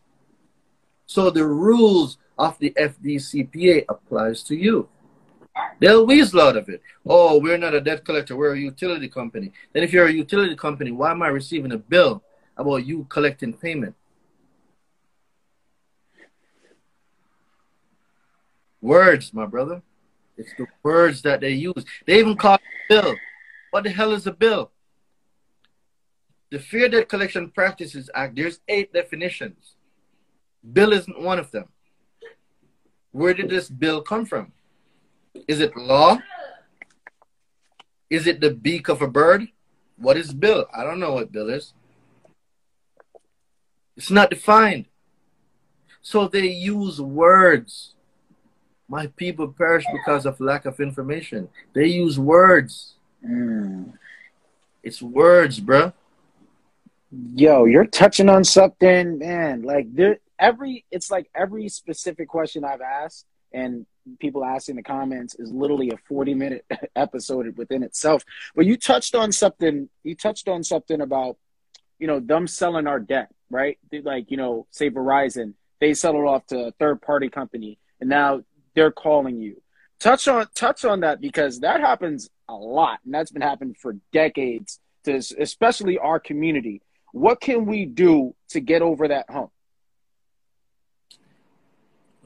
So 1.06 1.28
the 1.30 1.44
rules 1.44 2.18
of 2.38 2.58
the 2.58 2.70
FDCPA 2.78 3.84
applies 3.88 4.42
to 4.44 4.54
you. 4.54 4.88
They'll 5.80 6.06
weasel 6.06 6.40
out 6.40 6.56
of 6.56 6.68
it. 6.68 6.82
Oh, 7.04 7.40
we're 7.40 7.58
not 7.58 7.74
a 7.74 7.80
debt 7.80 8.04
collector, 8.04 8.36
we're 8.36 8.54
a 8.54 8.58
utility 8.58 9.08
company. 9.08 9.52
Then 9.72 9.82
if 9.82 9.92
you're 9.92 10.06
a 10.06 10.12
utility 10.12 10.54
company, 10.54 10.92
why 10.92 11.10
am 11.10 11.22
I 11.22 11.28
receiving 11.28 11.72
a 11.72 11.78
bill 11.78 12.22
about 12.56 12.86
you 12.86 13.06
collecting 13.08 13.52
payment? 13.52 13.94
Words, 18.80 19.32
my 19.34 19.46
brother. 19.46 19.82
It's 20.36 20.52
the 20.56 20.66
words 20.82 21.22
that 21.22 21.40
they 21.40 21.50
use. 21.50 21.84
They 22.06 22.18
even 22.18 22.36
call 22.36 22.58
bill. 22.88 23.14
What 23.70 23.84
the 23.84 23.90
hell 23.90 24.12
is 24.12 24.26
a 24.26 24.32
bill? 24.32 24.70
The 26.50 26.58
Fair 26.58 26.88
Debt 26.88 27.08
Collection 27.08 27.50
Practices 27.50 28.10
Act, 28.14 28.36
there's 28.36 28.60
eight 28.68 28.92
definitions. 28.92 29.74
Bill 30.72 30.92
isn't 30.92 31.20
one 31.20 31.38
of 31.38 31.50
them. 31.50 31.68
Where 33.12 33.34
did 33.34 33.50
this 33.50 33.68
bill 33.68 34.02
come 34.02 34.24
from? 34.24 34.52
Is 35.46 35.60
it 35.60 35.76
law? 35.76 36.18
Is 38.08 38.26
it 38.26 38.40
the 38.40 38.50
beak 38.50 38.88
of 38.88 39.02
a 39.02 39.08
bird? 39.08 39.46
What 39.96 40.16
is 40.16 40.32
bill? 40.32 40.66
I 40.74 40.82
don't 40.84 40.98
know 40.98 41.12
what 41.12 41.30
bill 41.30 41.50
is. 41.50 41.74
It's 43.96 44.10
not 44.10 44.30
defined. 44.30 44.86
So 46.02 46.26
they 46.26 46.46
use 46.48 47.00
words. 47.00 47.94
My 48.90 49.06
people 49.06 49.46
perish 49.46 49.84
because 49.92 50.26
of 50.26 50.40
lack 50.40 50.66
of 50.66 50.80
information. 50.80 51.48
They 51.74 51.86
use 51.86 52.18
words. 52.18 52.94
Mm. 53.24 53.92
It's 54.82 55.00
words, 55.00 55.60
bruh. 55.60 55.92
Yo, 57.36 57.66
you're 57.66 57.86
touching 57.86 58.28
on 58.28 58.42
something, 58.42 59.18
man. 59.18 59.62
Like 59.62 59.94
there, 59.94 60.18
every 60.40 60.84
it's 60.90 61.08
like 61.08 61.30
every 61.36 61.68
specific 61.68 62.28
question 62.28 62.64
I've 62.64 62.80
asked 62.80 63.26
and 63.52 63.86
people 64.18 64.44
asking 64.44 64.74
the 64.74 64.82
comments 64.82 65.36
is 65.36 65.52
literally 65.52 65.90
a 65.90 65.96
40 66.08 66.34
minute 66.34 66.64
episode 66.96 67.56
within 67.56 67.84
itself. 67.84 68.24
But 68.56 68.66
you 68.66 68.76
touched 68.76 69.14
on 69.14 69.30
something, 69.30 69.88
you 70.02 70.16
touched 70.16 70.48
on 70.48 70.64
something 70.64 71.00
about, 71.00 71.36
you 72.00 72.08
know, 72.08 72.18
them 72.18 72.48
selling 72.48 72.88
our 72.88 72.98
debt, 72.98 73.28
right? 73.50 73.78
Like, 74.02 74.32
you 74.32 74.36
know, 74.36 74.66
say 74.72 74.90
Verizon, 74.90 75.54
they 75.80 75.94
settled 75.94 76.26
off 76.26 76.44
to 76.46 76.66
a 76.66 76.72
third 76.72 77.00
party 77.02 77.28
company 77.28 77.78
and 78.00 78.08
now 78.08 78.42
they're 78.74 78.92
calling 78.92 79.40
you. 79.40 79.60
Touch 79.98 80.28
on 80.28 80.46
touch 80.54 80.84
on 80.84 81.00
that 81.00 81.20
because 81.20 81.60
that 81.60 81.80
happens 81.80 82.30
a 82.48 82.54
lot 82.54 83.00
and 83.04 83.12
that's 83.12 83.30
been 83.30 83.42
happening 83.42 83.74
for 83.74 83.96
decades 84.12 84.80
to 85.04 85.16
especially 85.38 85.98
our 85.98 86.18
community. 86.18 86.82
What 87.12 87.40
can 87.40 87.66
we 87.66 87.86
do 87.86 88.34
to 88.50 88.60
get 88.60 88.82
over 88.82 89.08
that 89.08 89.26
hump? 89.28 89.50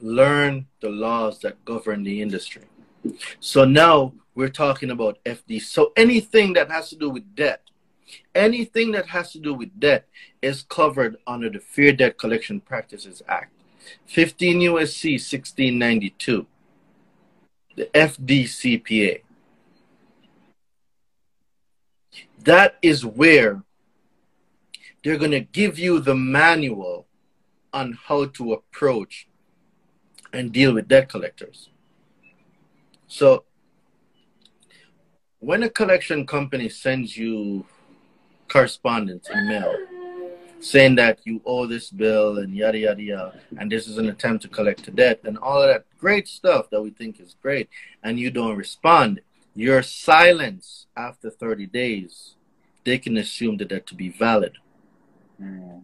learn 0.01 0.67
the 0.81 0.89
laws 0.89 1.39
that 1.39 1.63
govern 1.65 2.03
the 2.03 2.21
industry. 2.21 2.63
So 3.39 3.65
now 3.65 4.13
we're 4.33 4.49
talking 4.49 4.91
about 4.91 5.19
FD. 5.25 5.61
So 5.61 5.93
anything 5.95 6.53
that 6.53 6.69
has 6.69 6.89
to 6.89 6.95
do 6.95 7.09
with 7.09 7.35
debt, 7.35 7.61
anything 8.33 8.91
that 8.91 9.07
has 9.07 9.31
to 9.33 9.39
do 9.39 9.53
with 9.53 9.79
debt 9.79 10.07
is 10.41 10.63
covered 10.63 11.17
under 11.25 11.49
the 11.49 11.59
Fair 11.59 11.91
Debt 11.93 12.17
Collection 12.17 12.59
Practices 12.59 13.21
Act, 13.27 13.51
15 14.07 14.59
USC 14.59 15.13
1692, 15.13 16.45
the 17.75 17.85
FDCPA. 17.93 19.21
That 22.43 22.77
is 22.81 23.05
where 23.05 23.63
they're 25.03 25.17
going 25.17 25.31
to 25.31 25.41
give 25.41 25.77
you 25.79 25.99
the 25.99 26.15
manual 26.15 27.07
on 27.73 27.97
how 28.07 28.25
to 28.25 28.53
approach 28.53 29.27
and 30.31 30.51
deal 30.51 30.73
with 30.73 30.87
debt 30.87 31.09
collectors. 31.09 31.69
So 33.07 33.45
when 35.39 35.63
a 35.63 35.69
collection 35.69 36.25
company 36.25 36.69
sends 36.69 37.15
you 37.15 37.65
correspondence 38.47 39.29
in 39.29 39.47
mail 39.47 39.75
saying 40.59 40.95
that 40.95 41.19
you 41.23 41.41
owe 41.45 41.65
this 41.65 41.89
bill 41.89 42.39
and 42.39 42.55
yada 42.55 42.77
yada 42.77 43.01
yada 43.01 43.39
and 43.59 43.71
this 43.71 43.87
is 43.87 43.97
an 43.97 44.09
attempt 44.09 44.41
to 44.41 44.47
collect 44.47 44.87
a 44.87 44.91
debt 44.91 45.19
and 45.23 45.37
all 45.37 45.61
of 45.61 45.67
that 45.67 45.85
great 45.99 46.27
stuff 46.27 46.69
that 46.69 46.81
we 46.81 46.89
think 46.89 47.19
is 47.19 47.35
great 47.41 47.69
and 48.03 48.19
you 48.19 48.31
don't 48.31 48.57
respond 48.57 49.21
your 49.55 49.81
silence 49.81 50.87
after 50.97 51.29
30 51.29 51.67
days 51.67 52.35
they 52.83 52.97
can 52.97 53.17
assume 53.17 53.57
the 53.57 53.65
debt 53.65 53.85
to 53.85 53.95
be 53.95 54.09
valid 54.09 54.53
mm. 55.41 55.81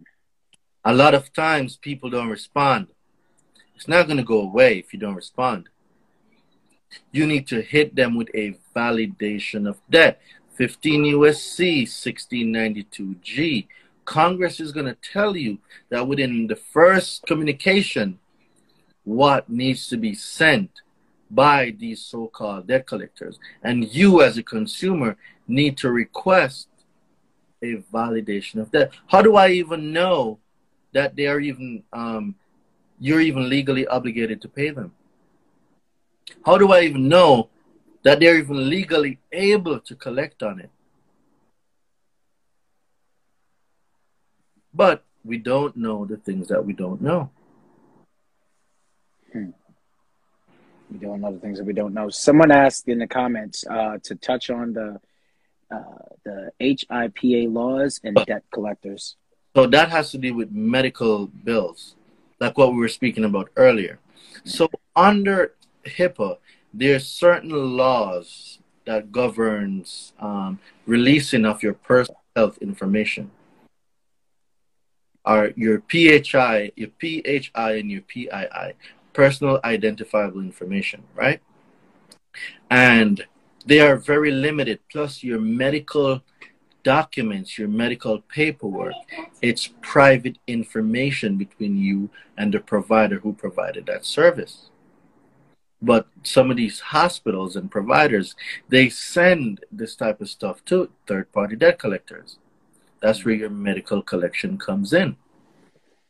a 0.85 0.93
lot 0.93 1.13
of 1.13 1.31
times 1.33 1.75
people 1.75 2.09
don't 2.09 2.29
respond 2.29 2.87
it's 3.81 3.87
not 3.87 4.05
going 4.05 4.17
to 4.17 4.23
go 4.23 4.41
away 4.41 4.77
if 4.77 4.93
you 4.93 4.99
don't 4.99 5.15
respond. 5.15 5.67
You 7.11 7.25
need 7.25 7.47
to 7.47 7.63
hit 7.63 7.95
them 7.95 8.15
with 8.15 8.29
a 8.35 8.55
validation 8.75 9.67
of 9.67 9.79
debt. 9.89 10.21
15 10.53 11.05
USC 11.15 11.87
1692G. 11.87 13.65
Congress 14.11 14.59
is 14.59 14.73
going 14.73 14.85
to 14.85 14.97
tell 15.13 15.37
you 15.37 15.57
that 15.89 16.05
within 16.05 16.45
the 16.45 16.55
first 16.57 17.25
communication, 17.25 18.19
what 19.05 19.49
needs 19.49 19.87
to 19.87 19.95
be 19.95 20.13
sent 20.13 20.69
by 21.29 21.73
these 21.79 22.01
so 22.01 22.27
called 22.27 22.67
debt 22.67 22.85
collectors. 22.85 23.39
And 23.63 23.85
you, 23.85 24.21
as 24.21 24.37
a 24.37 24.43
consumer, 24.43 25.15
need 25.47 25.77
to 25.77 25.89
request 25.89 26.67
a 27.63 27.77
validation 27.93 28.59
of 28.59 28.69
that. 28.71 28.91
How 29.07 29.21
do 29.21 29.37
I 29.37 29.47
even 29.51 29.93
know 29.93 30.39
that 30.91 31.15
they 31.15 31.27
are 31.27 31.39
even 31.39 31.83
um, 31.93 32.35
you're 32.99 33.21
even 33.21 33.47
legally 33.47 33.87
obligated 33.87 34.41
to 34.41 34.49
pay 34.49 34.71
them? 34.71 34.91
How 36.45 36.57
do 36.57 36.73
I 36.73 36.81
even 36.81 37.07
know 37.07 37.47
that 38.03 38.19
they're 38.19 38.37
even 38.37 38.69
legally 38.69 39.19
able 39.31 39.79
to 39.79 39.95
collect 39.95 40.43
on 40.43 40.59
it? 40.59 40.69
But 44.73 45.03
we 45.23 45.37
don't 45.37 45.75
know 45.75 46.05
the 46.05 46.17
things 46.17 46.47
that 46.47 46.65
we 46.65 46.73
don't 46.73 47.01
know. 47.01 47.29
Hmm. 49.31 49.49
We 50.91 50.97
don't 50.97 51.21
know 51.21 51.31
the 51.31 51.39
things 51.39 51.57
that 51.57 51.63
we 51.63 51.73
don't 51.73 51.93
know. 51.93 52.09
Someone 52.09 52.51
asked 52.51 52.87
in 52.87 52.99
the 52.99 53.07
comments 53.07 53.65
uh, 53.69 53.97
to 54.03 54.15
touch 54.15 54.49
on 54.49 54.73
the 54.73 54.99
uh, 55.71 55.83
the 56.25 56.51
HIPAA 56.59 57.51
laws 57.51 58.01
and 58.03 58.15
debt 58.27 58.43
collectors. 58.53 59.15
So 59.55 59.67
that 59.67 59.89
has 59.89 60.11
to 60.11 60.17
do 60.17 60.33
with 60.33 60.51
medical 60.51 61.27
bills, 61.27 61.95
like 62.39 62.57
what 62.57 62.71
we 62.73 62.77
were 62.77 62.89
speaking 62.89 63.23
about 63.23 63.49
earlier. 63.55 63.99
So 64.43 64.69
under 64.95 65.53
HIPAA, 65.85 66.37
are 66.83 66.99
certain 66.99 67.77
laws 67.77 68.59
that 68.85 69.11
governs 69.11 70.13
um, 70.19 70.59
releasing 70.85 71.45
of 71.45 71.63
your 71.63 71.73
personal 71.73 72.21
health 72.35 72.57
information. 72.59 73.31
Are 75.25 75.51
your 75.55 75.83
PHI, 75.89 76.71
your 76.75 76.89
PHI, 76.99 77.75
and 77.75 77.91
your 77.91 78.01
PII, 78.01 78.73
personal 79.13 79.59
identifiable 79.63 80.39
information, 80.39 81.03
right? 81.15 81.41
And 82.69 83.25
they 83.65 83.79
are 83.79 83.97
very 83.97 84.31
limited. 84.31 84.79
Plus, 84.91 85.23
your 85.23 85.39
medical 85.39 86.23
documents, 86.83 87.57
your 87.57 87.67
medical 87.67 88.21
paperwork, 88.21 88.93
it's 89.41 89.69
private 89.81 90.37
information 90.47 91.37
between 91.37 91.77
you 91.77 92.09
and 92.37 92.53
the 92.53 92.59
provider 92.59 93.19
who 93.19 93.33
provided 93.33 93.85
that 93.85 94.05
service. 94.05 94.69
But 95.81 96.07
some 96.23 96.51
of 96.51 96.57
these 96.57 96.79
hospitals 96.79 97.55
and 97.55 97.71
providers, 97.71 98.35
they 98.69 98.89
send 98.89 99.65
this 99.71 99.95
type 99.95 100.21
of 100.21 100.29
stuff 100.29 100.63
to 100.65 100.89
third 101.07 101.31
party 101.31 101.55
debt 101.55 101.79
collectors. 101.79 102.37
That's 103.01 103.25
where 103.25 103.35
your 103.35 103.49
medical 103.49 104.01
collection 104.01 104.57
comes 104.57 104.93
in. 104.93 105.15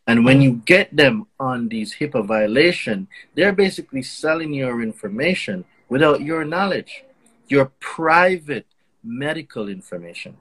And 0.07 0.25
when 0.25 0.41
you 0.41 0.61
get 0.65 0.95
them 0.95 1.27
on 1.39 1.69
these 1.69 1.95
HIPAA 1.95 2.25
violation, 2.25 3.07
they're 3.35 3.53
basically 3.53 4.01
selling 4.01 4.53
your 4.53 4.81
information 4.81 5.63
without 5.89 6.21
your 6.21 6.43
knowledge, 6.43 7.03
your 7.47 7.71
private 7.79 8.65
medical 9.03 9.69
information. 9.69 10.37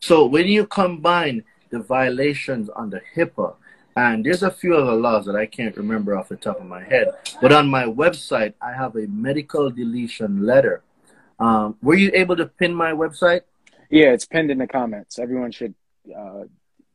So 0.00 0.26
when 0.26 0.46
you 0.46 0.66
combine 0.66 1.44
the 1.70 1.80
violations 1.80 2.70
under 2.76 3.02
HIPAA, 3.16 3.56
and 3.96 4.24
there's 4.24 4.42
a 4.42 4.50
few 4.50 4.76
other 4.76 4.92
laws 4.92 5.24
that 5.24 5.36
I 5.36 5.46
can't 5.46 5.76
remember 5.76 6.16
off 6.16 6.28
the 6.28 6.36
top 6.36 6.60
of 6.60 6.66
my 6.66 6.84
head, 6.84 7.14
but 7.40 7.50
on 7.50 7.66
my 7.66 7.84
website, 7.84 8.52
I 8.60 8.72
have 8.72 8.94
a 8.94 9.06
medical 9.06 9.70
deletion 9.70 10.44
letter. 10.44 10.82
Um, 11.38 11.76
were 11.82 11.94
you 11.94 12.10
able 12.12 12.36
to 12.36 12.46
pin 12.46 12.74
my 12.74 12.92
website? 12.92 13.42
Yeah, 13.90 14.12
it's 14.12 14.26
pinned 14.26 14.50
in 14.50 14.58
the 14.58 14.66
comments. 14.66 15.18
Everyone 15.18 15.52
should 15.52 15.74
uh, 16.16 16.44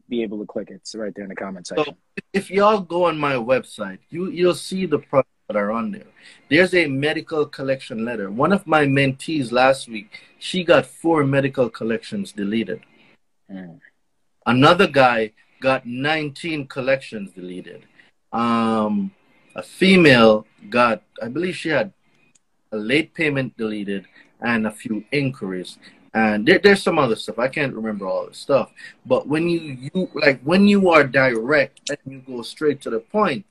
be 0.10 0.24
able 0.24 0.40
to 0.40 0.46
click 0.46 0.70
it. 0.70 0.76
It's 0.76 0.96
right 0.96 1.14
there 1.16 1.24
in 1.24 1.30
the 1.30 1.36
comment 1.36 1.68
section. 1.68 1.86
So 1.86 2.24
if 2.34 2.50
y'all 2.52 2.82
go 2.82 3.06
on 3.06 3.18
my 3.18 3.34
website, 3.34 4.00
you 4.10 4.30
you'll 4.30 4.56
see 4.56 4.86
the 4.86 5.00
products 5.00 5.30
that 5.48 5.56
are 5.56 5.72
on 5.72 5.92
there. 5.92 6.08
There's 6.50 6.74
a 6.74 6.88
medical 6.88 7.46
collection 7.46 8.06
letter. 8.06 8.30
One 8.30 8.54
of 8.54 8.68
my 8.68 8.86
mentees 8.86 9.52
last 9.52 9.88
week, 9.88 10.22
she 10.40 10.64
got 10.64 10.86
four 10.86 11.24
medical 11.24 11.70
collections 11.70 12.32
deleted. 12.32 12.82
Mm. 13.52 13.80
Another 14.46 14.88
guy 14.88 15.32
got 15.62 15.86
19 15.86 16.68
collections 16.68 17.32
deleted. 17.32 17.86
Um, 18.34 19.12
a 19.56 19.62
female 19.62 20.46
got, 20.70 21.04
I 21.22 21.28
believe 21.28 21.56
she 21.56 21.70
had 21.70 21.94
a 22.72 22.78
late 22.78 23.14
payment 23.14 23.58
deleted 23.58 24.06
and 24.40 24.66
a 24.66 24.72
few 24.72 25.04
inquiries 25.12 25.78
and 26.14 26.46
there, 26.46 26.60
there's 26.60 26.84
some 26.84 27.00
other 27.00 27.16
stuff. 27.16 27.40
I 27.40 27.48
can't 27.48 27.74
remember 27.74 28.06
all 28.06 28.28
the 28.28 28.34
stuff. 28.34 28.72
But 29.06 29.28
when 29.28 29.48
you 29.48 29.60
you 29.60 30.10
like 30.14 30.42
when 30.42 30.68
you 30.68 30.90
are 30.90 31.04
direct 31.04 31.90
and 31.90 32.00
you 32.06 32.20
go 32.20 32.42
straight 32.42 32.82
to 32.82 32.90
the 32.90 33.00
point 33.00 33.46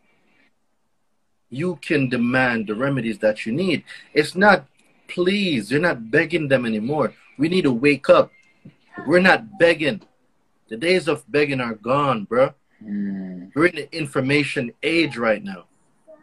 you 1.53 1.77
can 1.83 2.09
demand 2.09 2.69
the 2.69 2.75
remedies 2.75 3.19
that 3.19 3.45
you 3.45 3.53
need. 3.53 3.83
It's 4.15 4.37
not 4.37 4.67
please 5.09 5.71
you're 5.71 5.81
not 5.81 6.11
begging 6.11 6.49
them 6.49 6.67
anymore. 6.67 7.15
We 7.39 7.49
need 7.49 7.63
to 7.63 7.73
wake 7.73 8.09
up. 8.11 8.31
We're 9.07 9.21
not 9.21 9.59
begging. 9.59 10.03
The 10.69 10.77
days 10.77 11.09
of 11.09 11.25
begging 11.31 11.61
are 11.61 11.75
gone 11.75 12.25
bro 12.25 12.55
mm. 12.85 13.51
we're 13.55 13.67
in 13.67 13.77
the 13.77 13.97
information 13.97 14.73
age 14.83 15.17
right 15.17 15.43
now. 15.43 15.65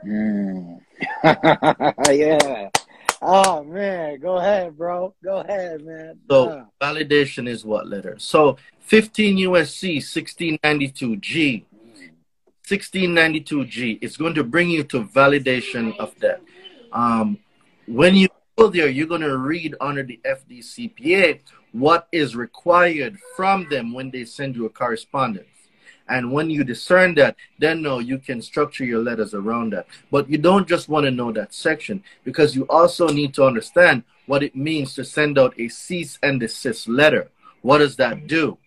Mm. 0.05 0.81
yeah 2.13 2.69
Oh 3.21 3.63
man, 3.63 4.19
go 4.19 4.37
ahead, 4.37 4.77
bro. 4.77 5.13
Go 5.23 5.37
ahead, 5.37 5.83
man. 5.83 6.19
So 6.29 6.49
uh. 6.49 6.65
validation 6.81 7.47
is 7.47 7.65
what 7.65 7.87
letter? 7.87 8.15
So 8.19 8.57
15 8.81 9.37
USC 9.37 9.97
1692G. 9.97 11.65
1692G. 12.65 13.99
It's 14.01 14.17
going 14.17 14.35
to 14.35 14.43
bring 14.43 14.69
you 14.69 14.83
to 14.85 15.03
validation 15.05 15.97
of 15.97 16.13
that. 16.19 16.41
Um, 16.91 17.39
when 17.87 18.15
you 18.15 18.27
go 18.57 18.67
there, 18.67 18.89
you're 18.89 19.07
going 19.07 19.21
to 19.21 19.37
read 19.37 19.75
under 19.79 20.03
the 20.03 20.19
FDCPA 20.25 21.39
what 21.71 22.07
is 22.11 22.35
required 22.35 23.17
from 23.35 23.67
them 23.69 23.93
when 23.93 24.11
they 24.11 24.25
send 24.25 24.55
you 24.55 24.65
a 24.65 24.69
correspondence. 24.69 25.47
And 26.09 26.31
when 26.31 26.49
you 26.49 26.63
discern 26.63 27.15
that, 27.15 27.35
then 27.59 27.81
no, 27.81 27.99
you 27.99 28.17
can 28.17 28.41
structure 28.41 28.85
your 28.85 29.01
letters 29.01 29.33
around 29.33 29.73
that. 29.73 29.87
But 30.11 30.29
you 30.29 30.37
don't 30.37 30.67
just 30.67 30.87
want 30.87 31.05
to 31.05 31.11
know 31.11 31.31
that 31.33 31.53
section 31.53 32.03
because 32.23 32.55
you 32.55 32.65
also 32.69 33.09
need 33.09 33.33
to 33.35 33.43
understand 33.43 34.03
what 34.25 34.43
it 34.43 34.55
means 34.55 34.93
to 34.95 35.03
send 35.03 35.37
out 35.37 35.53
a 35.59 35.67
cease 35.67 36.17
and 36.23 36.39
desist 36.39 36.87
letter. 36.87 37.29
What 37.61 37.79
does 37.79 37.95
that 37.97 38.27
do? 38.27 38.57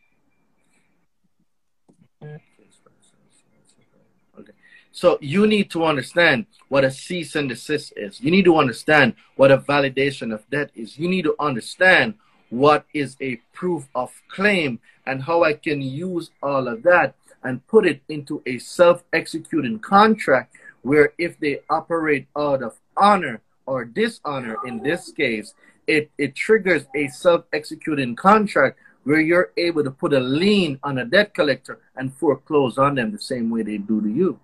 So 4.92 5.16
you 5.22 5.46
need 5.46 5.70
to 5.70 5.84
understand 5.84 6.46
what 6.68 6.84
a 6.84 6.90
cease 6.90 7.34
and 7.34 7.48
desist 7.48 7.94
is. 7.96 8.20
You 8.20 8.30
need 8.30 8.44
to 8.44 8.58
understand 8.58 9.14
what 9.36 9.50
a 9.50 9.56
validation 9.56 10.34
of 10.34 10.48
debt 10.50 10.70
is. 10.74 10.98
You 10.98 11.08
need 11.08 11.22
to 11.22 11.34
understand 11.40 12.14
what 12.50 12.84
is 12.92 13.16
a 13.20 13.36
proof 13.54 13.88
of 13.94 14.12
claim 14.28 14.80
and 15.06 15.22
how 15.22 15.42
I 15.42 15.54
can 15.54 15.80
use 15.80 16.30
all 16.42 16.68
of 16.68 16.82
that 16.82 17.14
and 17.42 17.66
put 17.66 17.86
it 17.86 18.02
into 18.08 18.42
a 18.46 18.58
self 18.58 19.02
executing 19.12 19.78
contract 19.78 20.56
where 20.82 21.12
if 21.18 21.38
they 21.40 21.60
operate 21.68 22.26
out 22.36 22.62
of 22.62 22.78
honor 22.96 23.40
or 23.66 23.84
dishonor 23.84 24.56
in 24.66 24.82
this 24.82 25.12
case, 25.12 25.54
it, 25.86 26.10
it 26.18 26.34
triggers 26.34 26.86
a 26.94 27.08
self 27.08 27.44
executing 27.52 28.14
contract 28.16 28.78
where 29.04 29.20
you're 29.20 29.52
able 29.56 29.82
to 29.82 29.90
put 29.90 30.12
a 30.12 30.20
lien 30.20 30.78
on 30.82 30.98
a 30.98 31.04
debt 31.04 31.34
collector 31.34 31.80
and 31.96 32.14
foreclose 32.14 32.78
on 32.78 32.94
them 32.94 33.12
the 33.12 33.18
same 33.18 33.50
way 33.50 33.62
they 33.62 33.78
do 33.78 34.00
to 34.00 34.08
you. 34.08 34.38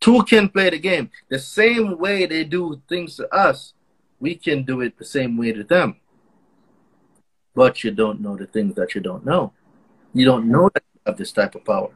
Two 0.00 0.22
can 0.22 0.48
play 0.48 0.70
the 0.70 0.78
game. 0.78 1.10
The 1.28 1.38
same 1.38 1.98
way 1.98 2.26
they 2.26 2.44
do 2.44 2.80
things 2.88 3.16
to 3.16 3.32
us, 3.34 3.74
we 4.20 4.34
can 4.34 4.62
do 4.64 4.80
it 4.80 4.96
the 4.98 5.04
same 5.04 5.36
way 5.36 5.52
to 5.52 5.64
them. 5.64 5.96
But 7.54 7.82
you 7.82 7.90
don't 7.90 8.20
know 8.20 8.36
the 8.36 8.46
things 8.46 8.74
that 8.76 8.94
you 8.94 9.00
don't 9.00 9.24
know. 9.24 9.52
You 10.14 10.24
don't 10.24 10.48
know 10.48 10.70
that 10.72 10.82
of 11.06 11.16
this 11.16 11.32
type 11.32 11.54
of 11.54 11.64
power. 11.64 11.90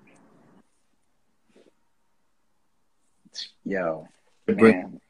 Yo, 3.64 4.08
man. 4.46 5.00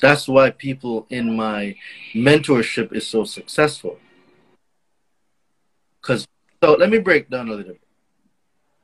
That's 0.00 0.28
why 0.28 0.50
people 0.50 1.06
in 1.08 1.34
my 1.34 1.76
mentorship 2.14 2.92
is 2.92 3.06
so 3.06 3.24
successful. 3.24 3.98
Cause 6.02 6.26
so 6.62 6.74
let 6.74 6.90
me 6.90 6.98
break 6.98 7.30
down 7.30 7.48
a 7.48 7.52
little 7.52 7.72
bit. 7.72 7.80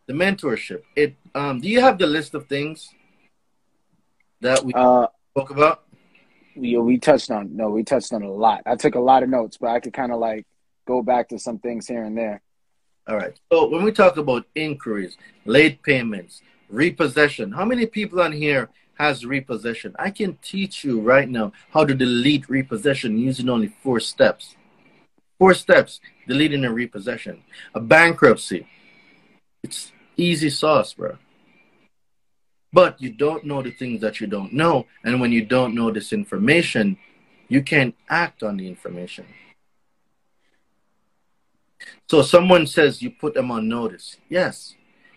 The 0.07 0.15
mentorship. 0.15 0.83
It 0.97 1.17
um 1.35 1.61
do 1.61 1.69
you 1.69 1.81
have 1.81 1.99
the 1.99 2.07
list 2.07 2.35
of 2.35 2.47
things 2.47 2.89
that 4.41 4.65
we 4.65 4.73
uh, 4.75 5.09
spoke 5.33 5.51
about? 5.51 5.83
We 6.57 6.77
we 6.79 6.99
touched 6.99 7.31
on 7.31 7.55
no, 7.55 7.71
we 7.71 7.85
touched 7.85 8.13
on 8.13 8.23
a 8.23 8.33
lot. 8.33 8.63
I 8.65 8.77
took 8.77 8.95
a 8.95 9.01
lot 9.01 9.23
of 9.23 9.29
notes, 9.29 9.59
but 9.59 9.69
I 9.69 9.81
could 9.81 9.93
kind 9.93 10.13
of 10.13 10.19
like 10.19 10.47
go 10.87 11.03
back 11.03 11.29
to 11.29 11.39
some 11.39 11.59
things 11.59 11.87
here 11.87 12.03
and 12.03 12.17
there. 12.17 12.41
All 13.07 13.16
right. 13.16 13.38
So 13.51 13.68
when 13.68 13.82
we 13.82 13.92
talk 13.92 14.16
about 14.16 14.46
inquiries, 14.55 15.16
late 15.44 15.82
payments, 15.82 16.42
repossession, 16.68 17.53
how 17.53 17.64
many 17.64 17.86
people 17.86 18.20
on 18.20 18.32
here 18.32 18.68
has 18.98 19.24
repossession? 19.24 19.96
I 19.98 20.11
can 20.11 20.38
teach 20.42 20.84
you 20.84 21.01
right 21.01 21.28
now 21.28 21.53
how 21.72 21.84
to 21.84 21.94
delete 21.94 22.48
repossession 22.48 23.18
using 23.18 23.48
only 23.48 23.72
four 23.82 24.01
steps. 24.01 24.55
Four 25.38 25.55
steps 25.55 26.01
deleting 26.28 26.64
a 26.64 26.72
repossession. 26.72 27.42
A 27.74 27.80
bankruptcy. 27.80 28.66
It's 29.62 29.92
easy 30.16 30.51
sauce, 30.51 30.94
bro. 30.94 31.16
But 32.72 33.01
you 33.01 33.11
don't 33.11 33.44
know 33.44 33.62
the 33.62 33.72
things 33.72 34.01
that 34.03 34.20
you 34.20 34.26
don't 34.26 34.53
know. 34.53 34.86
And 35.03 35.20
when 35.20 35.32
you 35.32 35.44
don't 35.44 35.74
know 35.74 35.90
this 35.90 36.12
information, 36.12 36.98
you 37.48 37.62
can't 37.62 37.96
act 38.09 38.42
on 38.42 38.59
the 38.59 38.68
information. 38.68 39.26
So 42.09 42.22
someone 42.22 42.66
says 42.66 43.03
you 43.03 43.11
put 43.11 43.35
them 43.35 43.51
on 43.51 43.68
notice. 43.68 44.16
Yes. 44.28 44.74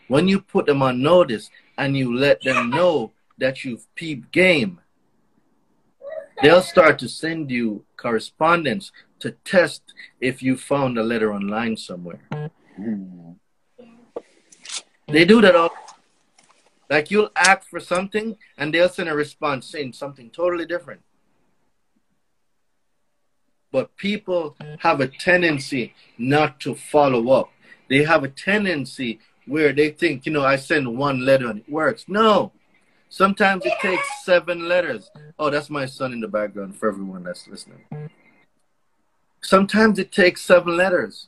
When 0.08 0.28
you 0.28 0.42
put 0.42 0.66
them 0.66 0.82
on 0.82 1.02
notice 1.02 1.50
and 1.78 1.98
you 1.98 2.16
let 2.16 2.42
them 2.44 2.70
know 2.70 3.14
that 3.38 3.64
you've 3.64 3.94
peeped 3.96 4.32
game, 4.32 4.80
they'll 6.42 6.62
start 6.62 7.00
to 7.00 7.10
send 7.10 7.50
you 7.50 7.86
correspondence 7.98 8.92
to 9.20 9.32
test 9.46 9.94
if 10.20 10.44
you 10.44 10.58
found 10.58 10.98
a 10.98 11.04
letter 11.04 11.34
online 11.34 11.78
somewhere. 11.78 12.22
They 15.08 15.26
do 15.26 15.42
that 15.42 15.56
all. 15.56 15.72
Like 16.90 17.10
you'll 17.10 17.32
ask 17.36 17.68
for 17.70 17.80
something 17.80 18.38
and 18.58 18.74
they'll 18.74 18.90
send 18.90 19.10
a 19.10 19.16
response 19.16 19.68
saying 19.68 19.94
something 19.94 20.30
totally 20.30 20.66
different. 20.66 21.02
But 23.74 23.98
people 23.98 24.56
have 24.80 25.02
a 25.02 25.08
tendency 25.08 25.96
not 26.20 26.60
to 26.60 26.76
follow 26.76 27.32
up. 27.32 27.50
They 27.90 28.04
have 28.04 28.24
a 28.24 28.30
tendency 28.30 29.20
where 29.48 29.74
they 29.74 29.90
think, 29.90 30.28
you 30.28 30.32
know, 30.32 30.46
I 30.46 30.58
send 30.58 30.96
one 30.96 31.26
letter 31.26 31.50
and 31.50 31.60
it 31.60 31.70
works. 31.70 32.06
No. 32.08 32.52
Sometimes 33.10 33.66
it 33.66 33.74
takes 33.82 34.08
seven 34.24 34.68
letters. 34.68 35.10
Oh, 35.40 35.50
that's 35.50 35.72
my 35.72 35.88
son 35.88 36.14
in 36.14 36.22
the 36.22 36.28
background 36.28 36.76
for 36.76 36.88
everyone 36.88 37.24
that's 37.24 37.48
listening. 37.48 37.84
Sometimes 39.42 39.98
it 39.98 40.12
takes 40.12 40.44
seven 40.44 40.78
letters. 40.78 41.28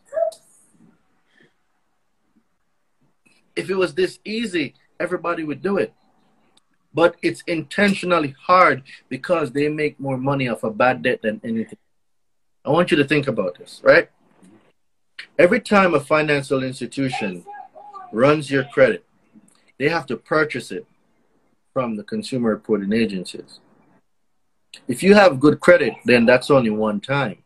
If 3.56 3.72
it 3.72 3.76
was 3.76 3.96
this 3.96 4.20
easy, 4.24 4.76
everybody 5.00 5.44
would 5.44 5.64
do 5.64 5.78
it. 5.78 5.94
But 6.94 7.16
it's 7.24 7.42
intentionally 7.48 8.36
hard 8.40 8.84
because 9.10 9.52
they 9.52 9.68
make 9.68 10.00
more 10.00 10.18
money 10.18 10.48
off 10.48 10.64
a 10.64 10.70
bad 10.70 11.02
debt 11.02 11.24
than 11.24 11.42
anything. 11.44 11.80
I 12.66 12.72
want 12.72 12.90
you 12.90 12.98
to 12.98 13.04
think 13.04 13.28
about 13.28 13.58
this, 13.58 13.80
right? 13.84 14.10
Every 15.38 15.60
time 15.60 15.94
a 15.94 16.00
financial 16.00 16.64
institution 16.64 17.46
runs 18.12 18.50
your 18.50 18.64
credit, 18.64 19.06
they 19.78 19.90
have 19.90 20.06
to 20.08 20.18
purchase 20.18 20.72
it 20.72 20.88
from 21.74 21.96
the 21.96 22.04
consumer 22.04 22.50
reporting 22.50 22.94
agencies. 22.94 23.60
If 24.88 25.04
you 25.04 25.14
have 25.14 25.40
good 25.40 25.60
credit, 25.60 25.94
then 26.06 26.26
that's 26.26 26.50
only 26.50 26.70
one 26.70 27.02
time. 27.02 27.38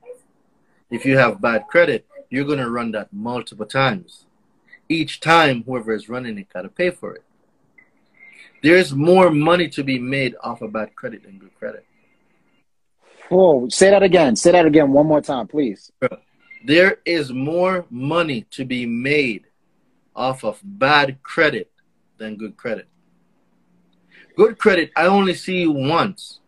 If 0.89 1.05
you 1.05 1.17
have 1.17 1.41
bad 1.41 1.67
credit, 1.67 2.05
you're 2.29 2.45
going 2.45 2.59
to 2.59 2.69
run 2.69 2.91
that 2.91 3.11
multiple 3.11 3.65
times. 3.65 4.25
Each 4.87 5.19
time, 5.19 5.63
whoever 5.63 5.93
is 5.93 6.09
running 6.09 6.37
it 6.37 6.51
got 6.53 6.61
to 6.61 6.69
pay 6.69 6.91
for 6.91 7.15
it. 7.15 7.23
There's 8.63 8.93
more 8.93 9.31
money 9.31 9.67
to 9.69 9.83
be 9.83 9.99
made 9.99 10.35
off 10.41 10.61
of 10.61 10.73
bad 10.73 10.95
credit 10.95 11.23
than 11.23 11.39
good 11.39 11.55
credit. 11.57 11.85
Whoa, 13.29 13.69
say 13.69 13.91
that 13.91 14.03
again. 14.03 14.35
Say 14.35 14.51
that 14.51 14.65
again 14.65 14.91
one 14.91 15.05
more 15.05 15.21
time, 15.21 15.47
please. 15.47 15.91
There 16.65 16.97
is 17.05 17.31
more 17.31 17.85
money 17.89 18.41
to 18.51 18.65
be 18.65 18.85
made 18.85 19.45
off 20.15 20.43
of 20.43 20.59
bad 20.63 21.21
credit 21.23 21.71
than 22.17 22.35
good 22.35 22.57
credit. 22.57 22.87
Good 24.35 24.57
credit, 24.57 24.91
I 24.95 25.05
only 25.05 25.33
see 25.33 25.61
you 25.61 25.71
once. 25.71 26.39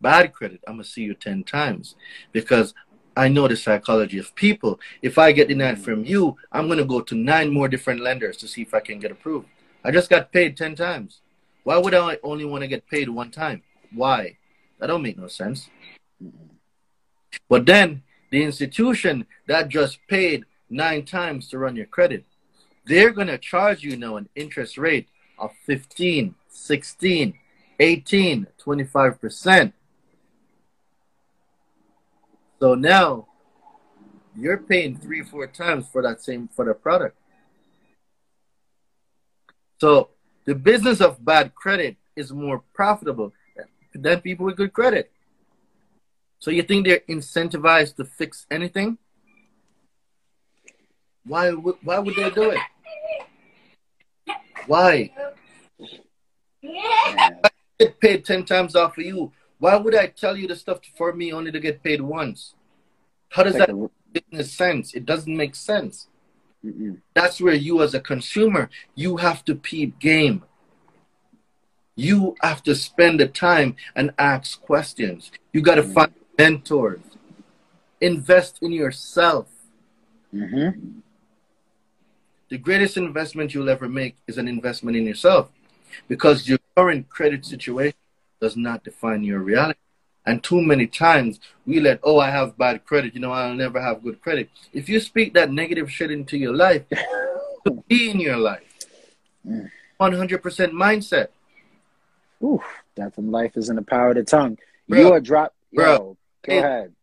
Bad 0.00 0.32
credit, 0.32 0.60
I'm 0.66 0.74
going 0.74 0.84
to 0.84 0.90
see 0.90 1.02
you 1.02 1.14
10 1.14 1.44
times 1.44 1.96
because 2.32 2.74
I 3.16 3.28
know 3.28 3.48
the 3.48 3.56
psychology 3.56 4.18
of 4.18 4.34
people. 4.36 4.78
If 5.02 5.18
I 5.18 5.32
get 5.32 5.48
denied 5.48 5.80
from 5.80 6.04
you, 6.04 6.36
I'm 6.52 6.66
going 6.66 6.78
to 6.78 6.84
go 6.84 7.00
to 7.00 7.14
nine 7.16 7.52
more 7.52 7.68
different 7.68 8.00
lenders 8.00 8.36
to 8.38 8.48
see 8.48 8.62
if 8.62 8.74
I 8.74 8.80
can 8.80 9.00
get 9.00 9.10
approved. 9.10 9.48
I 9.82 9.90
just 9.90 10.08
got 10.08 10.30
paid 10.30 10.56
10 10.56 10.76
times. 10.76 11.20
Why 11.64 11.78
would 11.78 11.94
I 11.94 12.18
only 12.22 12.44
want 12.44 12.62
to 12.62 12.68
get 12.68 12.86
paid 12.88 13.08
one 13.08 13.32
time? 13.32 13.62
Why? 13.92 14.37
That 14.78 14.86
don't 14.88 15.02
make 15.02 15.18
no 15.18 15.28
sense. 15.28 15.68
But 17.48 17.66
then 17.66 18.02
the 18.30 18.42
institution 18.42 19.26
that 19.46 19.68
just 19.68 19.98
paid 20.08 20.44
nine 20.70 21.04
times 21.04 21.48
to 21.48 21.58
run 21.58 21.76
your 21.76 21.86
credit, 21.86 22.24
they're 22.86 23.10
going 23.10 23.26
to 23.28 23.38
charge 23.38 23.82
you 23.82 23.96
now 23.96 24.16
an 24.16 24.28
interest 24.34 24.78
rate 24.78 25.08
of 25.38 25.52
15, 25.66 26.34
16, 26.48 27.34
18, 27.80 28.46
25%. 28.64 29.72
So 32.60 32.74
now 32.74 33.28
you're 34.36 34.58
paying 34.58 34.96
three, 34.96 35.22
four 35.22 35.46
times 35.46 35.86
for 35.90 36.02
that 36.02 36.22
same 36.22 36.48
for 36.54 36.64
the 36.64 36.74
product. 36.74 37.16
So 39.80 40.10
the 40.44 40.54
business 40.54 41.00
of 41.00 41.24
bad 41.24 41.54
credit 41.54 41.96
is 42.16 42.32
more 42.32 42.62
profitable 42.74 43.32
than 43.94 44.20
people 44.20 44.46
with 44.46 44.56
good 44.56 44.72
credit. 44.72 45.10
So 46.38 46.50
you 46.50 46.62
think 46.62 46.86
they're 46.86 47.00
incentivized 47.08 47.96
to 47.96 48.04
fix 48.04 48.46
anything? 48.50 48.98
Why 51.24 51.52
would 51.52 51.76
why 51.82 51.98
would 51.98 52.16
they 52.16 52.30
do 52.30 52.50
it? 52.50 52.58
Why? 54.66 55.12
I 56.62 57.50
get 57.78 58.00
paid 58.00 58.24
ten 58.24 58.44
times 58.44 58.76
off 58.76 58.96
of 58.98 59.04
you. 59.04 59.32
Why 59.58 59.76
would 59.76 59.94
I 59.94 60.06
tell 60.06 60.36
you 60.36 60.46
the 60.46 60.56
stuff 60.56 60.78
for 60.96 61.12
me 61.12 61.32
only 61.32 61.50
to 61.50 61.60
get 61.60 61.82
paid 61.82 62.00
once? 62.00 62.54
How 63.30 63.42
does 63.42 63.54
that 63.54 63.70
make 64.12 64.46
sense? 64.46 64.94
It 64.94 65.04
doesn't 65.04 65.36
make 65.36 65.54
sense. 65.54 66.08
Mm-mm. 66.64 66.98
That's 67.14 67.40
where 67.40 67.54
you, 67.54 67.82
as 67.82 67.94
a 67.94 68.00
consumer, 68.00 68.70
you 68.94 69.16
have 69.18 69.44
to 69.44 69.54
peep 69.54 69.98
game. 69.98 70.44
You 71.98 72.36
have 72.42 72.62
to 72.62 72.76
spend 72.76 73.18
the 73.18 73.26
time 73.26 73.74
and 73.96 74.12
ask 74.18 74.62
questions. 74.62 75.32
You 75.52 75.62
got 75.62 75.74
to 75.74 75.82
mm-hmm. 75.82 75.94
find 75.94 76.14
mentors. 76.38 77.00
Invest 78.00 78.60
in 78.62 78.70
yourself. 78.70 79.48
Mm-hmm. 80.32 81.00
The 82.50 82.58
greatest 82.58 82.96
investment 82.96 83.52
you'll 83.52 83.68
ever 83.68 83.88
make 83.88 84.14
is 84.28 84.38
an 84.38 84.46
investment 84.46 84.96
in 84.96 85.06
yourself 85.06 85.50
because 86.06 86.48
your 86.48 86.60
current 86.76 87.08
credit 87.08 87.44
situation 87.44 87.98
does 88.40 88.56
not 88.56 88.84
define 88.84 89.24
your 89.24 89.40
reality. 89.40 89.80
And 90.24 90.40
too 90.40 90.62
many 90.62 90.86
times 90.86 91.40
we 91.66 91.80
let, 91.80 91.98
oh, 92.04 92.20
I 92.20 92.30
have 92.30 92.56
bad 92.56 92.84
credit. 92.86 93.12
You 93.12 93.20
know, 93.20 93.32
I'll 93.32 93.54
never 93.54 93.82
have 93.82 94.04
good 94.04 94.20
credit. 94.20 94.50
If 94.72 94.88
you 94.88 95.00
speak 95.00 95.34
that 95.34 95.50
negative 95.50 95.90
shit 95.90 96.12
into 96.12 96.38
your 96.38 96.54
life, 96.54 96.84
to 97.66 97.82
be 97.88 98.08
in 98.08 98.20
your 98.20 98.36
life. 98.36 98.62
100% 99.44 99.72
mindset. 99.98 101.30
Ooh, 102.42 102.62
death 102.94 103.18
and 103.18 103.32
life 103.32 103.56
is 103.56 103.68
in 103.68 103.76
the 103.76 103.82
power 103.82 104.10
of 104.10 104.16
the 104.16 104.24
tongue. 104.24 104.58
Bro, 104.88 105.00
you 105.00 105.12
are 105.12 105.20
drop. 105.20 105.54
Yo, 105.70 105.82
bro, 105.82 106.16
go 106.46 106.52
it, 106.52 106.58
ahead. 106.58 106.94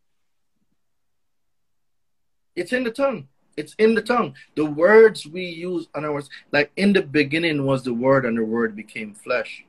It's 2.56 2.74
in 2.74 2.84
the 2.84 2.92
tongue. 2.92 3.28
It's 3.58 3.76
in 3.78 3.96
the 3.96 4.02
tongue. 4.02 4.36
The 4.56 4.66
words 4.66 5.26
we 5.26 5.46
use 5.46 5.88
on 5.94 6.06
our 6.06 6.24
like 6.52 6.72
in 6.76 6.94
the 6.94 7.02
beginning 7.02 7.66
was 7.66 7.84
the 7.84 7.94
word, 7.94 8.26
and 8.26 8.38
the 8.38 8.46
word 8.46 8.76
became 8.76 9.14
flesh 9.14 9.66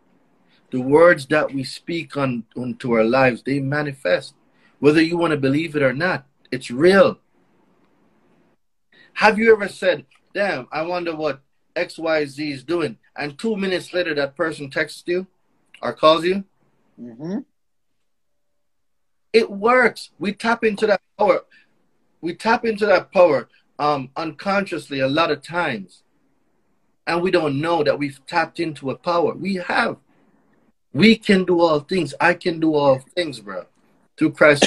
the 0.70 0.80
words 0.80 1.26
that 1.26 1.52
we 1.52 1.64
speak 1.64 2.16
on 2.16 2.44
onto 2.56 2.92
our 2.92 3.04
lives 3.04 3.42
they 3.42 3.60
manifest 3.60 4.34
whether 4.78 5.00
you 5.00 5.16
want 5.16 5.30
to 5.30 5.36
believe 5.36 5.76
it 5.76 5.82
or 5.82 5.92
not 5.92 6.26
it's 6.50 6.70
real 6.70 7.18
have 9.14 9.38
you 9.38 9.52
ever 9.52 9.68
said 9.68 10.04
damn 10.34 10.66
i 10.72 10.82
wonder 10.82 11.14
what 11.14 11.40
xyz 11.76 12.52
is 12.52 12.64
doing 12.64 12.98
and 13.16 13.38
two 13.38 13.56
minutes 13.56 13.92
later 13.92 14.14
that 14.14 14.36
person 14.36 14.70
texts 14.70 15.04
you 15.06 15.26
or 15.82 15.92
calls 15.92 16.24
you 16.24 16.44
mm-hmm. 17.00 17.38
it 19.32 19.50
works 19.50 20.10
we 20.18 20.32
tap 20.32 20.64
into 20.64 20.86
that 20.86 21.00
power 21.18 21.40
we 22.20 22.34
tap 22.34 22.64
into 22.64 22.86
that 22.86 23.12
power 23.12 23.48
um, 23.78 24.10
unconsciously 24.16 25.00
a 25.00 25.08
lot 25.08 25.30
of 25.30 25.42
times 25.42 26.02
and 27.06 27.22
we 27.22 27.30
don't 27.30 27.60
know 27.60 27.84
that 27.84 27.98
we've 27.98 28.24
tapped 28.26 28.58
into 28.58 28.90
a 28.90 28.96
power 28.96 29.34
we 29.34 29.56
have 29.56 29.98
we 30.96 31.14
can 31.16 31.44
do 31.44 31.60
all 31.60 31.80
things. 31.80 32.14
I 32.18 32.32
can 32.32 32.58
do 32.58 32.74
all 32.74 33.00
things, 33.14 33.40
bro, 33.40 33.66
through 34.16 34.32
Christ. 34.32 34.64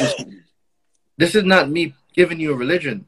this 1.17 1.33
is 1.33 1.43
not 1.43 1.71
me 1.71 1.95
giving 2.13 2.39
you 2.39 2.53
a 2.53 2.55
religion. 2.55 3.07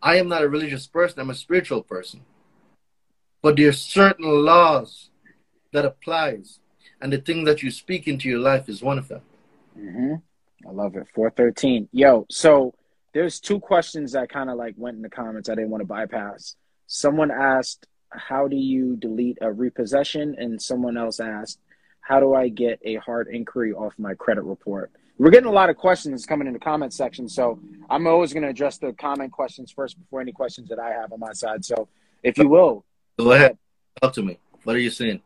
I 0.00 0.16
am 0.16 0.28
not 0.28 0.42
a 0.42 0.48
religious 0.48 0.86
person. 0.86 1.20
I'm 1.20 1.28
a 1.28 1.34
spiritual 1.34 1.82
person. 1.82 2.22
But 3.42 3.56
there 3.56 3.68
are 3.68 3.72
certain 3.72 4.24
laws 4.24 5.10
that 5.72 5.84
applies, 5.84 6.60
and 7.02 7.12
the 7.12 7.18
thing 7.18 7.44
that 7.44 7.62
you 7.62 7.70
speak 7.70 8.08
into 8.08 8.28
your 8.28 8.38
life 8.38 8.68
is 8.68 8.82
one 8.82 8.98
of 8.98 9.08
them. 9.08 9.20
Mm-hmm. 9.78 10.14
I 10.66 10.72
love 10.72 10.96
it. 10.96 11.06
Four 11.14 11.30
thirteen. 11.30 11.88
Yo, 11.92 12.26
so 12.30 12.74
there's 13.12 13.40
two 13.40 13.60
questions 13.60 14.12
that 14.12 14.30
kind 14.30 14.48
of 14.48 14.56
like 14.56 14.74
went 14.78 14.96
in 14.96 15.02
the 15.02 15.10
comments. 15.10 15.48
I 15.50 15.54
didn't 15.54 15.70
want 15.70 15.82
to 15.82 15.86
bypass. 15.86 16.56
Someone 16.86 17.30
asked, 17.30 17.86
"How 18.08 18.48
do 18.48 18.56
you 18.56 18.96
delete 18.96 19.38
a 19.40 19.52
repossession?" 19.52 20.36
and 20.38 20.62
someone 20.62 20.96
else 20.96 21.20
asked, 21.20 21.58
how 22.02 22.20
do 22.20 22.34
I 22.34 22.48
get 22.48 22.80
a 22.84 22.96
hard 22.96 23.28
inquiry 23.28 23.72
off 23.72 23.94
my 23.96 24.14
credit 24.14 24.42
report? 24.42 24.90
We're 25.18 25.30
getting 25.30 25.48
a 25.48 25.52
lot 25.52 25.70
of 25.70 25.76
questions 25.76 26.26
coming 26.26 26.48
in 26.48 26.52
the 26.52 26.58
comment 26.58 26.92
section, 26.92 27.28
so 27.28 27.60
I'm 27.88 28.06
always 28.06 28.32
going 28.32 28.42
to 28.42 28.48
address 28.48 28.78
the 28.78 28.92
comment 28.92 29.30
questions 29.30 29.70
first 29.70 29.98
before 29.98 30.20
any 30.20 30.32
questions 30.32 30.68
that 30.68 30.80
I 30.80 30.90
have 30.90 31.12
on 31.12 31.20
my 31.20 31.32
side. 31.32 31.64
So, 31.64 31.88
if 32.22 32.36
you 32.38 32.48
will, 32.48 32.84
go 33.18 33.32
ahead, 33.32 33.56
talk 34.00 34.12
to 34.14 34.22
me. 34.22 34.38
What 34.64 34.74
are 34.74 34.80
you 34.80 34.90
saying? 34.90 35.22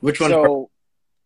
Which 0.00 0.20
one? 0.20 0.30
So, 0.30 0.70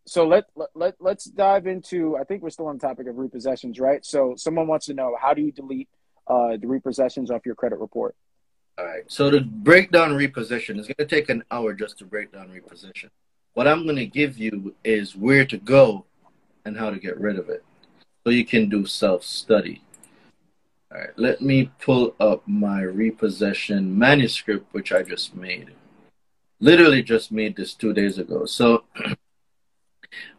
so 0.09 0.27
let, 0.27 0.47
let 0.57 0.69
let 0.75 0.95
let's 1.01 1.25
dive 1.25 1.67
into. 1.67 2.17
I 2.17 2.25
think 2.25 2.43
we're 2.43 2.51
still 2.51 2.67
on 2.67 2.79
the 2.79 2.87
topic 2.87 3.07
of 3.07 3.17
repossessions, 3.17 3.81
right? 3.81 4.05
So, 4.05 4.35
someone 4.37 4.67
wants 4.67 4.87
to 4.87 4.95
know 4.95 5.17
how 5.21 5.35
do 5.35 5.43
you 5.43 5.53
delete 5.53 5.89
uh, 6.27 6.57
the 6.57 6.67
repossessions 6.67 7.31
off 7.31 7.47
your 7.47 7.55
credit 7.55 7.79
report? 7.79 8.15
All 8.79 8.85
right. 8.85 9.03
So 9.09 9.31
to 9.31 9.41
break 9.41 9.91
down 9.91 10.15
repossession, 10.15 10.79
it's 10.79 10.87
going 10.87 11.09
to 11.09 11.17
take 11.17 11.29
an 11.29 11.43
hour 11.51 11.75
just 11.75 11.99
to 11.99 12.05
break 12.05 12.33
down 12.33 12.51
repossession. 12.51 13.11
What 13.55 13.67
I'm 13.67 13.83
going 13.83 13.97
to 13.97 14.07
give 14.07 14.39
you 14.39 14.75
is 14.85 15.17
where 15.17 15.45
to 15.47 15.57
go 15.59 16.05
and 16.65 16.77
how 16.77 16.91
to 16.91 16.99
get 16.99 17.19
rid 17.19 17.39
of 17.39 17.49
it. 17.49 17.65
So 18.23 18.31
you 18.31 18.45
can 18.45 18.69
do 18.69 18.87
self 18.87 19.25
study. 19.25 19.83
All 20.93 21.01
right, 21.01 21.11
let 21.17 21.43
me 21.43 21.71
pull 21.81 22.15
up 22.21 22.47
my 22.47 22.83
repossession 22.83 23.99
manuscript, 23.99 24.73
which 24.73 24.93
I 24.93 25.03
just 25.03 25.35
made. 25.35 25.73
Literally 26.61 27.03
just 27.03 27.33
made 27.33 27.57
this 27.57 27.75
two 27.75 27.93
days 27.93 28.19
ago. 28.19 28.45
So, 28.45 28.85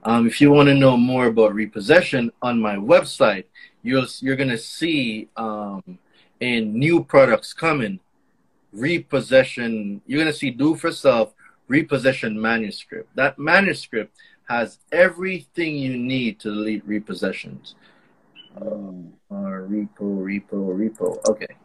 um, 0.04 0.28
if 0.28 0.42
you 0.42 0.52
want 0.52 0.68
to 0.68 0.76
know 0.76 0.98
more 0.98 1.28
about 1.28 1.54
repossession, 1.54 2.32
on 2.42 2.60
my 2.60 2.76
website, 2.76 3.46
you'll 3.84 4.08
you're 4.22 4.36
gonna 4.36 4.58
see 4.58 5.30
um, 5.38 6.00
in 6.40 6.78
new 6.78 7.04
products 7.04 7.54
coming 7.54 8.00
repossession. 8.72 10.02
You're 10.06 10.20
gonna 10.20 10.34
see 10.34 10.52
do 10.52 10.76
for 10.76 10.92
self 10.92 11.34
repossession 11.68 12.40
manuscript. 12.40 13.16
That 13.16 13.38
manuscript 13.38 14.16
has 14.48 14.80
everything 14.92 15.76
you 15.76 15.98
need 15.98 16.40
to 16.40 16.50
delete 16.50 16.88
repossessions. 16.88 17.76
Um, 18.60 19.14
uh, 19.30 19.36
repo, 19.36 20.00
repo, 20.00 20.76
repo. 20.76 21.30
Okay. 21.30 21.56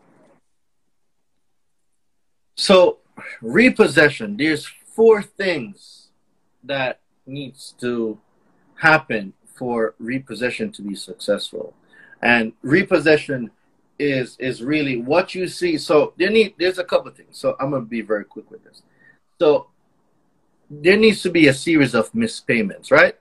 So 2.57 2.99
repossession. 3.41 4.37
There's 4.37 4.67
four 4.67 5.23
things 5.23 6.09
that 6.63 7.01
needs 7.27 7.75
to 7.81 8.19
happen 8.77 9.33
for 9.55 9.95
repossession 9.99 10.73
to 10.73 10.83
be 10.83 10.95
successful, 10.95 11.75
and 12.23 12.53
repossession 12.63 13.51
is 13.99 14.37
is 14.39 14.63
really 14.63 14.97
what 14.97 15.35
you 15.35 15.47
see. 15.47 15.79
So 15.79 16.13
there 16.17 16.31
need 16.31 16.55
there's 16.59 16.79
a 16.79 16.85
couple 16.85 17.11
things. 17.13 17.39
So 17.39 17.57
I'm 17.61 17.71
gonna 17.71 17.85
be 17.85 18.01
very 18.01 18.25
quick 18.25 18.51
with 18.51 18.65
this. 18.65 18.83
So 19.41 19.69
there 20.71 20.97
needs 20.97 21.23
to 21.23 21.31
be 21.31 21.49
a 21.49 21.55
series 21.55 21.95
of 21.95 22.13
mispayments, 22.13 22.91
right? 22.91 23.17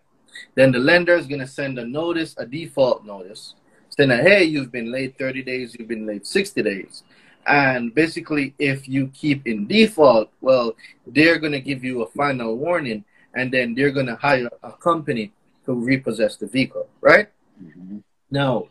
Then 0.56 0.72
the 0.72 0.80
lender 0.80 1.16
is 1.16 1.28
to 1.28 1.48
send 1.48 1.78
a 1.78 1.86
notice, 1.86 2.36
a 2.38 2.46
default 2.46 3.06
notice, 3.06 3.56
saying 3.90 4.10
that, 4.10 4.24
hey, 4.24 4.44
you've 4.44 4.72
been 4.72 4.92
late 4.92 5.18
30 5.18 5.44
days, 5.44 5.76
you've 5.78 5.88
been 5.88 6.06
late 6.06 6.26
60 6.26 6.62
days. 6.64 7.04
And 7.46 7.94
basically, 7.94 8.54
if 8.58 8.88
you 8.88 9.08
keep 9.14 9.46
in 9.46 9.68
default, 9.68 10.32
well, 10.42 10.76
they're 11.06 11.40
to 11.52 11.60
give 11.60 11.84
you 11.84 12.02
a 12.02 12.08
final 12.08 12.56
warning 12.56 13.04
and 13.34 13.52
then 13.52 13.74
they're 13.74 13.92
going 13.92 14.06
to 14.06 14.16
hire 14.16 14.50
a 14.62 14.72
company 14.72 15.32
to 15.66 15.74
repossess 15.74 16.36
the 16.36 16.48
vehicle, 16.48 16.88
right? 17.02 17.30
Mm-hmm. 17.62 18.00
Now, 18.32 18.68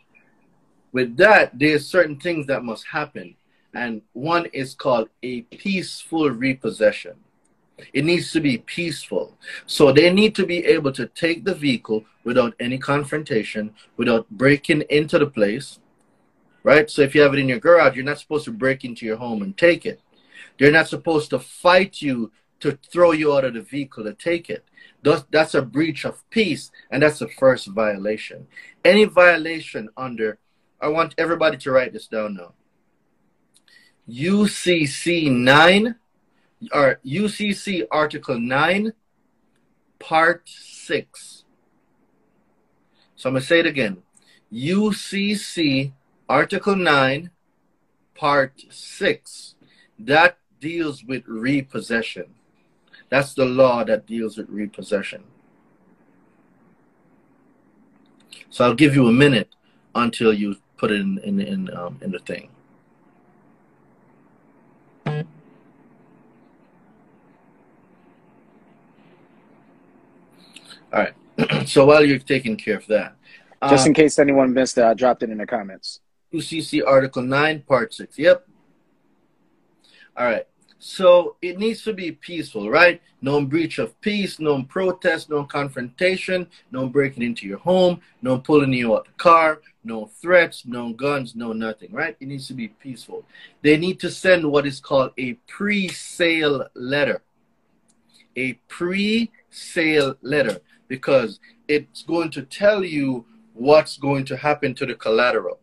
with 0.92 1.16
that, 1.16 1.58
there's 1.58 1.86
certain 1.86 2.18
things 2.18 2.46
that 2.46 2.64
must 2.64 2.86
happen. 2.86 3.34
And 3.74 4.02
one 4.12 4.46
is 4.52 4.74
called 4.74 5.08
a 5.22 5.42
peaceful 5.42 6.30
repossession. 6.30 7.14
It 7.92 8.04
needs 8.04 8.30
to 8.32 8.40
be 8.40 8.58
peaceful. 8.58 9.36
So 9.66 9.92
they 9.92 10.12
need 10.12 10.34
to 10.36 10.46
be 10.46 10.64
able 10.66 10.92
to 10.92 11.06
take 11.06 11.44
the 11.44 11.54
vehicle 11.54 12.04
without 12.24 12.54
any 12.60 12.78
confrontation, 12.78 13.74
without 13.96 14.28
breaking 14.30 14.82
into 14.90 15.18
the 15.18 15.26
place, 15.26 15.80
right? 16.62 16.88
So 16.90 17.02
if 17.02 17.14
you 17.14 17.22
have 17.22 17.32
it 17.32 17.40
in 17.40 17.48
your 17.48 17.58
garage, 17.58 17.96
you're 17.96 18.04
not 18.04 18.18
supposed 18.20 18.44
to 18.44 18.52
break 18.52 18.84
into 18.84 19.06
your 19.06 19.16
home 19.16 19.42
and 19.42 19.56
take 19.56 19.86
it. 19.86 20.00
They're 20.58 20.70
not 20.70 20.88
supposed 20.88 21.30
to 21.30 21.38
fight 21.38 22.02
you 22.02 22.30
to 22.62 22.78
throw 22.90 23.12
you 23.12 23.36
out 23.36 23.44
of 23.44 23.54
the 23.54 23.60
vehicle 23.60 24.02
to 24.04 24.14
take 24.14 24.50
it. 24.50 24.64
That's 25.30 25.54
a 25.54 25.62
breach 25.62 26.04
of 26.04 26.28
peace, 26.30 26.70
and 26.90 27.02
that's 27.02 27.18
the 27.18 27.28
first 27.28 27.66
violation. 27.68 28.46
Any 28.84 29.04
violation 29.04 29.88
under, 29.96 30.38
I 30.80 30.88
want 30.88 31.14
everybody 31.18 31.56
to 31.58 31.70
write 31.70 31.92
this 31.92 32.08
down 32.08 32.34
now. 32.34 32.54
UCC 34.08 35.30
9 35.30 35.94
or 36.72 37.00
UCC 37.04 37.86
Article 37.90 38.38
9, 38.38 38.92
Part 39.98 40.48
6. 40.48 41.44
So 43.16 43.28
I'm 43.28 43.34
going 43.34 43.40
to 43.40 43.46
say 43.46 43.60
it 43.60 43.66
again. 43.66 44.02
UCC 44.52 45.92
Article 46.28 46.76
9, 46.76 47.30
Part 48.14 48.62
6. 48.70 49.54
That 49.98 50.38
deals 50.60 51.04
with 51.04 51.22
repossession. 51.26 52.34
That's 53.12 53.34
the 53.34 53.44
law 53.44 53.84
that 53.84 54.06
deals 54.06 54.38
with 54.38 54.48
repossession. 54.48 55.22
So 58.48 58.64
I'll 58.64 58.74
give 58.74 58.94
you 58.94 59.06
a 59.06 59.12
minute 59.12 59.54
until 59.94 60.32
you 60.32 60.56
put 60.78 60.90
it 60.90 61.02
in 61.02 61.18
in 61.18 61.38
in, 61.38 61.76
um, 61.76 61.98
in 62.00 62.10
the 62.10 62.20
thing. 62.20 62.48
All 65.06 65.24
right. 70.94 71.12
so 71.68 71.84
while 71.84 72.02
you're 72.02 72.18
taking 72.18 72.56
care 72.56 72.78
of 72.78 72.86
that, 72.86 73.16
just 73.68 73.86
uh, 73.86 73.88
in 73.88 73.94
case 73.94 74.18
anyone 74.18 74.54
missed 74.54 74.78
it, 74.78 74.84
I 74.84 74.94
dropped 74.94 75.22
it 75.22 75.28
in 75.28 75.36
the 75.36 75.46
comments. 75.46 76.00
UCC 76.32 76.80
Article 76.86 77.20
9, 77.20 77.60
Part 77.68 77.92
6. 77.92 78.18
Yep. 78.18 78.48
All 80.16 80.24
right. 80.24 80.46
So 80.85 81.37
it 81.41 81.61
needs 81.61 81.85
to 81.85 81.93
be 81.93 82.11
peaceful, 82.11 82.68
right? 82.68 83.01
No 83.20 83.45
breach 83.45 83.78
of 83.78 83.99
peace, 84.01 84.41
no 84.41 84.64
protest, 84.64 85.30
no 85.30 85.45
confrontation, 85.45 86.49
no 86.72 86.89
breaking 86.89 87.22
into 87.22 87.47
your 87.47 87.59
home, 87.59 88.01
no 88.20 88.39
pulling 88.39 88.72
you 88.72 88.97
out 88.97 89.05
the 89.05 89.12
car, 89.12 89.61
no 89.85 90.07
threats, 90.07 90.64
no 90.66 90.93
guns, 90.93 91.37
no 91.37 91.53
nothing, 91.53 91.93
right? 91.93 92.16
It 92.18 92.26
needs 92.26 92.49
to 92.49 92.55
be 92.55 92.66
peaceful. 92.66 93.24
They 93.62 93.76
need 93.76 94.01
to 94.01 94.11
send 94.11 94.51
what 94.51 94.66
is 94.66 94.80
called 94.80 95.12
a 95.18 95.35
pre 95.47 95.87
sale 95.87 96.66
letter. 96.74 97.22
A 98.35 98.55
pre 98.66 99.30
sale 99.51 100.16
letter 100.20 100.59
because 100.89 101.39
it's 101.68 102.03
going 102.03 102.33
to 102.33 102.43
tell 102.43 102.83
you 102.83 103.24
what's 103.55 103.99
going 103.99 104.24
to 104.24 104.37
happen 104.37 104.74
to 104.74 104.87
the 104.87 104.97
collateral. 104.97 105.61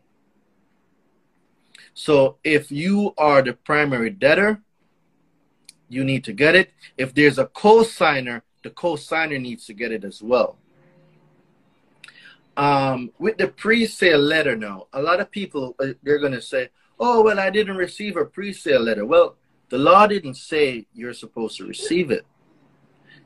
So 1.94 2.38
if 2.46 2.72
you 2.72 3.14
are 3.18 3.42
the 3.42 3.52
primary 3.52 4.12
debtor, 4.12 4.62
you 5.90 6.04
need 6.04 6.24
to 6.26 6.34
get 6.34 6.56
it. 6.56 6.72
If 6.98 7.14
there's 7.14 7.38
a 7.38 7.46
co-signer, 7.48 8.44
the 8.64 8.70
co-signer 8.70 9.40
needs 9.40 9.66
to 9.66 9.74
get 9.74 9.92
it 9.92 10.04
as 10.04 10.22
well. 10.22 10.58
Um, 12.56 13.12
with 13.20 13.38
the 13.38 13.48
pre-sale 13.48 14.20
letter 14.20 14.56
now, 14.56 14.88
a 14.94 15.02
lot 15.02 15.20
of 15.20 15.32
people 15.32 15.76
uh, 15.80 15.94
they're 16.04 16.20
going 16.20 16.34
to 16.34 16.42
say, 16.42 16.70
"Oh, 17.00 17.24
well, 17.24 17.40
I 17.40 17.50
didn't 17.50 17.78
receive 17.78 18.18
a 18.18 18.26
pre-sale 18.26 18.82
letter." 18.82 19.06
Well, 19.06 19.36
the 19.70 19.78
law 19.78 20.08
didn't 20.08 20.36
say 20.36 20.86
you're 20.94 21.14
supposed 21.14 21.58
to 21.58 21.66
receive 21.66 22.12
it. 22.12 22.26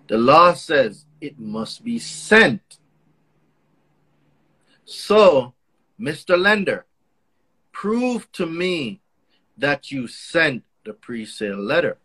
The 0.08 0.18
law 0.18 0.54
says 0.54 1.06
it 1.20 1.40
must 1.40 1.84
be 1.84 1.98
sent. 1.98 2.78
So, 4.86 5.54
Mr. 6.00 6.38
Lender, 6.38 6.86
prove 7.72 8.32
to 8.34 8.46
me 8.46 9.02
that 9.58 9.92
you 9.92 10.08
sent 10.08 10.64
the 10.84 10.94
pre 10.94 11.26
sale 11.26 11.58
letter. 11.58 11.98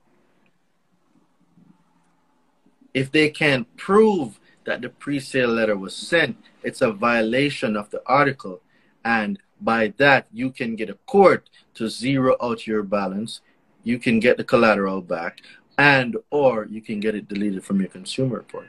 If 2.99 3.12
they 3.12 3.30
can't 3.30 3.68
prove 3.76 4.40
that 4.64 4.82
the 4.82 4.88
pre 4.88 5.20
sale 5.20 5.51
letter 5.51 5.78
was 5.78 5.94
sent, 5.94 6.36
it's 6.64 6.82
a 6.82 6.90
violation 6.90 7.76
of 7.76 7.88
the 7.90 8.03
article. 8.07 8.61
And 9.05 9.38
by 9.61 9.94
that, 9.99 10.26
you 10.32 10.51
can 10.51 10.74
get 10.74 10.90
a 10.90 10.99
court 11.07 11.49
to 11.74 11.88
zero 11.88 12.34
out 12.42 12.66
your 12.66 12.82
balance. 12.82 13.40
You 13.84 14.01
can 14.01 14.18
get 14.18 14.36
the 14.36 14.42
collateral 14.42 15.01
back, 15.01 15.42
and 15.78 16.16
or 16.30 16.66
you 16.66 16.82
can 16.82 16.99
get 16.99 17.14
it 17.14 17.28
deleted 17.28 17.62
from 17.64 17.78
your 17.78 17.88
consumer 17.88 18.38
report. 18.38 18.66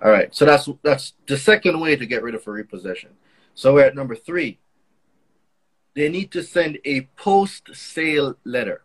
All 0.00 0.12
right, 0.12 0.32
so 0.32 0.44
that's 0.44 0.68
that's 0.84 1.14
the 1.26 1.36
second 1.36 1.80
way 1.80 1.96
to 1.96 2.06
get 2.06 2.22
rid 2.22 2.36
of 2.36 2.46
a 2.46 2.50
repossession. 2.52 3.10
So 3.56 3.74
we're 3.74 3.86
at 3.86 3.96
number 3.96 4.14
three. 4.14 4.60
They 5.96 6.08
need 6.08 6.30
to 6.30 6.44
send 6.44 6.78
a 6.84 7.08
post-sale 7.16 8.36
letter. 8.44 8.84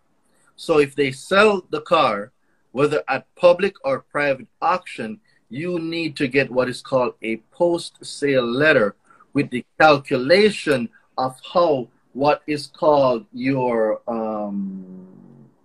So 0.56 0.80
if 0.80 0.96
they 0.96 1.12
sell 1.12 1.64
the 1.70 1.82
car, 1.82 2.32
whether 2.76 3.02
at 3.08 3.24
public 3.36 3.74
or 3.86 4.02
private 4.02 4.48
auction, 4.62 5.18
you 5.50 5.80
need 5.80 6.14
to 6.18 6.28
get 6.28 6.52
what 6.52 6.68
is 6.68 6.82
called 6.82 7.14
a 7.22 7.38
post-sale 7.60 8.46
letter 8.64 8.98
with 9.32 9.50
the 9.50 9.64
calculation 9.80 10.90
of 11.18 11.40
how 11.54 11.88
what 12.12 12.42
is 12.48 12.68
called 12.68 13.26
your 13.32 14.02
um 14.10 15.08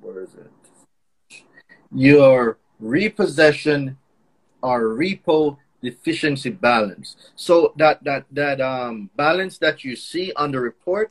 where 0.00 0.22
is 0.22 0.34
it 0.34 0.52
your 1.92 2.58
repossession 2.78 3.96
or 4.62 4.94
repo 5.02 5.56
deficiency 5.82 6.50
balance. 6.50 7.16
So 7.34 7.72
that 7.76 8.04
that 8.04 8.26
that 8.30 8.60
um, 8.60 9.10
balance 9.16 9.58
that 9.58 9.82
you 9.82 9.96
see 9.96 10.32
on 10.36 10.52
the 10.52 10.60
report, 10.60 11.10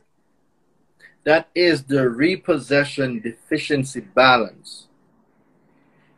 that 1.24 1.48
is 1.54 1.82
the 1.84 2.08
repossession 2.08 3.20
deficiency 3.20 4.00
balance. 4.00 4.86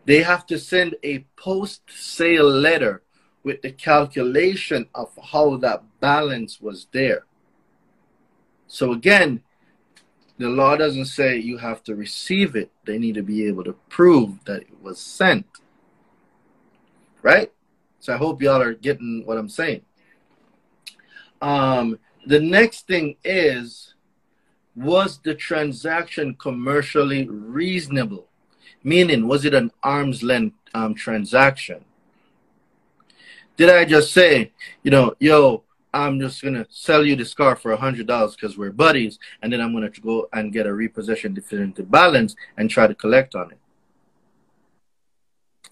They 0.04 0.22
have 0.22 0.46
to 0.46 0.58
send 0.58 0.96
a 1.02 1.20
post 1.36 1.82
sale 1.88 2.48
letter 2.48 3.02
with 3.44 3.62
the 3.62 3.70
calculation 3.70 4.88
of 4.94 5.10
how 5.32 5.56
that 5.58 5.82
balance 6.00 6.60
was 6.60 6.86
there. 6.92 7.24
So 8.66 8.92
again, 8.92 9.42
the 10.38 10.48
law 10.48 10.76
doesn't 10.76 11.06
say 11.06 11.38
you 11.38 11.58
have 11.58 11.84
to 11.84 11.94
receive 11.94 12.56
it. 12.56 12.70
They 12.84 12.98
need 12.98 13.14
to 13.14 13.22
be 13.22 13.46
able 13.46 13.64
to 13.64 13.74
prove 13.88 14.44
that 14.44 14.62
it 14.62 14.82
was 14.82 14.98
sent 14.98 15.46
right? 17.22 17.52
So 18.00 18.12
I 18.12 18.16
hope 18.16 18.42
y'all 18.42 18.60
are 18.60 18.74
getting 18.74 19.22
what 19.24 19.38
I'm 19.38 19.48
saying. 19.48 19.82
Um, 21.40 21.98
the 22.26 22.40
next 22.40 22.86
thing 22.86 23.16
is, 23.24 23.94
was 24.74 25.18
the 25.18 25.34
transaction 25.34 26.34
commercially 26.34 27.28
reasonable? 27.28 28.28
Meaning, 28.84 29.28
was 29.28 29.44
it 29.44 29.54
an 29.54 29.70
arm's 29.82 30.22
length 30.22 30.56
um, 30.74 30.94
transaction? 30.94 31.84
Did 33.56 33.70
I 33.70 33.84
just 33.84 34.12
say, 34.12 34.52
you 34.82 34.90
know, 34.90 35.14
yo, 35.20 35.62
I'm 35.94 36.18
just 36.18 36.42
gonna 36.42 36.66
sell 36.70 37.04
you 37.04 37.16
this 37.16 37.34
car 37.34 37.54
for 37.54 37.72
a 37.72 37.76
hundred 37.76 38.06
dollars 38.06 38.34
because 38.34 38.56
we're 38.56 38.72
buddies, 38.72 39.18
and 39.42 39.52
then 39.52 39.60
I'm 39.60 39.74
gonna 39.74 39.90
go 39.90 40.28
and 40.32 40.52
get 40.52 40.66
a 40.66 40.72
repossession 40.72 41.34
definitive 41.34 41.90
balance 41.90 42.34
and 42.56 42.70
try 42.70 42.86
to 42.86 42.94
collect 42.94 43.34
on 43.34 43.52
it. 43.52 43.58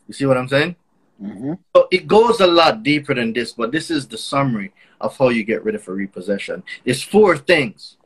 You 0.07 0.15
see 0.15 0.27
what 0.27 0.37
I'm 0.37 0.49
saying? 0.49 0.77
Mm-hmm. 1.23 1.53
So 1.75 1.89
it 1.91 2.07
goes 2.07 2.41
a 2.41 2.47
lot 2.47 2.83
deeper 2.83 3.15
than 3.15 3.33
this, 3.33 3.53
but 3.53 3.73
this 3.73 3.91
is 3.91 4.07
the 4.07 4.19
summary 4.19 4.73
of 5.01 5.17
how 5.17 5.29
you 5.29 5.45
get 5.45 5.65
rid 5.65 5.75
of 5.75 5.87
a 5.89 5.93
repossession. 5.93 6.63
It's 6.85 7.03
four 7.03 7.37
things. 7.37 7.97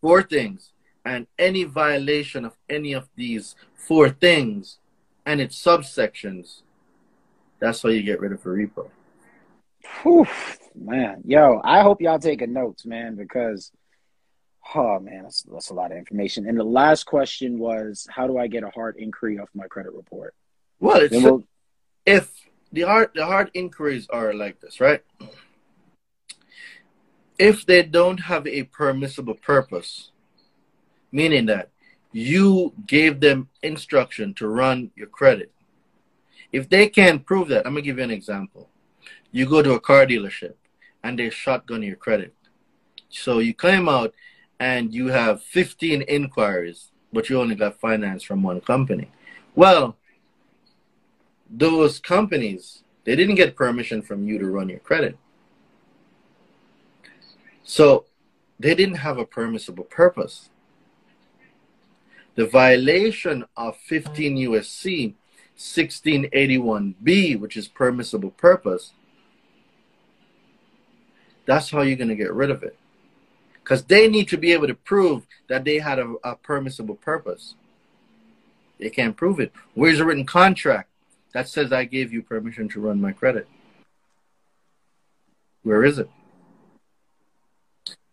Four 0.00 0.22
things. 0.22 0.72
And 1.08 1.26
any 1.38 1.64
violation 1.64 2.44
of 2.44 2.54
any 2.68 2.92
of 2.92 3.08
these 3.16 3.56
four 3.74 4.10
things 4.10 4.78
and 5.24 5.40
its 5.40 5.56
subsections, 5.56 6.60
that's 7.58 7.80
how 7.80 7.88
you 7.88 8.02
get 8.02 8.20
rid 8.20 8.32
of 8.32 8.44
a 8.44 8.48
repo. 8.50 8.90
Whew, 10.02 10.26
man, 10.74 11.22
yo, 11.24 11.62
I 11.64 11.80
hope 11.80 12.02
y'all 12.02 12.18
taking 12.18 12.52
notes, 12.52 12.84
man, 12.84 13.14
because 13.14 13.72
oh 14.74 15.00
man, 15.00 15.22
that's, 15.22 15.44
that's 15.44 15.70
a 15.70 15.74
lot 15.74 15.92
of 15.92 15.96
information. 15.96 16.46
And 16.46 16.58
the 16.58 16.64
last 16.64 17.04
question 17.04 17.58
was, 17.58 18.06
how 18.10 18.26
do 18.26 18.36
I 18.36 18.46
get 18.46 18.62
a 18.62 18.68
hard 18.68 18.96
inquiry 18.98 19.38
off 19.38 19.48
my 19.54 19.66
credit 19.66 19.94
report? 19.94 20.34
Well, 20.78 21.00
it's 21.00 21.16
we'll, 21.16 21.42
if 22.04 22.30
the 22.70 22.82
hard 22.82 23.12
the 23.14 23.24
hard 23.24 23.50
inquiries 23.54 24.08
are 24.10 24.34
like 24.34 24.60
this, 24.60 24.78
right? 24.78 25.02
If 27.38 27.64
they 27.64 27.82
don't 27.82 28.18
have 28.18 28.46
a 28.46 28.64
permissible 28.64 29.36
purpose, 29.36 30.10
meaning 31.12 31.46
that 31.46 31.70
you 32.12 32.72
gave 32.86 33.20
them 33.20 33.48
instruction 33.62 34.34
to 34.34 34.48
run 34.48 34.90
your 34.96 35.06
credit. 35.06 35.52
If 36.52 36.68
they 36.68 36.88
can't 36.88 37.24
prove 37.24 37.48
that, 37.48 37.66
I'm 37.66 37.74
gonna 37.74 37.82
give 37.82 37.98
you 37.98 38.04
an 38.04 38.10
example. 38.10 38.68
You 39.30 39.46
go 39.46 39.62
to 39.62 39.72
a 39.72 39.80
car 39.80 40.06
dealership 40.06 40.54
and 41.02 41.18
they 41.18 41.30
shotgun 41.30 41.82
your 41.82 41.96
credit. 41.96 42.34
So 43.10 43.38
you 43.38 43.54
claim 43.54 43.88
out 43.88 44.14
and 44.58 44.92
you 44.92 45.08
have 45.08 45.42
15 45.42 46.02
inquiries, 46.02 46.90
but 47.12 47.28
you 47.28 47.40
only 47.40 47.54
got 47.54 47.80
finance 47.80 48.22
from 48.22 48.42
one 48.42 48.60
company. 48.60 49.10
Well, 49.54 49.96
those 51.50 51.98
companies, 51.98 52.82
they 53.04 53.16
didn't 53.16 53.36
get 53.36 53.56
permission 53.56 54.02
from 54.02 54.26
you 54.26 54.38
to 54.38 54.46
run 54.46 54.68
your 54.68 54.80
credit. 54.80 55.16
So 57.64 58.06
they 58.58 58.74
didn't 58.74 58.96
have 58.96 59.18
a 59.18 59.24
permissible 59.24 59.84
purpose. 59.84 60.50
The 62.38 62.46
violation 62.46 63.44
of 63.56 63.76
15 63.78 64.36
USC 64.36 65.14
1681B, 65.58 67.36
which 67.36 67.56
is 67.56 67.66
permissible 67.66 68.30
purpose, 68.30 68.92
that's 71.46 71.68
how 71.72 71.80
you're 71.80 71.96
going 71.96 72.10
to 72.10 72.14
get 72.14 72.32
rid 72.32 72.52
of 72.52 72.62
it. 72.62 72.78
Because 73.54 73.82
they 73.82 74.06
need 74.06 74.28
to 74.28 74.36
be 74.36 74.52
able 74.52 74.68
to 74.68 74.74
prove 74.74 75.26
that 75.48 75.64
they 75.64 75.80
had 75.80 75.98
a, 75.98 76.14
a 76.22 76.36
permissible 76.36 76.94
purpose. 76.94 77.54
They 78.78 78.90
can't 78.90 79.16
prove 79.16 79.40
it. 79.40 79.50
Where's 79.74 79.98
a 79.98 80.04
written 80.04 80.24
contract 80.24 80.90
that 81.32 81.48
says 81.48 81.72
I 81.72 81.86
gave 81.86 82.12
you 82.12 82.22
permission 82.22 82.68
to 82.68 82.80
run 82.80 83.00
my 83.00 83.10
credit? 83.10 83.48
Where 85.64 85.84
is 85.84 85.98
it? 85.98 86.08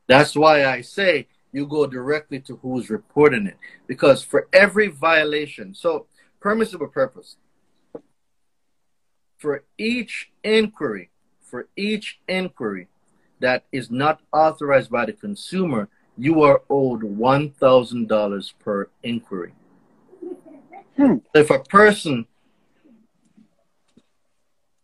That's 0.07 0.35
why 0.35 0.65
I 0.65 0.81
say 0.81 1.27
you 1.55 1.65
go 1.65 1.87
directly 1.87 2.37
to 2.41 2.57
who's 2.57 2.89
reporting 2.89 3.47
it. 3.47 3.57
Because 3.87 4.21
for 4.21 4.49
every 4.51 4.87
violation, 4.87 5.73
so 5.73 6.05
permissible 6.41 6.87
purpose, 6.87 7.37
for 9.37 9.63
each 9.77 10.31
inquiry, 10.43 11.11
for 11.39 11.69
each 11.77 12.19
inquiry 12.27 12.89
that 13.39 13.63
is 13.71 13.89
not 13.89 14.19
authorized 14.33 14.91
by 14.91 15.05
the 15.05 15.13
consumer, 15.13 15.87
you 16.17 16.43
are 16.43 16.61
owed 16.69 17.01
$1,000 17.03 18.53
per 18.59 18.89
inquiry. 19.03 19.53
Hmm. 20.97 21.15
If 21.33 21.49
a 21.49 21.59
person, 21.59 22.25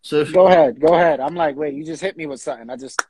so 0.01 0.21
if, 0.21 0.33
go 0.33 0.47
ahead, 0.47 0.79
go 0.79 0.93
ahead. 0.93 1.19
I'm 1.19 1.35
like, 1.35 1.57
wait, 1.57 1.73
you 1.73 1.83
just 1.83 2.01
hit 2.01 2.15
me 2.15 2.27
with 2.27 2.39
something. 2.39 2.69
I 2.69 2.77
just 2.77 3.01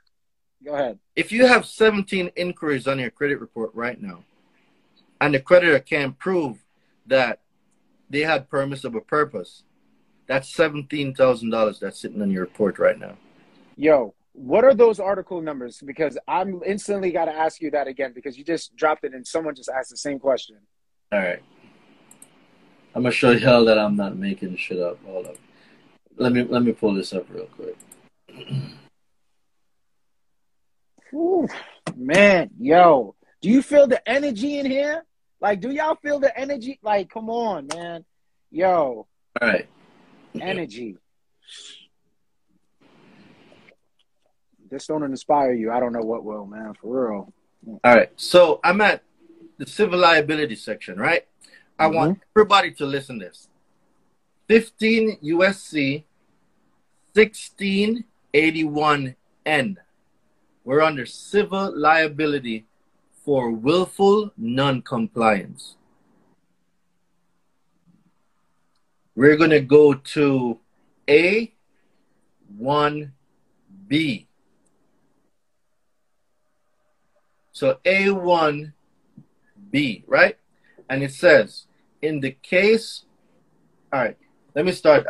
go 0.64 0.74
ahead. 0.74 1.00
if 1.16 1.32
you 1.32 1.46
have 1.46 1.66
17 1.66 2.32
inquiries 2.36 2.88
on 2.88 3.00
your 3.00 3.12
credit 3.12 3.40
report 3.40 3.72
right 3.74 4.02
now, 4.02 4.24
and 5.20 5.34
the 5.34 5.40
creditor 5.40 5.80
can't 5.80 6.18
prove 6.18 6.64
that 7.06 7.40
they 8.10 8.22
had 8.22 8.50
permissible 8.50 9.02
purpose, 9.02 9.64
that's 10.28 10.52
$17,000 10.56 11.80
that's 11.80 12.00
sitting 12.00 12.22
on 12.22 12.32
your 12.32 12.44
report 12.44 12.80
right 12.80 12.98
now. 12.98 13.18
Yo, 13.76 14.14
what 14.34 14.64
are 14.64 14.74
those 14.74 15.00
article 15.00 15.42
numbers? 15.42 15.82
Because 15.86 16.18
I'm 16.28 16.62
instantly 16.66 17.12
got 17.12 17.26
to 17.26 17.34
ask 17.34 17.62
you 17.62 17.72
that 17.72 17.88
again 17.88 18.14
because 18.14 18.38
you 18.38 18.44
just 18.44 18.76
dropped 18.76 19.04
it 19.04 19.14
and 19.14 19.26
someone 19.26 19.56
just 19.56 19.70
asked 19.70 19.90
the 19.90 19.98
same 19.98 20.20
question. 20.20 20.58
All 21.12 21.20
right. 21.20 21.42
I'm 22.94 23.04
gonna 23.04 23.12
show 23.12 23.32
y'all 23.32 23.64
that 23.66 23.80
I'm 23.80 23.96
not 23.96 24.18
making 24.18 24.58
shit 24.58 24.80
up. 24.80 24.98
Hold 25.06 25.28
up. 25.28 25.36
Let 26.18 26.34
me 26.34 26.44
let 26.44 26.62
me 26.62 26.74
pull 26.74 26.94
this 26.94 27.14
up 27.14 27.26
real 27.30 27.48
quick. 27.48 27.78
Whew, 31.12 31.48
man, 31.96 32.50
yo, 32.60 33.16
do 33.42 33.50
you 33.50 33.62
feel 33.62 33.88
the 33.88 34.08
energy 34.10 34.60
in 34.60 34.66
here? 34.66 35.06
Like, 35.40 35.60
do 35.60 35.72
y'all 35.72 35.96
feel 35.96 36.20
the 36.20 36.38
energy? 36.38 36.80
Like, 36.82 37.10
come 37.10 37.30
on, 37.30 37.68
man. 37.68 38.06
Yo, 38.52 39.08
All 39.42 39.48
right. 39.48 39.68
energy. 40.40 40.98
This 44.70 44.88
don't 44.88 45.04
inspire 45.04 45.54
you. 45.54 45.72
I 45.72 45.80
don't 45.80 45.94
know 45.94 46.02
what 46.02 46.24
will, 46.24 46.46
man. 46.46 46.74
For 46.80 47.10
real. 47.10 47.34
All 47.68 47.80
right. 47.84 48.10
So 48.16 48.60
I'm 48.64 48.80
at 48.82 49.04
the 49.58 49.68
civil 49.68 50.00
liability 50.00 50.56
section, 50.56 50.98
right? 50.98 51.28
I 51.78 51.86
mm-hmm. 51.86 51.96
want 51.96 52.20
everybody 52.36 52.72
to 52.76 52.86
listen 52.86 53.20
to 53.20 53.26
this. 53.26 53.50
15 54.48 55.18
USC 55.24 56.04
1681N. 57.16 59.76
We're 60.64 60.82
under 60.82 61.06
civil 61.06 61.78
liability 61.78 62.66
for 63.26 63.52
willful 63.52 64.32
non-compliance. 64.38 65.76
We're 69.16 69.38
going 69.38 69.50
to 69.52 69.62
go 69.62 69.94
to 69.94 70.60
A1B. 71.08 71.52
So 77.52 77.78
A1B, 77.86 78.72
right? 80.08 80.38
And 80.90 81.04
it 81.04 81.12
says, 81.12 81.68
in 82.02 82.20
the 82.20 82.32
case, 82.32 83.06
all 83.94 84.00
right, 84.00 84.18
let 84.56 84.66
me 84.66 84.72
start. 84.72 85.06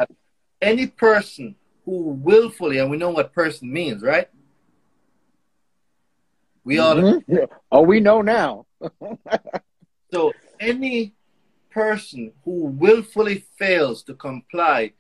Any 0.62 0.88
person 0.88 1.56
who 1.86 2.10
willfully, 2.22 2.80
and 2.80 2.90
we 2.90 2.98
know 2.98 3.12
what 3.12 3.34
person 3.34 3.72
means, 3.72 4.02
right? 4.02 4.30
We 6.64 6.80
all 6.80 6.96
Mhm. 6.96 7.48
Oh, 7.72 7.82
we 7.82 8.00
know 8.00 8.22
now. 8.22 8.66
So 10.12 10.34
any 10.60 11.14
person 11.70 12.34
who 12.44 12.66
willfully 12.66 13.46
fails 13.58 14.04
to 14.04 14.14
comply 14.14 14.92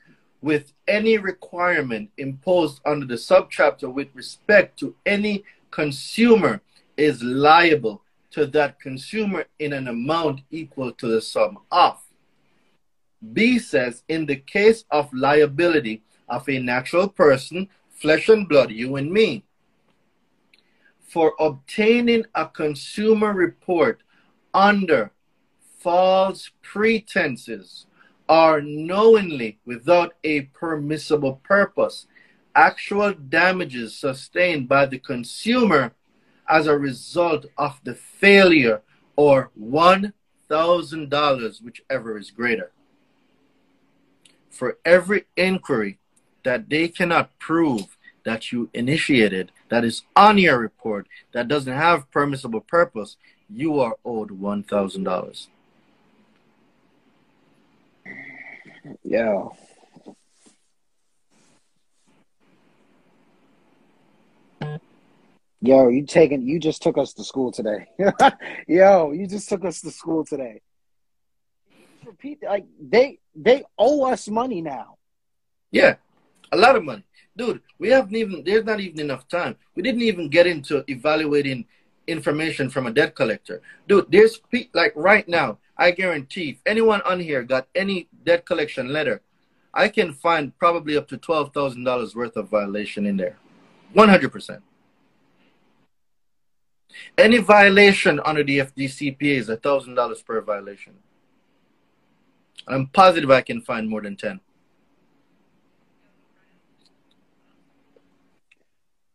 with 0.41 0.71
any 0.87 1.17
requirement 1.17 2.09
imposed 2.17 2.79
under 2.85 3.05
the 3.05 3.15
subchapter 3.15 3.93
with 3.93 4.07
respect 4.13 4.79
to 4.79 4.95
any 5.05 5.43
consumer 5.69 6.61
is 6.95 7.21
liable 7.21 8.03
to 8.31 8.45
that 8.47 8.79
consumer 8.79 9.45
in 9.59 9.73
an 9.73 9.87
amount 9.89 10.41
equal 10.49 10.93
to 10.93 11.07
the 11.07 11.21
sum 11.21 11.59
of. 11.71 11.99
B 13.33 13.59
says, 13.59 14.03
in 14.07 14.25
the 14.25 14.37
case 14.37 14.85
of 14.89 15.13
liability 15.13 16.01
of 16.29 16.47
a 16.47 16.57
natural 16.57 17.09
person, 17.09 17.67
flesh 17.89 18.29
and 18.29 18.47
blood, 18.47 18.71
you 18.71 18.95
and 18.95 19.11
me, 19.11 19.43
for 21.11 21.33
obtaining 21.39 22.25
a 22.35 22.47
consumer 22.47 23.33
report 23.33 24.01
under 24.53 25.11
false 25.77 26.51
pretenses 26.61 27.85
or 28.29 28.61
knowingly 28.61 29.59
without 29.65 30.13
a 30.23 30.43
permissible 30.53 31.41
purpose, 31.43 32.07
actual 32.55 33.13
damages 33.13 33.93
sustained 33.93 34.69
by 34.69 34.85
the 34.85 34.99
consumer 34.99 35.91
as 36.47 36.67
a 36.67 36.77
result 36.77 37.45
of 37.57 37.77
the 37.83 37.93
failure 37.93 38.81
or 39.17 39.51
$1,000, 39.61 41.61
whichever 41.61 42.17
is 42.17 42.31
greater. 42.31 42.71
For 44.49 44.77
every 44.85 45.25
inquiry 45.35 45.99
that 46.43 46.69
they 46.69 46.87
cannot 46.87 47.37
prove 47.37 47.97
that 48.23 48.51
you 48.51 48.69
initiated, 48.73 49.51
that 49.69 49.83
is 49.83 50.03
on 50.15 50.37
your 50.37 50.59
report, 50.59 51.07
that 51.33 51.47
doesn't 51.47 51.73
have 51.73 52.09
permissible 52.11 52.61
purpose, 52.61 53.17
you 53.49 53.79
are 53.79 53.95
owed 54.05 54.29
$1,000. 54.29 55.47
Yo. 59.03 59.55
Yo, 65.63 65.89
you 65.89 66.05
taking 66.07 66.41
you 66.41 66.59
just 66.59 66.81
took 66.81 66.97
us 66.97 67.13
to 67.13 67.23
school 67.23 67.51
today. 67.51 67.87
Yo, 68.67 69.11
you 69.11 69.27
just 69.27 69.47
took 69.47 69.63
us 69.63 69.79
to 69.81 69.91
school 69.91 70.25
today. 70.25 70.59
Repeat 72.03 72.41
like 72.43 72.65
they 72.81 73.19
they 73.35 73.63
owe 73.77 74.11
us 74.11 74.27
money 74.27 74.61
now. 74.61 74.95
Yeah, 75.69 75.95
a 76.51 76.57
lot 76.57 76.75
of 76.75 76.83
money, 76.83 77.03
dude. 77.41 77.61
We 77.79 77.89
haven't 77.89 78.15
even. 78.15 78.43
There's 78.43 78.65
not 78.65 78.79
even 78.79 78.99
enough 78.99 79.27
time. 79.27 79.55
We 79.75 79.81
didn't 79.81 80.03
even 80.03 80.29
get 80.29 80.45
into 80.45 80.83
evaluating 80.87 81.65
information 82.05 82.69
from 82.69 82.85
a 82.85 82.91
debt 82.91 83.15
collector, 83.15 83.61
dude. 83.87 84.11
There's 84.11 84.39
like 84.73 84.93
right 84.95 85.27
now. 85.27 85.57
I 85.77 85.89
guarantee, 85.89 86.49
if 86.51 86.57
anyone 86.67 87.01
on 87.01 87.19
here 87.19 87.41
got 87.41 87.67
any 87.73 88.07
debt 88.23 88.45
collection 88.45 88.93
letter, 88.93 89.21
I 89.73 89.87
can 89.87 90.13
find 90.13 90.55
probably 90.59 90.95
up 90.95 91.07
to 91.07 91.17
twelve 91.17 91.51
thousand 91.51 91.83
dollars 91.83 92.15
worth 92.15 92.37
of 92.37 92.49
violation 92.49 93.07
in 93.07 93.17
there, 93.17 93.37
one 93.93 94.09
hundred 94.09 94.31
percent. 94.31 94.61
Any 97.17 97.39
violation 97.39 98.19
under 98.23 98.43
the 98.43 98.59
FDCPA 98.59 99.37
is 99.43 99.49
a 99.49 99.57
thousand 99.57 99.95
dollars 99.95 100.21
per 100.21 100.39
violation. 100.41 100.93
I'm 102.67 102.87
positive 102.87 103.31
I 103.31 103.41
can 103.41 103.61
find 103.61 103.89
more 103.89 104.01
than 104.01 104.15
ten. 104.15 104.41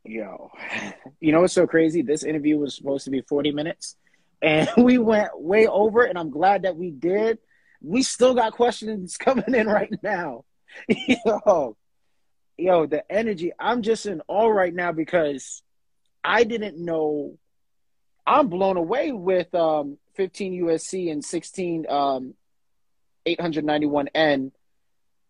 Yo, 0.09 0.52
you 1.20 1.32
know 1.32 1.40
what's 1.40 1.52
so 1.52 1.66
crazy? 1.66 2.02
This 2.02 2.22
interview 2.22 2.59
was 2.59 2.76
supposed 2.76 3.04
to 3.07 3.11
be 3.11 3.22
40 3.22 3.52
minutes, 3.52 3.96
and 4.40 4.68
we 4.76 4.98
went 4.98 5.30
way 5.34 5.66
over. 5.66 6.04
And 6.04 6.18
I'm 6.18 6.30
glad 6.30 6.62
that 6.62 6.76
we 6.76 6.90
did. 6.90 7.38
We 7.82 8.02
still 8.02 8.34
got 8.34 8.52
questions 8.52 9.16
coming 9.18 9.54
in 9.54 9.66
right 9.66 9.92
now. 10.02 10.44
Yo, 10.88 11.76
yo, 12.59 12.86
the 12.86 13.11
energy. 13.11 13.52
I'm 13.59 13.82
just 13.82 14.07
in 14.07 14.20
awe 14.28 14.48
right 14.48 14.74
now 14.74 14.92
because 14.92 15.62
I 16.24 16.44
didn't 16.44 16.78
know 16.84 17.38
I'm 18.26 18.48
blown 18.48 18.76
away 18.76 19.12
with 19.12 19.54
um, 19.54 19.98
15 20.14 20.64
USC 20.64 21.11
and 21.12 21.24
16 21.24 21.86
um, 21.88 22.34
891N 23.26 24.50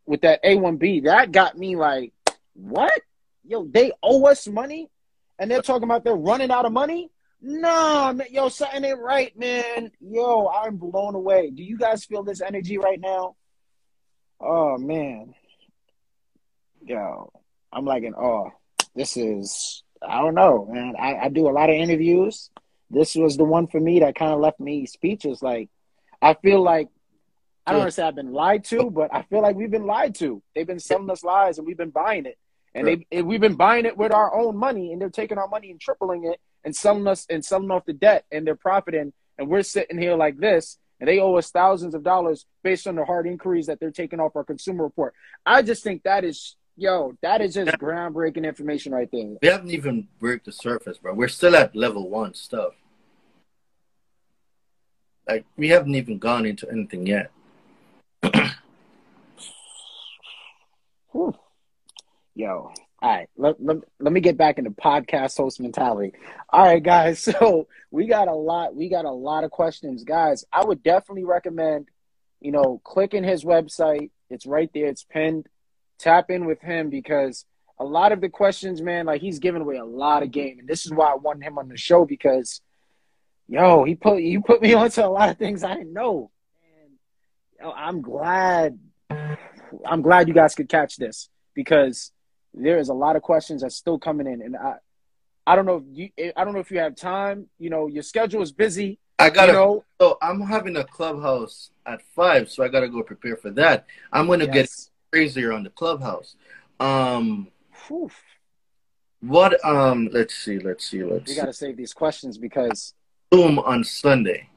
with 0.06 0.22
that 0.22 0.42
A1B. 0.42 1.04
That 1.04 1.32
got 1.32 1.58
me 1.58 1.76
like, 1.76 2.12
what? 2.54 2.92
Yo, 3.46 3.64
they 3.64 3.92
owe 4.02 4.26
us 4.26 4.46
money, 4.46 4.88
and 5.38 5.50
they're 5.50 5.62
talking 5.62 5.84
about 5.84 6.04
they're 6.04 6.14
running 6.14 6.50
out 6.50 6.66
of 6.66 6.72
money. 6.72 7.10
Nah, 7.40 8.12
man, 8.12 8.26
yo, 8.30 8.48
something 8.48 8.84
ain't 8.84 8.98
right, 8.98 9.36
man. 9.38 9.90
Yo, 10.00 10.48
I'm 10.48 10.76
blown 10.76 11.14
away. 11.14 11.50
Do 11.50 11.62
you 11.62 11.76
guys 11.76 12.04
feel 12.04 12.22
this 12.22 12.40
energy 12.40 12.78
right 12.78 13.00
now? 13.00 13.36
Oh 14.40 14.76
man, 14.78 15.34
yo, 16.84 17.32
I'm 17.72 17.84
like 17.84 18.02
in 18.02 18.14
awe. 18.14 18.50
This 18.94 19.16
is 19.16 19.82
I 20.06 20.20
don't 20.20 20.34
know, 20.34 20.68
man. 20.70 20.94
I, 20.98 21.16
I 21.16 21.28
do 21.28 21.48
a 21.48 21.50
lot 21.50 21.70
of 21.70 21.76
interviews 21.76 22.50
this 22.90 23.14
was 23.14 23.36
the 23.36 23.44
one 23.44 23.66
for 23.66 23.80
me 23.80 24.00
that 24.00 24.14
kind 24.14 24.32
of 24.32 24.40
left 24.40 24.60
me 24.60 24.86
speechless. 24.86 25.42
Like, 25.42 25.68
I 26.22 26.34
feel 26.34 26.62
like 26.62 26.88
I 27.66 27.72
don't 27.72 27.80
want 27.80 27.88
to 27.88 27.92
say 27.92 28.02
I've 28.04 28.14
been 28.14 28.32
lied 28.32 28.64
to, 28.66 28.90
but 28.90 29.12
I 29.12 29.22
feel 29.22 29.42
like 29.42 29.56
we've 29.56 29.70
been 29.70 29.86
lied 29.86 30.14
to. 30.16 30.42
They've 30.54 30.66
been 30.66 30.78
selling 30.78 31.10
us 31.10 31.24
lies, 31.24 31.58
and 31.58 31.66
we've 31.66 31.76
been 31.76 31.90
buying 31.90 32.26
it, 32.26 32.38
and 32.76 32.86
right. 32.86 33.06
they 33.10 33.22
we've 33.22 33.40
been 33.40 33.56
buying 33.56 33.86
it 33.86 33.96
with 33.96 34.12
our 34.12 34.34
own 34.34 34.56
money, 34.56 34.92
and 34.92 35.00
they're 35.00 35.10
taking 35.10 35.38
our 35.38 35.48
money 35.48 35.70
and 35.70 35.80
tripling 35.80 36.24
it, 36.26 36.38
and 36.62 36.76
selling 36.76 37.06
us 37.06 37.26
and 37.30 37.44
selling 37.44 37.70
off 37.70 37.86
the 37.86 37.92
debt, 37.92 38.24
and 38.30 38.46
they're 38.46 38.54
profiting, 38.54 39.12
and 39.38 39.48
we're 39.48 39.62
sitting 39.62 39.98
here 39.98 40.14
like 40.14 40.38
this, 40.38 40.78
and 41.00 41.08
they 41.08 41.18
owe 41.18 41.34
us 41.34 41.50
thousands 41.50 41.94
of 41.94 42.02
dollars 42.02 42.44
based 42.62 42.86
on 42.86 42.94
the 42.94 43.04
hard 43.04 43.26
inquiries 43.26 43.66
that 43.66 43.80
they're 43.80 43.90
taking 43.90 44.20
off 44.20 44.36
our 44.36 44.44
consumer 44.44 44.84
report. 44.84 45.14
I 45.44 45.62
just 45.62 45.82
think 45.82 46.02
that 46.02 46.24
is 46.24 46.56
Yo, 46.78 47.16
that 47.22 47.40
is 47.40 47.54
just 47.54 47.70
groundbreaking 47.78 48.44
information 48.44 48.92
right 48.92 49.08
there. 49.10 49.36
We 49.40 49.48
haven't 49.48 49.70
even 49.70 50.08
broke 50.20 50.44
the 50.44 50.52
surface, 50.52 50.98
bro. 50.98 51.14
We're 51.14 51.28
still 51.28 51.56
at 51.56 51.74
level 51.74 52.10
one 52.10 52.34
stuff. 52.34 52.74
Like 55.26 55.46
we 55.56 55.68
haven't 55.68 55.94
even 55.94 56.18
gone 56.18 56.44
into 56.44 56.70
anything 56.70 57.06
yet. 57.06 57.30
Yo, 62.36 62.70
all 63.00 63.10
right, 63.10 63.30
let, 63.38 63.56
let, 63.64 63.78
let 63.98 64.12
me 64.12 64.20
get 64.20 64.36
back 64.36 64.58
into 64.58 64.70
podcast 64.70 65.38
host 65.38 65.58
mentality. 65.58 66.12
All 66.50 66.64
right, 66.64 66.82
guys. 66.82 67.26
So 67.40 67.66
we 67.90 68.06
got 68.06 68.28
a 68.28 68.34
lot. 68.34 68.76
We 68.76 68.90
got 68.90 69.06
a 69.06 69.10
lot 69.10 69.44
of 69.44 69.50
questions, 69.50 70.04
guys. 70.04 70.44
I 70.52 70.62
would 70.62 70.82
definitely 70.82 71.24
recommend, 71.24 71.88
you 72.40 72.52
know, 72.52 72.78
clicking 72.84 73.24
his 73.24 73.42
website. 73.42 74.10
It's 74.28 74.44
right 74.44 74.70
there. 74.74 74.88
It's 74.88 75.02
pinned 75.02 75.48
tap 75.98 76.30
in 76.30 76.44
with 76.44 76.60
him 76.60 76.90
because 76.90 77.46
a 77.78 77.84
lot 77.84 78.12
of 78.12 78.20
the 78.20 78.28
questions, 78.28 78.82
man, 78.82 79.06
like 79.06 79.22
he's 79.22 79.38
giving 79.38 79.62
away 79.62 79.76
a 79.76 79.84
lot 79.86 80.22
of 80.22 80.30
game, 80.30 80.58
and 80.58 80.68
this 80.68 80.84
is 80.84 80.92
why 80.92 81.10
I 81.10 81.14
wanted 81.14 81.42
him 81.42 81.56
on 81.56 81.68
the 81.68 81.78
show 81.78 82.04
because, 82.04 82.60
yo, 83.48 83.84
he 83.84 83.94
put 83.94 84.20
you 84.20 84.42
put 84.42 84.60
me 84.60 84.74
onto 84.74 85.00
a 85.00 85.08
lot 85.08 85.30
of 85.30 85.38
things 85.38 85.64
I 85.64 85.74
didn't 85.74 85.94
know, 85.94 86.30
and 86.82 86.92
yo, 87.62 87.72
I'm 87.72 88.02
glad, 88.02 88.78
I'm 89.10 90.02
glad 90.02 90.28
you 90.28 90.34
guys 90.34 90.54
could 90.54 90.68
catch 90.68 90.96
this 90.96 91.30
because 91.54 92.12
there 92.56 92.78
is 92.78 92.88
a 92.88 92.94
lot 92.94 93.16
of 93.16 93.22
questions 93.22 93.62
that's 93.62 93.76
still 93.76 93.98
coming 93.98 94.26
in, 94.26 94.42
and 94.42 94.56
I, 94.56 94.76
I 95.46 95.54
don't 95.54 95.66
know 95.66 95.76
if 95.76 95.84
you, 96.16 96.32
I 96.36 96.44
don't 96.44 96.54
know 96.54 96.60
if 96.60 96.70
you 96.70 96.78
have 96.78 96.96
time. 96.96 97.48
You 97.58 97.70
know, 97.70 97.86
your 97.86 98.02
schedule 98.02 98.42
is 98.42 98.52
busy. 98.52 98.98
I 99.18 99.30
gotta. 99.30 99.52
You 99.52 99.58
know, 99.58 99.84
so 100.00 100.18
I'm 100.20 100.40
having 100.40 100.76
a 100.76 100.84
clubhouse 100.84 101.70
at 101.84 102.02
five, 102.14 102.50
so 102.50 102.64
I 102.64 102.68
gotta 102.68 102.88
go 102.88 103.02
prepare 103.02 103.36
for 103.36 103.50
that. 103.52 103.86
I'm 104.12 104.26
gonna 104.26 104.46
yes. 104.46 104.54
get 104.54 104.90
crazier 105.12 105.52
on 105.52 105.62
the 105.62 105.70
clubhouse. 105.70 106.36
Um, 106.80 107.48
what? 109.20 109.64
Um, 109.64 110.08
let's 110.12 110.34
see, 110.34 110.58
let's 110.58 110.86
see, 110.86 111.04
let's. 111.04 111.30
We 111.30 111.36
got 111.36 111.46
to 111.46 111.52
save 111.52 111.76
these 111.76 111.92
questions 111.92 112.38
because 112.38 112.94
Zoom 113.34 113.58
on 113.58 113.84
Sunday. 113.84 114.48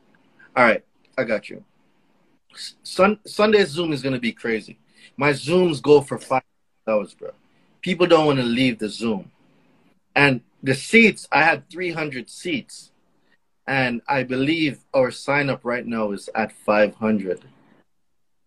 All 0.56 0.66
right, 0.66 0.84
I 1.18 1.24
got 1.24 1.50
you. 1.50 1.64
Sun 2.84 3.20
Sunday's 3.26 3.70
Zoom 3.70 3.93
is 3.93 4.02
gonna 4.02 4.20
be 4.20 4.32
crazy. 4.32 4.80
My 5.18 5.32
Zooms 5.32 5.82
go 5.82 6.02
for 6.02 6.18
five 6.18 6.43
hours, 6.88 7.14
bro. 7.14 7.32
People 7.82 8.07
don't 8.07 8.25
want 8.25 8.39
to 8.39 8.45
leave 8.45 8.80
the 8.80 8.89
Zoom, 8.89 9.32
and 10.15 10.41
the 10.63 10.75
seats. 10.75 11.27
I 11.32 11.43
had 11.43 11.69
three 11.69 11.91
hundred 11.91 12.30
seats, 12.30 12.91
and 13.67 14.01
I 14.07 14.23
believe 14.23 14.80
our 14.93 15.11
sign 15.11 15.49
up 15.49 15.61
right 15.63 15.86
now 15.86 16.11
is 16.11 16.30
at 16.36 16.51
five 16.51 16.95
hundred. 16.95 17.41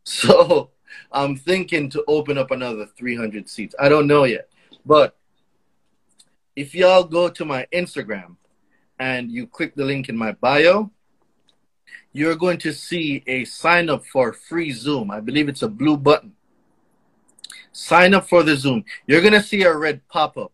So 0.05 0.71
I'm 1.13 1.37
thinking 1.37 1.89
to 1.91 2.05
open 2.09 2.39
up 2.39 2.51
another 2.51 2.87
300 2.87 3.49
seats. 3.49 3.75
I 3.79 3.89
don't 3.89 4.07
know 4.07 4.25
yet. 4.25 4.49
But 4.85 5.17
if 6.57 6.75
y'all 6.75 7.05
go 7.05 7.29
to 7.29 7.45
my 7.45 7.67
Instagram 7.73 8.37
and 8.99 9.31
you 9.31 9.47
click 9.47 9.75
the 9.75 9.85
link 9.85 10.09
in 10.09 10.17
my 10.17 10.33
bio, 10.33 10.91
you're 12.13 12.37
going 12.37 12.59
to 12.59 12.73
see 12.73 13.23
a 13.27 13.45
sign 13.45 13.89
up 13.89 14.05
for 14.05 14.33
free 14.33 14.71
Zoom. 14.71 15.11
I 15.11 15.21
believe 15.21 15.49
it's 15.49 15.63
a 15.63 15.69
blue 15.69 15.97
button. 15.97 16.33
Sign 17.73 18.15
up 18.15 18.29
for 18.29 18.43
the 18.43 18.57
Zoom. 18.57 18.85
You're 19.07 19.21
going 19.21 19.33
to 19.33 19.43
see 19.43 19.63
a 19.63 19.77
red 19.77 20.07
pop 20.09 20.37
up 20.37 20.53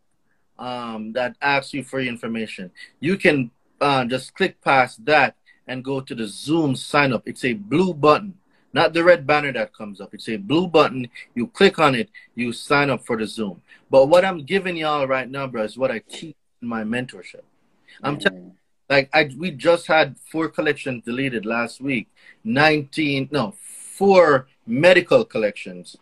um, 0.58 1.12
that 1.12 1.36
asks 1.42 1.74
you 1.74 1.82
for 1.82 2.00
your 2.00 2.12
information. 2.12 2.70
You 3.00 3.16
can 3.16 3.50
uh, 3.80 4.04
just 4.04 4.34
click 4.34 4.60
past 4.62 5.04
that 5.04 5.36
and 5.66 5.84
go 5.84 6.00
to 6.00 6.14
the 6.14 6.26
Zoom 6.26 6.74
sign 6.74 7.12
up. 7.12 7.26
It's 7.26 7.44
a 7.44 7.52
blue 7.54 7.92
button 7.92 8.34
not 8.72 8.92
the 8.92 9.02
red 9.02 9.26
banner 9.26 9.52
that 9.52 9.74
comes 9.74 10.00
up. 10.00 10.14
It's 10.14 10.28
a 10.28 10.36
blue 10.36 10.68
button. 10.68 11.08
You 11.34 11.46
click 11.48 11.78
on 11.78 11.94
it, 11.94 12.10
you 12.34 12.52
sign 12.52 12.90
up 12.90 13.04
for 13.04 13.16
the 13.16 13.26
Zoom. 13.26 13.62
But 13.90 14.06
what 14.06 14.24
I'm 14.24 14.44
giving 14.44 14.76
y'all 14.76 15.06
right 15.06 15.28
now, 15.28 15.46
bro, 15.46 15.62
is 15.62 15.78
what 15.78 15.90
I 15.90 16.00
teach 16.00 16.36
in 16.60 16.68
my 16.68 16.84
mentorship. 16.84 17.42
I'm 18.02 18.18
telling 18.18 18.54
like 18.88 19.10
I 19.12 19.30
we 19.36 19.50
just 19.50 19.86
had 19.86 20.16
four 20.30 20.48
collections 20.48 21.04
deleted 21.04 21.44
last 21.44 21.80
week. 21.80 22.08
19 22.44 23.28
no, 23.32 23.54
four 23.58 24.48
medical 24.66 25.24
collections 25.24 25.96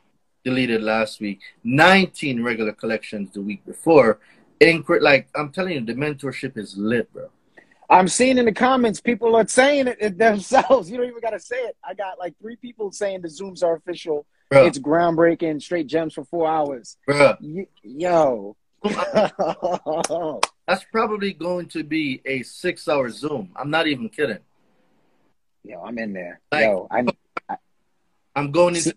deleted 0.46 0.80
last 0.80 1.20
week. 1.20 1.40
19 1.64 2.40
regular 2.40 2.72
collections 2.72 3.32
the 3.32 3.42
week 3.42 3.66
before. 3.66 4.20
Incre- 4.60 5.02
like 5.02 5.28
I'm 5.34 5.50
telling 5.50 5.74
you, 5.74 5.80
the 5.80 5.94
mentorship 5.94 6.56
is 6.56 6.76
lit, 6.76 7.12
bro. 7.12 7.28
I'm 7.90 8.06
seeing 8.06 8.38
in 8.38 8.44
the 8.44 8.52
comments 8.52 9.00
people 9.00 9.34
are 9.34 9.46
saying 9.46 9.88
it 9.88 10.16
themselves. 10.16 10.88
You 10.90 10.98
don't 10.98 11.08
even 11.08 11.20
got 11.20 11.30
to 11.30 11.40
say 11.40 11.56
it. 11.56 11.76
I 11.84 11.94
got 11.94 12.20
like 12.20 12.34
three 12.40 12.54
people 12.56 12.92
saying 12.92 13.22
the 13.22 13.28
Zooms 13.28 13.64
are 13.64 13.74
official. 13.74 14.24
Bruh. 14.52 14.68
It's 14.68 14.78
groundbreaking. 14.78 15.60
Straight 15.60 15.88
gems 15.88 16.14
for 16.14 16.24
four 16.24 16.46
hours. 16.46 16.96
Bro, 17.06 17.36
yo. 17.82 18.56
That's 20.68 20.84
probably 20.92 21.32
going 21.32 21.66
to 21.70 21.82
be 21.82 22.22
a 22.24 22.42
six-hour 22.44 23.10
Zoom. 23.10 23.50
I'm 23.56 23.70
not 23.70 23.88
even 23.88 24.08
kidding. 24.08 24.38
Yo, 25.64 25.80
I'm 25.82 25.98
in 25.98 26.12
there. 26.12 26.40
Like, 26.52 26.66
yo, 26.66 26.86
I, 26.88 27.04
I, 27.48 27.56
am 28.36 28.52
going 28.52 28.76
into 28.76 28.94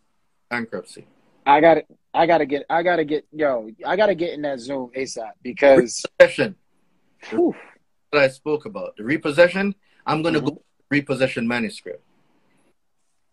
bankruptcy. 0.52 1.08
I 1.50 1.62
got 1.62 1.78
I 2.14 2.26
gotta 2.28 2.45
get. 2.45 2.64
I 2.70 2.84
gotta 2.84 3.04
get. 3.04 3.26
Yo, 3.32 3.70
I 3.86 3.95
gotta 3.95 4.14
get 4.14 4.34
in 4.34 4.41
that 4.43 4.60
Zoom 4.60 4.91
ASAP 4.95 5.32
because. 5.41 6.06
Repossession. 6.20 6.56
that 8.12 8.22
I 8.22 8.28
spoke 8.28 8.66
about. 8.66 8.95
The 8.97 9.04
repossession, 9.04 9.74
I'm 10.06 10.22
to 10.24 10.32
mm-hmm. 10.32 10.47
go 10.50 10.62
repossession 10.89 11.47
manuscript. 11.47 12.04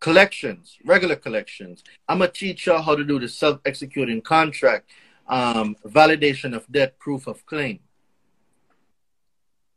Collections, 0.00 0.78
regular 0.84 1.16
collections. 1.16 1.82
I'm 2.08 2.18
going 2.18 2.30
to 2.30 2.38
teach 2.38 2.66
you 2.66 2.76
how 2.76 2.94
to 2.94 3.04
do 3.04 3.18
the 3.18 3.28
self 3.28 3.60
executing 3.64 4.20
contract, 4.20 4.90
um, 5.26 5.76
validation 5.86 6.54
of 6.54 6.70
debt, 6.70 6.98
proof 6.98 7.26
of 7.26 7.44
claim. 7.46 7.80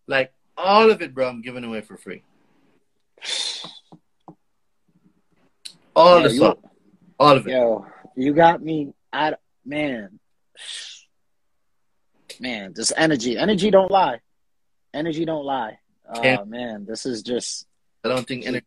Like 0.07 0.33
all 0.57 0.91
of 0.91 1.01
it, 1.01 1.13
bro, 1.13 1.29
I'm 1.29 1.41
giving 1.41 1.63
away 1.63 1.81
for 1.81 1.97
free. 1.97 2.23
All 5.95 6.21
Yeah, 6.21 6.27
the 6.27 6.33
stuff. 6.33 6.57
All 7.19 7.35
of 7.35 7.47
it. 7.47 7.51
Yo, 7.51 7.85
you 8.19 8.33
got 8.33 8.61
me. 8.61 8.93
I 9.13 9.35
man, 9.65 10.19
man, 12.39 12.73
this 12.75 12.91
energy, 12.95 13.37
energy 13.37 13.71
don't 13.71 13.89
lie. 13.89 14.19
Energy 14.93 15.25
don't 15.25 15.45
lie. 15.45 15.79
Oh 16.13 16.45
man, 16.45 16.85
this 16.85 17.05
is 17.05 17.21
just 17.23 17.65
I 18.03 18.09
don't 18.09 18.27
think 18.27 18.45
any 18.45 18.61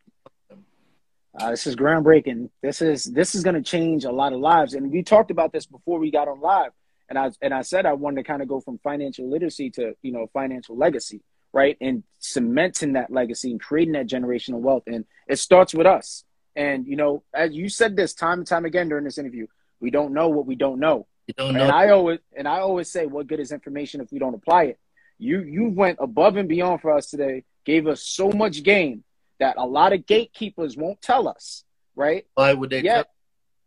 uh, 1.39 1.51
this 1.51 1.67
is 1.67 1.77
groundbreaking. 1.77 2.51
This 2.63 2.83
is 2.83 3.05
this 3.05 3.35
is 3.35 3.43
going 3.43 3.55
to 3.55 3.63
change 3.63 4.05
a 4.05 4.13
lot 4.13 4.33
of 4.33 4.41
lives, 4.41 4.75
and 4.75 4.91
we 4.91 5.03
talked 5.03 5.31
about 5.31 5.53
this 5.53 5.67
before 5.67 5.99
we 5.99 6.11
got 6.11 6.29
on 6.29 6.41
live. 6.41 6.73
And 7.09 7.19
I 7.19 7.31
and 7.43 7.53
I 7.53 7.63
said 7.63 7.85
I 7.85 7.93
wanted 7.93 8.17
to 8.17 8.25
kind 8.25 8.43
of 8.43 8.49
go 8.49 8.61
from 8.61 8.79
financial 8.79 9.29
literacy 9.29 9.71
to 9.73 9.95
you 10.03 10.13
know 10.13 10.29
financial 10.33 10.77
legacy, 10.77 11.21
right? 11.53 11.77
And 11.81 12.05
cementing 12.21 12.95
that 12.95 13.11
legacy 13.11 13.51
and 13.51 13.61
creating 13.61 13.95
that 13.95 14.07
generational 14.07 14.61
wealth. 14.61 14.85
And 14.87 15.05
it 15.29 15.37
starts 15.37 15.75
with 15.75 15.87
us. 15.87 16.25
And 16.55 16.87
you 16.87 16.97
know, 16.97 17.23
as 17.35 17.53
you 17.53 17.69
said 17.69 17.97
this 17.97 18.15
time 18.15 18.39
and 18.39 18.47
time 18.47 18.65
again 18.65 18.89
during 18.89 19.05
this 19.05 19.19
interview, 19.19 19.47
we 19.81 19.91
don't 19.91 20.13
know 20.13 20.29
what 20.29 20.47
we 20.47 20.55
don't 20.55 20.81
know. 20.81 21.07
you 21.27 21.35
don't 21.35 21.57
And. 21.57 21.71
I 21.71 21.91
always 21.91 22.19
and 22.37 22.47
I 22.47 22.61
always 22.61 22.91
say, 22.91 23.07
what 23.07 23.27
good 23.27 23.41
is 23.41 23.53
information 23.53 24.01
if 24.01 24.13
we 24.13 24.19
don't 24.19 24.35
apply 24.35 24.65
it? 24.65 24.79
You 25.19 25.41
you 25.43 25.69
went 25.69 25.99
above 26.01 26.37
and 26.37 26.49
beyond 26.49 26.81
for 26.81 26.93
us 26.93 27.09
today, 27.09 27.45
gave 27.65 27.87
us 27.87 28.03
so 28.03 28.31
much 28.31 28.63
game 28.63 29.05
that 29.39 29.57
a 29.57 29.67
lot 29.67 29.93
of 29.93 30.07
gatekeepers 30.07 30.77
won't 30.77 31.03
tell 31.03 31.27
us, 31.27 31.65
right? 31.97 32.27
Why 32.35 32.53
would 32.53 32.71
they? 32.71 32.83
Yeah. 32.83 33.05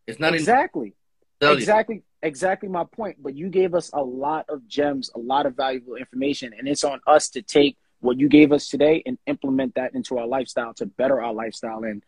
It's 0.07 0.19
not 0.19 0.35
exactly. 0.35 0.93
Exactly. 1.41 2.03
Exactly 2.21 2.69
my 2.69 2.85
point. 2.85 3.17
But 3.21 3.35
you 3.35 3.49
gave 3.49 3.73
us 3.73 3.89
a 3.93 4.01
lot 4.01 4.45
of 4.49 4.67
gems, 4.67 5.11
a 5.15 5.19
lot 5.19 5.45
of 5.45 5.55
valuable 5.55 5.95
information, 5.95 6.53
and 6.57 6.67
it's 6.67 6.83
on 6.83 7.01
us 7.05 7.29
to 7.29 7.41
take 7.41 7.77
what 7.99 8.19
you 8.19 8.29
gave 8.29 8.51
us 8.51 8.67
today 8.69 9.01
and 9.05 9.17
implement 9.25 9.75
that 9.75 9.95
into 9.95 10.17
our 10.17 10.27
lifestyle 10.27 10.73
to 10.75 10.85
better 10.85 11.21
our 11.21 11.33
lifestyle. 11.33 11.83
And 11.83 12.03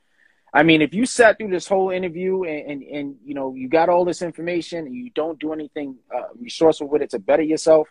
I 0.53 0.63
mean, 0.63 0.81
if 0.81 0.93
you 0.93 1.05
sat 1.05 1.37
through 1.37 1.49
this 1.49 1.67
whole 1.67 1.89
interview 1.89 2.43
and 2.43 2.71
and, 2.71 2.83
and 2.83 3.15
you 3.23 3.33
know 3.33 3.53
you 3.53 3.69
got 3.69 3.89
all 3.89 4.05
this 4.05 4.21
information 4.21 4.85
and 4.85 4.95
you 4.95 5.09
don't 5.11 5.39
do 5.39 5.53
anything 5.53 5.97
uh, 6.13 6.33
resourceful 6.39 6.87
with 6.87 7.01
it 7.01 7.11
to 7.11 7.19
better 7.19 7.43
yourself, 7.43 7.89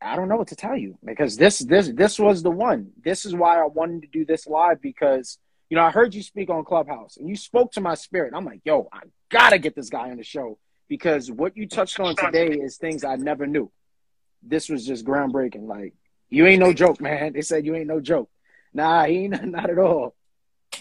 I 0.00 0.16
don't 0.16 0.28
know 0.28 0.36
what 0.36 0.48
to 0.48 0.56
tell 0.56 0.76
you 0.76 0.98
because 1.04 1.36
this 1.36 1.58
this 1.60 1.88
this 1.88 2.18
was 2.18 2.42
the 2.42 2.50
one. 2.50 2.90
This 3.04 3.24
is 3.24 3.34
why 3.34 3.60
I 3.60 3.66
wanted 3.66 4.02
to 4.02 4.08
do 4.08 4.24
this 4.24 4.46
live 4.46 4.80
because 4.80 5.38
you 5.68 5.76
know 5.76 5.84
I 5.84 5.90
heard 5.90 6.14
you 6.14 6.22
speak 6.22 6.50
on 6.50 6.64
Clubhouse 6.64 7.16
and 7.16 7.28
you 7.28 7.36
spoke 7.36 7.72
to 7.72 7.80
my 7.80 7.94
spirit. 7.94 8.32
I'm 8.34 8.44
like, 8.44 8.60
yo, 8.64 8.88
I 8.92 9.00
gotta 9.30 9.58
get 9.58 9.76
this 9.76 9.90
guy 9.90 10.10
on 10.10 10.16
the 10.16 10.24
show 10.24 10.58
because 10.88 11.30
what 11.30 11.56
you 11.56 11.68
touched 11.68 12.00
on 12.00 12.16
today 12.16 12.48
is 12.48 12.76
things 12.76 13.04
I 13.04 13.16
never 13.16 13.46
knew. 13.46 13.70
This 14.42 14.68
was 14.68 14.86
just 14.86 15.04
groundbreaking. 15.04 15.66
Like 15.68 15.94
you 16.30 16.46
ain't 16.46 16.60
no 16.60 16.72
joke, 16.72 17.00
man. 17.00 17.34
They 17.34 17.42
said 17.42 17.64
you 17.66 17.74
ain't 17.74 17.86
no 17.86 18.00
joke. 18.00 18.30
Nah, 18.74 19.04
he 19.04 19.24
ain't 19.24 19.44
not 19.50 19.70
at 19.70 19.78
all. 19.78 20.14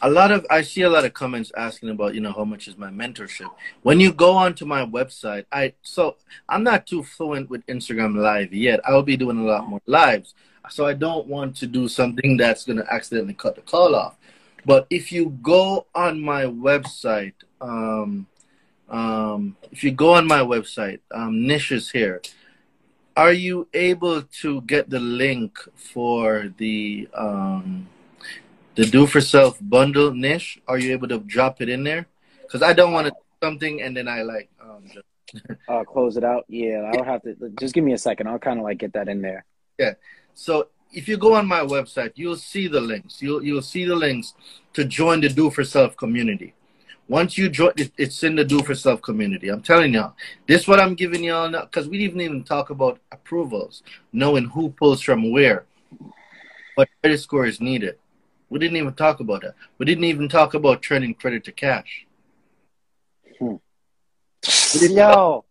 A 0.01 0.09
lot 0.09 0.31
of 0.31 0.45
I 0.49 0.61
see 0.61 0.81
a 0.81 0.89
lot 0.89 1.05
of 1.05 1.13
comments 1.13 1.51
asking 1.55 1.89
about 1.89 2.15
you 2.15 2.21
know 2.21 2.33
how 2.33 2.43
much 2.43 2.67
is 2.67 2.77
my 2.77 2.89
mentorship. 2.89 3.49
When 3.83 3.99
you 3.99 4.11
go 4.11 4.33
onto 4.33 4.65
my 4.65 4.85
website, 4.85 5.45
I 5.51 5.73
so 5.81 6.15
I'm 6.49 6.63
not 6.63 6.87
too 6.87 7.03
fluent 7.03 7.49
with 7.49 7.65
Instagram 7.67 8.15
Live 8.15 8.53
yet. 8.53 8.79
I 8.87 8.93
will 8.93 9.03
be 9.03 9.17
doing 9.17 9.39
a 9.39 9.43
lot 9.43 9.67
more 9.67 9.81
lives, 9.85 10.33
so 10.69 10.87
I 10.87 10.93
don't 10.93 11.27
want 11.27 11.55
to 11.57 11.67
do 11.67 11.87
something 11.87 12.37
that's 12.37 12.65
going 12.65 12.77
to 12.77 12.93
accidentally 12.93 13.33
cut 13.33 13.55
the 13.55 13.61
call 13.61 13.95
off. 13.95 14.15
But 14.65 14.87
if 14.89 15.11
you 15.11 15.37
go 15.41 15.87
on 15.95 16.21
my 16.21 16.43
website, 16.43 17.33
um, 17.59 18.27
um, 18.89 19.55
if 19.71 19.83
you 19.83 19.91
go 19.91 20.13
on 20.13 20.27
my 20.27 20.39
website, 20.39 20.99
um, 21.11 21.47
Niche 21.47 21.71
is 21.71 21.91
here. 21.91 22.21
Are 23.17 23.33
you 23.33 23.67
able 23.73 24.21
to 24.41 24.61
get 24.61 24.89
the 24.89 24.99
link 24.99 25.57
for 25.75 26.53
the 26.57 27.09
um, 27.13 27.87
the 28.75 28.85
do 28.85 29.05
for 29.05 29.21
self 29.21 29.57
bundle 29.61 30.13
niche 30.13 30.59
are 30.67 30.77
you 30.77 30.91
able 30.91 31.07
to 31.07 31.19
drop 31.19 31.61
it 31.61 31.69
in 31.69 31.83
there 31.83 32.07
because 32.43 32.61
i 32.61 32.73
don't 32.73 32.93
want 32.93 33.05
to 33.05 33.11
do 33.11 33.47
something 33.47 33.81
and 33.81 33.95
then 33.95 34.07
i 34.07 34.21
like 34.21 34.49
um 34.61 34.83
just, 34.93 35.05
Uh, 35.69 35.85
close 35.85 36.17
it 36.17 36.25
out. 36.25 36.43
Yeah, 36.49 36.91
I'll 36.93 37.05
have 37.05 37.21
to 37.21 37.33
just 37.57 37.73
give 37.73 37.85
me 37.85 37.93
a 37.93 37.97
second. 37.97 38.27
I'll 38.27 38.37
kind 38.37 38.59
of 38.59 38.65
like 38.65 38.79
get 38.79 38.91
that 38.91 39.07
in 39.07 39.21
there. 39.21 39.45
Yeah. 39.79 39.93
So 40.33 40.67
if 40.93 41.07
you 41.07 41.17
go 41.17 41.33
on 41.35 41.47
my 41.47 41.61
website 41.61 42.11
you'll 42.15 42.35
see 42.35 42.67
the 42.67 42.79
links 42.79 43.21
you'll 43.21 43.43
you'll 43.43 43.61
see 43.61 43.85
the 43.85 43.95
links 43.95 44.33
to 44.73 44.83
join 44.85 45.21
the 45.21 45.29
do 45.29 45.49
for 45.49 45.63
self 45.63 45.95
community 45.97 46.53
once 47.07 47.37
you 47.37 47.49
join 47.49 47.71
it, 47.77 47.91
it's 47.97 48.23
in 48.23 48.35
the 48.35 48.43
do 48.43 48.61
for 48.61 48.75
self 48.75 49.01
community 49.01 49.49
i'm 49.49 49.61
telling 49.61 49.93
y'all 49.93 50.13
this 50.47 50.67
what 50.67 50.79
i'm 50.79 50.95
giving 50.95 51.23
y'all 51.23 51.49
now 51.49 51.61
because 51.61 51.87
we 51.87 51.97
didn't 51.97 52.21
even 52.21 52.43
talk 52.43 52.69
about 52.69 52.99
approvals 53.11 53.83
knowing 54.11 54.45
who 54.45 54.69
pulls 54.69 55.01
from 55.01 55.31
where 55.31 55.65
what 56.75 56.89
credit 57.01 57.19
score 57.19 57.45
is 57.45 57.61
needed 57.61 57.97
we 58.51 58.59
didn't 58.59 58.77
even 58.77 58.93
talk 58.93 59.19
about 59.19 59.41
that 59.41 59.55
we 59.79 59.85
didn't 59.87 60.03
even 60.03 60.29
talk 60.29 60.53
about 60.53 60.83
turning 60.83 61.15
credit 61.15 61.43
to 61.43 61.51
cash 61.51 62.05
Yo, 64.73 65.45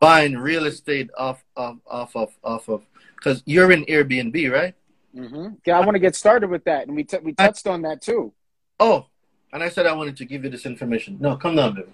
buying 0.00 0.36
real 0.36 0.66
estate 0.66 1.10
off 1.16 1.44
off 1.56 1.76
off 1.86 2.16
of 2.16 2.30
off 2.44 2.68
of 2.68 2.86
because 3.16 3.42
you're 3.44 3.72
in 3.72 3.84
Airbnb, 3.84 4.50
right? 4.50 4.74
Mm-hmm. 5.14 5.54
yeah, 5.66 5.76
I 5.76 5.80
want 5.80 5.96
to 5.96 5.98
get 5.98 6.14
started 6.14 6.48
with 6.50 6.64
that, 6.64 6.86
and 6.86 6.94
we 6.94 7.04
t- 7.04 7.18
we 7.18 7.32
touched 7.34 7.66
on 7.66 7.82
that 7.82 8.00
too. 8.00 8.32
Oh, 8.78 9.06
and 9.52 9.62
I 9.62 9.68
said 9.68 9.86
I 9.86 9.92
wanted 9.92 10.16
to 10.18 10.24
give 10.24 10.44
you 10.44 10.50
this 10.50 10.64
information. 10.64 11.18
No, 11.20 11.36
come 11.36 11.56
down, 11.56 11.74
baby. 11.74 11.88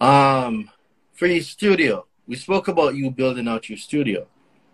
Um, 0.00 0.70
for 1.14 1.26
your 1.26 1.42
studio, 1.42 2.06
we 2.26 2.36
spoke 2.36 2.68
about 2.68 2.94
you 2.96 3.10
building 3.10 3.46
out 3.46 3.68
your 3.68 3.78
studio. 3.78 4.26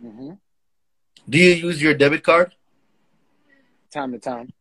Mm-hmm. 0.03 0.33
Do 1.29 1.39
you 1.39 1.55
use 1.55 1.83
your 1.83 1.95
debit 1.95 2.23
card? 2.23 2.55
Time 3.95 4.11
to 4.11 4.19
time, 4.19 4.53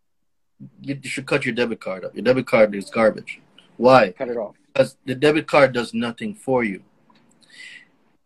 You 0.80 0.96
you 1.02 1.10
should 1.10 1.26
cut 1.26 1.44
your 1.44 1.56
debit 1.56 1.80
card 1.80 2.06
up. 2.06 2.14
Your 2.14 2.24
debit 2.24 2.46
card 2.46 2.76
is 2.76 2.92
garbage. 2.92 3.42
Why? 3.78 4.12
cut 4.12 4.30
it 4.30 4.38
off. 4.38 4.56
because 4.68 4.96
the 5.06 5.16
debit 5.16 5.48
card 5.48 5.74
does 5.74 5.92
nothing 5.92 6.36
for 6.36 6.64
you. 6.64 6.84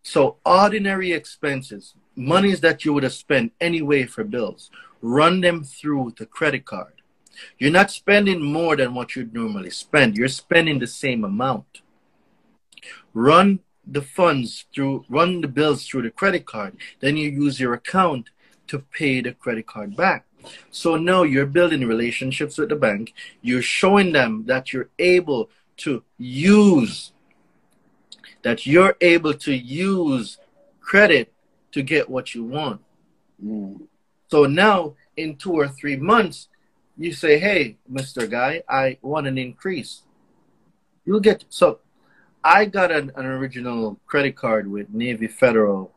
So 0.04 0.36
ordinary 0.46 1.14
expenses, 1.14 1.94
monies 2.18 2.60
that 2.60 2.84
you 2.84 2.92
would 2.92 3.04
have 3.04 3.14
spent 3.14 3.54
anyway 3.62 4.04
for 4.04 4.26
bills, 4.26 4.70
run 5.02 5.40
them 5.40 5.64
through 5.64 6.14
the 6.18 6.26
credit 6.26 6.66
card. 6.66 6.96
You're 7.58 7.72
not 7.80 7.90
spending 7.90 8.42
more 8.42 8.76
than 8.76 8.94
what 8.94 9.16
you'd 9.16 9.34
normally 9.34 9.70
spend. 9.70 10.18
You're 10.18 10.28
spending 10.28 10.80
the 10.80 10.88
same 10.88 11.24
amount. 11.24 11.84
Run 13.14 13.60
the 13.86 14.02
funds 14.02 14.66
through, 14.76 15.06
run 15.08 15.40
the 15.40 15.48
bills 15.48 15.86
through 15.88 16.02
the 16.02 16.12
credit 16.12 16.46
card. 16.46 16.76
Then 17.00 17.16
you 17.16 17.30
use 17.30 17.62
your 17.62 17.74
account 17.76 18.30
to 18.68 18.80
pay 18.80 19.22
the 19.22 19.32
credit 19.32 19.68
card 19.68 19.96
back. 19.96 20.26
So 20.72 20.98
now 20.98 21.24
you're 21.24 21.46
building 21.46 21.88
relationships 21.88 22.58
with 22.58 22.70
the 22.70 22.76
bank. 22.76 23.14
You're 23.42 23.62
showing 23.62 24.14
them 24.14 24.46
that 24.48 24.74
you're 24.74 24.90
able 25.00 25.50
to 25.78 26.04
use 26.18 27.12
that 28.44 28.66
you're 28.66 28.96
able 29.02 29.34
to 29.34 29.54
use 29.54 30.38
credit 30.80 31.34
to 31.72 31.82
get 31.82 32.10
what 32.10 32.34
you 32.34 32.44
want. 32.44 32.82
Mm. 33.44 33.82
So 34.30 34.46
now 34.46 34.96
in 35.16 35.36
two 35.36 35.52
or 35.52 35.68
three 35.68 35.98
months, 35.98 36.48
you 36.98 37.12
say, 37.12 37.40
Hey, 37.40 37.78
Mr. 37.92 38.30
Guy, 38.30 38.64
I 38.70 38.98
want 39.02 39.28
an 39.28 39.38
increase. 39.38 40.04
You'll 41.06 41.20
get 41.20 41.46
so 41.50 41.80
I 42.44 42.66
got 42.66 42.92
an, 42.92 43.12
an 43.16 43.26
original 43.26 44.00
credit 44.06 44.36
card 44.36 44.70
with 44.70 44.90
Navy 44.94 45.28
Federal 45.28 45.92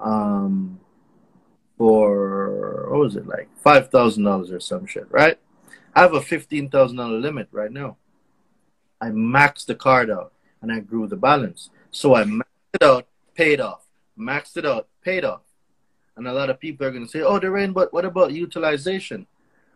um 0.00 0.80
for 1.82 2.86
what 2.90 3.00
was 3.00 3.16
it 3.16 3.26
like 3.26 3.48
five 3.58 3.90
thousand 3.90 4.22
dollars 4.22 4.52
or 4.52 4.60
some 4.60 4.86
shit, 4.86 5.10
right? 5.10 5.36
I 5.96 6.02
have 6.02 6.14
a 6.14 6.22
fifteen 6.22 6.70
thousand 6.70 6.98
dollar 6.98 7.18
limit 7.18 7.48
right 7.50 7.72
now. 7.72 7.96
I 9.00 9.08
maxed 9.08 9.66
the 9.66 9.74
card 9.74 10.08
out 10.08 10.32
and 10.60 10.70
I 10.70 10.78
grew 10.78 11.08
the 11.08 11.16
balance. 11.16 11.70
So 11.90 12.14
I 12.14 12.22
maxed 12.22 12.74
it 12.74 12.84
out, 12.84 13.08
paid 13.34 13.60
off. 13.60 13.84
Maxed 14.16 14.56
it 14.56 14.64
out, 14.64 14.86
paid 15.02 15.24
off. 15.24 15.40
And 16.16 16.28
a 16.28 16.32
lot 16.32 16.50
of 16.50 16.60
people 16.60 16.86
are 16.86 16.92
going 16.92 17.04
to 17.04 17.10
say, 17.10 17.22
oh, 17.22 17.40
Daraine, 17.40 17.74
but 17.74 17.92
what 17.92 18.04
about 18.04 18.30
utilization? 18.32 19.26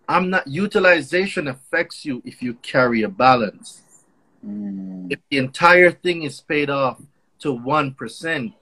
I'm 0.08 0.30
not, 0.30 0.46
utilization 0.46 1.48
affects 1.48 2.04
you 2.04 2.22
if 2.24 2.40
you 2.40 2.54
carry 2.54 3.02
a 3.02 3.08
balance. 3.08 3.82
Mm. 4.46 5.10
If 5.10 5.18
the 5.28 5.38
entire 5.38 5.90
thing 5.90 6.22
is 6.22 6.40
paid 6.40 6.70
off 6.70 7.02
to 7.40 7.48
1% 7.48 8.54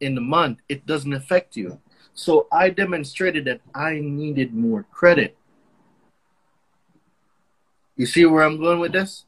in 0.00 0.14
the 0.14 0.20
month, 0.20 0.58
it 0.68 0.84
doesn't 0.84 1.14
affect 1.14 1.56
you. 1.56 1.80
So 2.14 2.46
I 2.52 2.70
demonstrated 2.70 3.44
that 3.46 3.60
I 3.74 4.00
needed 4.00 4.54
more 4.54 4.84
credit. 4.92 5.36
You 7.96 8.06
see 8.06 8.24
where 8.24 8.42
I'm 8.42 8.58
going 8.58 8.80
with 8.80 8.92
this? 8.92 9.24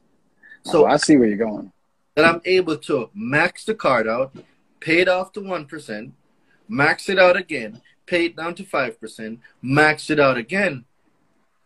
So 0.63 0.85
oh, 0.85 0.87
I 0.87 0.97
see 0.97 1.17
where 1.17 1.29
you're 1.29 1.37
going. 1.37 1.73
that 2.15 2.25
I'm 2.25 2.41
able 2.45 2.77
to 2.79 3.11
max 3.15 3.65
the 3.65 3.75
card 3.75 4.09
out, 4.09 4.35
pay 4.81 5.01
it 5.01 5.09
off 5.09 5.33
to 5.33 5.41
1%, 5.41 6.13
max 6.69 7.09
it 7.09 7.19
out 7.19 7.37
again, 7.37 7.83
pay 8.07 8.27
it 8.27 8.37
down 8.37 8.55
to 8.57 8.65
5%, 8.65 9.39
max 9.63 10.11
it 10.11 10.21
out 10.21 10.37
again. 10.37 10.85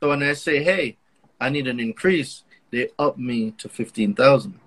So 0.01 0.09
when 0.11 0.23
I 0.23 0.32
say, 0.32 0.62
hey, 0.62 0.97
I 1.40 1.49
need 1.51 1.66
an 1.66 1.81
increase, 1.81 2.43
they 2.70 2.90
up 2.99 3.19
me 3.19 3.53
to 3.59 3.69
15000 3.69 4.61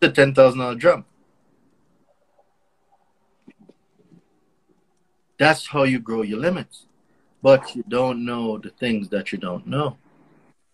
It's 0.00 0.18
a 0.18 0.22
$10,000 0.22 0.78
jump. 0.78 1.06
That's 5.42 5.66
how 5.66 5.82
you 5.82 5.98
grow 5.98 6.22
your 6.22 6.38
limits. 6.38 6.86
But 7.42 7.74
you 7.74 7.82
don't 7.88 8.24
know 8.24 8.58
the 8.58 8.70
things 8.70 9.08
that 9.08 9.32
you 9.32 9.38
don't 9.38 9.66
know. 9.66 9.96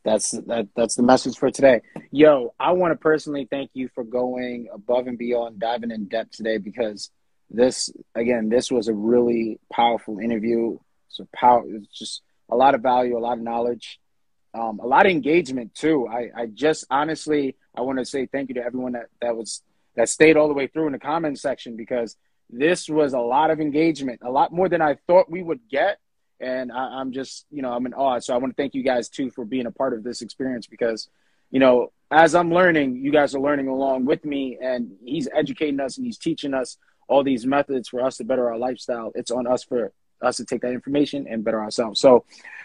That's 0.05 0.33
that, 0.33 0.69
that's 0.77 0.95
the 0.95 1.03
message 1.03 1.39
for 1.39 1.51
today. 1.51 1.81
Yo, 2.11 2.53
I 2.61 2.73
want 2.73 2.93
to 2.93 2.97
personally 2.97 3.49
thank 3.51 3.71
you 3.73 3.89
for 3.95 4.05
going 4.05 4.69
above 4.71 5.07
and 5.07 5.17
beyond, 5.17 5.59
diving 5.59 5.91
in 5.91 6.05
depth 6.05 6.33
today 6.33 6.59
because 6.59 7.11
this 7.49 7.91
again, 8.15 8.51
this 8.51 8.71
was 8.71 8.89
a 8.89 8.93
really 8.93 9.59
powerful 9.73 10.19
interview. 10.19 10.79
So 11.09 11.27
power, 11.35 11.65
it's 11.67 11.99
just 11.99 12.21
a 12.51 12.55
lot 12.55 12.75
of 12.75 12.83
value, 12.83 13.17
a 13.17 13.21
lot 13.21 13.39
of 13.39 13.43
knowledge, 13.43 13.99
um, 14.53 14.81
a 14.81 14.87
lot 14.87 15.07
of 15.07 15.13
engagement 15.13 15.75
too. 15.75 16.07
I, 16.07 16.29
I 16.37 16.47
just 16.47 16.85
honestly, 16.91 17.57
I 17.75 17.81
want 17.81 18.01
to 18.01 18.05
say 18.05 18.27
thank 18.27 18.51
you 18.51 18.57
to 18.57 18.63
everyone 18.63 18.93
that 18.93 19.07
that 19.23 19.35
was 19.35 19.63
that 19.97 20.11
stayed 20.11 20.37
all 20.37 20.49
the 20.49 20.53
way 20.53 20.67
through 20.67 20.89
in 20.89 20.93
the 20.93 20.99
comment 20.99 21.39
section 21.39 21.75
because 21.75 22.17
this 22.51 22.89
was 22.89 23.13
a 23.13 23.19
lot 23.19 23.51
of 23.51 23.61
engagement, 23.61 24.21
a 24.23 24.31
lot 24.31 24.53
more 24.53 24.69
than 24.69 24.81
I 24.81 24.97
thought 25.07 25.31
we 25.31 25.43
would 25.43 25.61
get. 25.71 25.99
And 26.41 26.71
I, 26.71 27.01
I'm 27.01 27.13
just, 27.13 27.47
you 27.51 27.63
know, 27.63 27.73
I'm 27.73 27.85
in 27.87 27.95
awe. 27.95 28.21
So 28.21 28.35
I 28.35 28.39
want 28.39 28.57
to 28.57 28.63
thank 28.63 28.75
you 28.75 28.83
guys 28.83 29.09
too 29.09 29.31
for 29.31 29.45
being 29.45 29.67
a 29.67 29.71
part 29.71 29.93
of 29.93 30.05
this 30.05 30.23
experience 30.23 30.67
because, 30.67 31.09
you 31.51 31.59
know, 31.59 31.93
as 32.11 32.35
I'm 32.35 32.53
learning, 32.53 32.97
you 32.97 33.11
guys 33.11 33.35
are 33.35 33.41
learning 33.41 33.69
along 33.69 34.07
with 34.07 34.25
me, 34.25 34.59
and 34.63 34.93
he's 35.05 35.29
educating 35.35 35.79
us 35.81 35.99
and 35.99 36.07
he's 36.07 36.17
teaching 36.17 36.55
us 36.55 36.79
all 37.07 37.23
these 37.23 37.47
methods 37.47 37.89
for 37.89 38.03
us 38.03 38.17
to 38.19 38.25
better 38.25 38.51
our 38.51 38.59
lifestyle. 38.59 39.13
It's 39.15 39.31
on 39.31 39.47
us 39.47 39.65
for 39.65 39.93
us 40.23 40.37
to 40.39 40.45
take 40.45 40.63
that 40.63 40.73
information 40.73 41.27
and 41.29 41.45
better 41.45 41.61
ourselves. 41.61 42.01
So, 42.01 42.25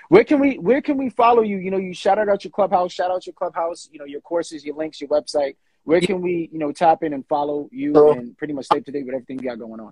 where 0.10 0.24
can 0.24 0.40
we 0.40 0.58
where 0.58 0.82
can 0.82 0.98
we 0.98 1.10
follow 1.10 1.42
you? 1.42 1.58
You 1.58 1.72
know, 1.72 1.78
you 1.78 1.94
shout 1.94 2.20
out 2.20 2.44
your 2.44 2.52
clubhouse, 2.52 2.92
shout 2.92 3.12
out 3.12 3.26
your 3.26 3.34
clubhouse. 3.34 3.90
You 3.92 4.00
know, 4.00 4.06
your 4.06 4.22
courses, 4.22 4.66
your 4.66 4.76
links, 4.76 5.02
your 5.02 5.10
website. 5.10 5.56
Where 5.84 6.00
can 6.00 6.22
we, 6.22 6.50
you 6.52 6.60
know, 6.60 6.72
tap 6.72 7.04
in 7.04 7.14
and 7.14 7.26
follow 7.28 7.70
you 7.72 8.12
and 8.12 8.38
pretty 8.38 8.54
much 8.54 8.66
stay 8.66 8.78
up 8.78 8.86
to 8.86 8.92
date 8.92 9.06
with 9.06 9.16
everything 9.16 9.40
you 9.40 9.50
got 9.50 9.60
going 9.60 9.80
on? 9.80 9.92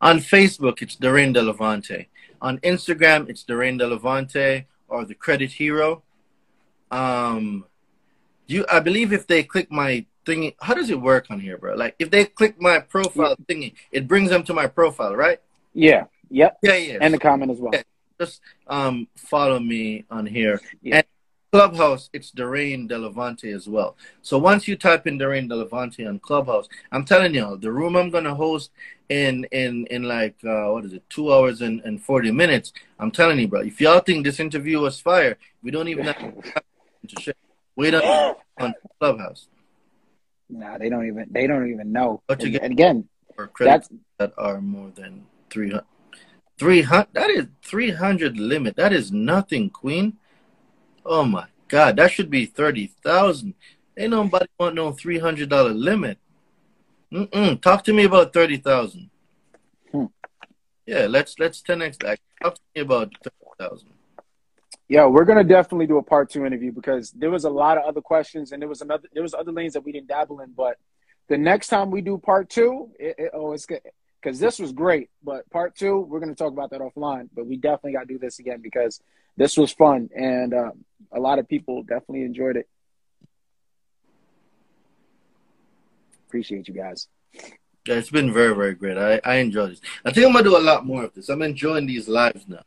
On 0.00 0.18
Facebook, 0.18 0.82
it's 0.82 0.96
Daraine 0.96 1.32
Delevante. 1.32 2.08
On 2.40 2.58
Instagram, 2.58 3.28
it's 3.28 3.44
Daraine 3.44 3.78
Delevante 3.78 4.66
or 4.88 5.04
the 5.04 5.14
Credit 5.14 5.50
Hero. 5.50 6.02
Um, 6.90 7.64
you, 8.46 8.64
I 8.70 8.80
believe 8.80 9.12
if 9.12 9.26
they 9.26 9.42
click 9.42 9.70
my 9.70 10.06
thingy, 10.24 10.54
how 10.60 10.74
does 10.74 10.90
it 10.90 11.00
work 11.00 11.26
on 11.30 11.40
here, 11.40 11.58
bro? 11.58 11.74
Like 11.74 11.96
if 11.98 12.10
they 12.10 12.24
click 12.24 12.60
my 12.60 12.80
profile 12.80 13.36
yeah. 13.38 13.54
thingy, 13.54 13.74
it 13.90 14.06
brings 14.06 14.30
them 14.30 14.42
to 14.44 14.54
my 14.54 14.66
profile, 14.66 15.14
right? 15.14 15.40
Yeah. 15.74 16.04
Yep. 16.30 16.58
Yeah, 16.62 16.76
yeah. 16.76 16.98
And 17.00 17.14
the 17.14 17.18
comment 17.18 17.50
as 17.50 17.58
well. 17.58 17.72
Yeah. 17.74 17.82
Just 18.18 18.40
um, 18.66 19.08
follow 19.16 19.58
me 19.58 20.04
on 20.10 20.26
here. 20.26 20.60
Yeah. 20.82 20.96
And 20.96 21.06
Clubhouse, 21.56 22.10
it's 22.12 22.32
Daraine 22.32 22.86
Delevante 22.86 23.50
as 23.50 23.66
well. 23.66 23.96
So 24.20 24.36
once 24.36 24.68
you 24.68 24.76
type 24.76 25.06
in 25.06 25.18
Daraine 25.18 25.48
Delevante 25.48 26.06
on 26.06 26.18
Clubhouse, 26.18 26.68
I'm 26.92 27.02
telling 27.06 27.34
you, 27.34 27.56
the 27.56 27.72
room 27.72 27.96
I'm 27.96 28.10
gonna 28.10 28.34
host 28.34 28.72
in 29.08 29.44
in 29.52 29.86
in 29.86 30.02
like 30.02 30.36
uh, 30.44 30.66
what 30.66 30.84
is 30.84 30.92
it, 30.92 31.08
two 31.08 31.32
hours 31.32 31.62
and, 31.62 31.80
and 31.86 32.02
forty 32.02 32.30
minutes. 32.30 32.74
I'm 32.98 33.10
telling 33.10 33.38
you, 33.38 33.48
bro. 33.48 33.60
If 33.60 33.80
y'all 33.80 34.00
think 34.00 34.26
this 34.26 34.38
interview 34.38 34.80
was 34.80 35.00
fire, 35.00 35.38
we 35.62 35.70
don't 35.70 35.88
even 35.88 36.04
have 36.04 36.18
to 36.18 37.20
share. 37.22 37.32
Wait 37.74 37.94
on 37.94 38.02
on 38.60 38.74
Clubhouse. 39.00 39.48
Nah, 40.50 40.76
they 40.76 40.90
don't 40.90 41.06
even 41.06 41.26
they 41.30 41.46
don't 41.46 41.70
even 41.70 41.90
know. 41.90 42.20
But 42.26 42.42
and, 42.44 42.54
and 42.56 42.72
again, 42.72 43.08
that's 43.60 43.88
that 44.18 44.34
are 44.36 44.60
more 44.60 44.90
than 44.94 45.24
300 45.48 45.84
300 46.58 47.08
that 47.14 47.30
is 47.30 47.46
300 47.62 48.36
limit 48.36 48.76
that 48.76 48.92
is 48.92 49.10
nothing 49.10 49.70
queen 49.70 50.18
Oh 51.08 51.24
my 51.24 51.46
God, 51.68 51.96
that 51.96 52.10
should 52.10 52.30
be 52.30 52.46
thirty 52.46 52.88
thousand. 53.02 53.54
Ain't 53.96 54.10
nobody 54.10 54.46
want 54.58 54.74
no 54.74 54.92
three 54.92 55.18
hundred 55.18 55.48
dollar 55.48 55.72
limit. 55.72 56.18
Mm-mm. 57.12 57.60
Talk 57.60 57.84
to 57.84 57.92
me 57.92 58.04
about 58.04 58.32
thirty 58.32 58.56
thousand. 58.56 59.10
Hmm. 59.92 60.06
Yeah, 60.84 61.06
let's 61.06 61.38
let's 61.38 61.62
ten 61.62 61.82
x 61.82 61.96
that. 61.98 62.18
Talk 62.42 62.56
to 62.56 62.60
me 62.74 62.82
about 62.82 63.12
thirty 63.22 63.36
thousand. 63.58 63.88
Yeah, 64.88 65.06
we're 65.06 65.24
gonna 65.24 65.44
definitely 65.44 65.86
do 65.86 65.98
a 65.98 66.02
part 66.02 66.30
two 66.30 66.44
interview 66.44 66.72
because 66.72 67.12
there 67.12 67.30
was 67.30 67.44
a 67.44 67.50
lot 67.50 67.78
of 67.78 67.84
other 67.84 68.00
questions 68.00 68.52
and 68.52 68.60
there 68.60 68.68
was 68.68 68.82
another 68.82 69.08
there 69.12 69.22
was 69.22 69.34
other 69.34 69.52
lanes 69.52 69.74
that 69.74 69.82
we 69.82 69.92
didn't 69.92 70.08
dabble 70.08 70.40
in. 70.40 70.52
But 70.56 70.76
the 71.28 71.38
next 71.38 71.68
time 71.68 71.90
we 71.90 72.02
do 72.02 72.18
part 72.18 72.50
two, 72.50 72.90
it, 72.98 73.14
it, 73.18 73.30
oh, 73.32 73.52
it's 73.52 73.66
good 73.66 73.80
because 74.20 74.38
this 74.38 74.58
was 74.58 74.72
great. 74.72 75.10
But 75.22 75.48
part 75.50 75.76
two, 75.76 76.00
we're 76.00 76.20
gonna 76.20 76.34
talk 76.34 76.52
about 76.52 76.70
that 76.70 76.80
offline. 76.80 77.28
But 77.34 77.46
we 77.46 77.56
definitely 77.56 77.92
got 77.92 78.02
to 78.02 78.06
do 78.06 78.18
this 78.18 78.38
again 78.38 78.60
because 78.60 79.00
this 79.36 79.56
was 79.56 79.72
fun 79.72 80.08
and 80.16 80.54
uh, 80.54 80.70
a 81.12 81.20
lot 81.20 81.38
of 81.38 81.48
people 81.48 81.82
definitely 81.82 82.22
enjoyed 82.22 82.56
it. 82.56 82.68
Appreciate 86.26 86.68
you 86.68 86.74
guys. 86.74 87.08
Yeah, 87.86 87.94
it's 87.94 88.10
been 88.10 88.32
very, 88.32 88.54
very 88.54 88.74
great. 88.74 88.98
I, 88.98 89.20
I 89.24 89.36
enjoy 89.36 89.68
this. 89.68 89.80
I 90.04 90.10
think 90.10 90.26
I'm 90.26 90.32
gonna 90.32 90.44
do 90.44 90.56
a 90.56 90.58
lot 90.58 90.84
more 90.84 91.04
of 91.04 91.14
this. 91.14 91.28
I'm 91.28 91.42
enjoying 91.42 91.86
these 91.86 92.08
lives 92.08 92.44
now. 92.48 92.62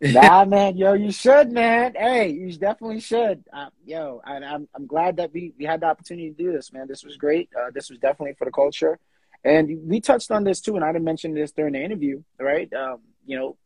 nah, 0.00 0.44
man, 0.44 0.76
yo, 0.76 0.94
you 0.94 1.10
should, 1.10 1.52
man. 1.52 1.92
Hey, 1.94 2.30
you 2.30 2.50
definitely 2.52 3.00
should. 3.00 3.44
Uh, 3.52 3.66
yo, 3.84 4.22
I, 4.24 4.36
I'm, 4.36 4.66
I'm 4.74 4.86
glad 4.86 5.16
that 5.16 5.32
we 5.32 5.52
we 5.58 5.64
had 5.64 5.80
the 5.80 5.86
opportunity 5.86 6.30
to 6.30 6.36
do 6.36 6.52
this, 6.52 6.72
man. 6.72 6.86
This 6.88 7.04
was 7.04 7.16
great. 7.16 7.50
Uh, 7.58 7.70
this 7.74 7.90
was 7.90 7.98
definitely 7.98 8.34
for 8.34 8.44
the 8.44 8.50
culture, 8.52 8.98
and 9.44 9.68
we 9.84 10.00
touched 10.00 10.30
on 10.30 10.44
this 10.44 10.60
too. 10.60 10.76
And 10.76 10.84
I 10.84 10.92
didn't 10.92 11.04
mention 11.04 11.34
this 11.34 11.52
during 11.52 11.74
the 11.74 11.82
interview, 11.82 12.22
right? 12.38 12.72
Um, 12.72 13.00
you 13.26 13.36
know, 13.36 13.56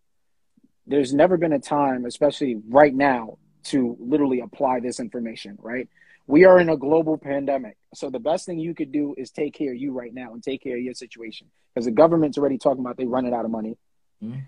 there's 0.87 1.15
never 1.15 1.37
been 1.37 1.53
a 1.53 1.59
time, 1.59 2.05
especially 2.05 2.61
right 2.69 2.95
now, 2.95 3.39
to 3.65 3.97
literally 3.99 4.41
apply 4.41 4.81
this 4.81 5.01
information, 5.01 5.59
right? 5.61 5.89
We 6.27 6.45
are 6.45 6.59
in 6.59 6.69
a 6.69 6.77
global 6.77 7.19
pandemic. 7.19 7.77
So 7.95 8.11
the 8.11 8.19
best 8.19 8.47
thing 8.47 8.59
you 8.59 8.75
could 8.75 8.93
do 8.93 9.15
is 9.17 9.31
take 9.31 9.55
care 9.55 9.73
of 9.73 9.79
you 9.79 9.93
right 9.93 10.13
now 10.13 10.33
and 10.33 10.43
take 10.43 10.63
care 10.63 10.77
of 10.77 10.83
your 10.83 10.95
situation. 10.95 11.49
Because 11.75 11.87
the 11.87 11.93
government's 11.93 12.39
already 12.39 12.59
talking 12.59 12.81
about 12.81 12.97
they 12.97 13.07
running 13.07 13.35
out 13.35 13.45
of 13.45 13.51
money. 13.51 13.77
Mm-hmm. 14.23 14.41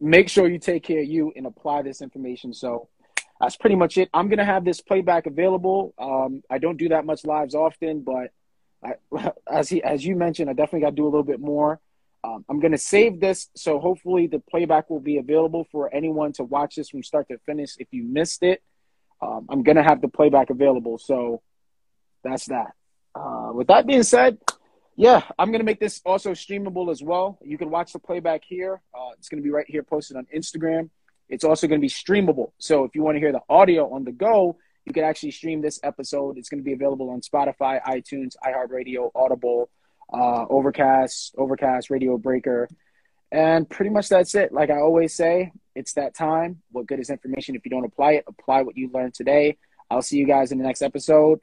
Make 0.00 0.28
sure 0.28 0.48
you 0.48 0.58
take 0.58 0.82
care 0.82 1.00
of 1.00 1.06
you 1.06 1.32
and 1.36 1.46
apply 1.46 1.82
this 1.82 2.02
information. 2.02 2.52
So 2.54 2.88
that's 3.40 3.56
pretty 3.56 3.76
much 3.76 3.98
it. 3.98 4.08
I'm 4.14 4.28
gonna 4.28 4.44
have 4.44 4.64
this 4.64 4.80
playback 4.80 5.26
available. 5.26 5.94
Um, 5.98 6.42
I 6.48 6.58
don't 6.58 6.76
do 6.76 6.88
that 6.90 7.04
much 7.04 7.24
lives 7.24 7.54
often, 7.54 8.02
but 8.02 8.30
I, 8.84 9.30
as 9.50 9.68
he 9.68 9.82
as 9.82 10.04
you 10.04 10.16
mentioned, 10.16 10.50
I 10.50 10.52
definitely 10.54 10.80
got 10.80 10.90
to 10.90 10.96
do 10.96 11.04
a 11.04 11.10
little 11.10 11.24
bit 11.24 11.40
more. 11.40 11.80
Um, 12.24 12.44
I'm 12.48 12.60
going 12.60 12.72
to 12.72 12.78
save 12.78 13.20
this, 13.20 13.48
so 13.56 13.80
hopefully 13.80 14.28
the 14.28 14.38
playback 14.38 14.88
will 14.88 15.00
be 15.00 15.18
available 15.18 15.66
for 15.72 15.92
anyone 15.92 16.32
to 16.34 16.44
watch 16.44 16.76
this 16.76 16.90
from 16.90 17.02
start 17.02 17.28
to 17.28 17.38
finish. 17.38 17.74
If 17.78 17.88
you 17.90 18.04
missed 18.04 18.42
it, 18.42 18.62
um, 19.20 19.46
I'm 19.48 19.62
going 19.62 19.76
to 19.76 19.82
have 19.82 20.00
the 20.00 20.08
playback 20.08 20.50
available. 20.50 20.98
So 20.98 21.42
that's 22.22 22.46
that. 22.46 22.72
Uh, 23.14 23.50
with 23.52 23.66
that 23.68 23.86
being 23.86 24.04
said, 24.04 24.38
yeah, 24.96 25.22
I'm 25.38 25.48
going 25.48 25.60
to 25.60 25.64
make 25.64 25.80
this 25.80 26.00
also 26.04 26.32
streamable 26.32 26.90
as 26.90 27.02
well. 27.02 27.38
You 27.42 27.58
can 27.58 27.70
watch 27.70 27.92
the 27.92 27.98
playback 27.98 28.42
here. 28.44 28.80
Uh, 28.94 29.10
it's 29.18 29.28
going 29.28 29.42
to 29.42 29.44
be 29.44 29.50
right 29.50 29.66
here 29.68 29.82
posted 29.82 30.16
on 30.16 30.26
Instagram. 30.34 30.90
It's 31.28 31.44
also 31.44 31.66
going 31.66 31.80
to 31.80 31.84
be 31.84 31.88
streamable. 31.88 32.52
So 32.58 32.84
if 32.84 32.94
you 32.94 33.02
want 33.02 33.16
to 33.16 33.20
hear 33.20 33.32
the 33.32 33.40
audio 33.48 33.92
on 33.92 34.04
the 34.04 34.12
go, 34.12 34.58
you 34.84 34.92
can 34.92 35.04
actually 35.04 35.30
stream 35.30 35.62
this 35.62 35.80
episode. 35.82 36.36
It's 36.38 36.48
going 36.48 36.60
to 36.60 36.64
be 36.64 36.72
available 36.72 37.10
on 37.10 37.20
Spotify, 37.20 37.82
iTunes, 37.82 38.34
iHeartRadio, 38.44 39.10
Audible 39.14 39.70
uh, 40.12 40.46
Overcast, 40.48 41.34
Overcast, 41.36 41.90
Radio 41.90 42.18
Breaker, 42.18 42.68
and 43.30 43.68
pretty 43.68 43.90
much 43.90 44.08
that's 44.08 44.34
it. 44.34 44.52
Like 44.52 44.70
I 44.70 44.78
always 44.78 45.14
say, 45.14 45.52
it's 45.74 45.94
that 45.94 46.14
time. 46.14 46.62
What 46.70 46.86
good 46.86 47.00
is 47.00 47.10
information 47.10 47.54
if 47.54 47.64
you 47.64 47.70
don't 47.70 47.84
apply 47.84 48.12
it? 48.12 48.24
Apply 48.26 48.62
what 48.62 48.76
you 48.76 48.90
learned 48.92 49.14
today. 49.14 49.56
I'll 49.90 50.02
see 50.02 50.18
you 50.18 50.26
guys 50.26 50.52
in 50.52 50.58
the 50.58 50.64
next 50.64 50.82
episode. 50.82 51.40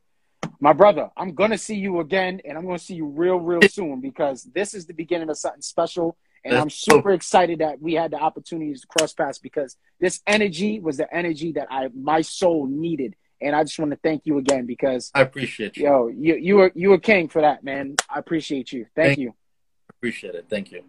My 0.59 0.73
brother, 0.73 1.09
I'm 1.17 1.33
gonna 1.33 1.57
see 1.57 1.75
you 1.75 1.99
again, 1.99 2.41
and 2.45 2.57
I'm 2.57 2.65
gonna 2.65 2.79
see 2.79 2.95
you 2.95 3.07
real, 3.07 3.37
real 3.37 3.61
soon 3.69 4.01
because 4.01 4.43
this 4.43 4.73
is 4.73 4.85
the 4.85 4.93
beginning 4.93 5.29
of 5.29 5.37
something 5.37 5.61
special. 5.61 6.17
And 6.45 6.55
I'm 6.55 6.69
super 6.69 7.11
excited 7.11 7.59
that 7.59 7.81
we 7.81 7.93
had 7.93 8.11
the 8.11 8.17
opportunities 8.17 8.81
to 8.81 8.87
cross 8.87 9.13
paths 9.13 9.39
because 9.39 9.75
this 9.99 10.21
energy 10.25 10.79
was 10.79 10.95
the 10.95 11.13
energy 11.13 11.51
that 11.53 11.67
I 11.69 11.89
my 11.93 12.21
soul 12.21 12.65
needed 12.65 13.15
and 13.41 13.55
I 13.55 13.63
just 13.63 13.79
want 13.79 13.91
to 13.91 13.97
thank 13.97 14.25
you 14.25 14.37
again 14.37 14.65
because 14.65 15.11
I 15.13 15.21
appreciate 15.21 15.77
you. 15.77 15.85
Yo, 15.85 16.07
you 16.07 16.35
you 16.35 16.55
were 16.57 16.71
you 16.75 16.89
were 16.89 16.97
king 16.97 17.27
for 17.27 17.41
that, 17.41 17.63
man. 17.63 17.95
I 18.09 18.19
appreciate 18.19 18.71
you. 18.71 18.85
Thank, 18.95 19.07
thank 19.07 19.19
you. 19.19 19.33
Appreciate 19.89 20.35
it. 20.35 20.45
Thank 20.49 20.71
you. 20.71 20.81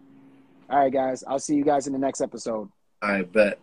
All 0.69 0.79
right, 0.79 0.93
guys. 0.93 1.25
I'll 1.27 1.39
see 1.39 1.57
you 1.57 1.65
guys 1.65 1.87
in 1.87 1.93
the 1.93 1.99
next 1.99 2.21
episode. 2.21 2.69
I 3.03 3.23
bet. 3.23 3.59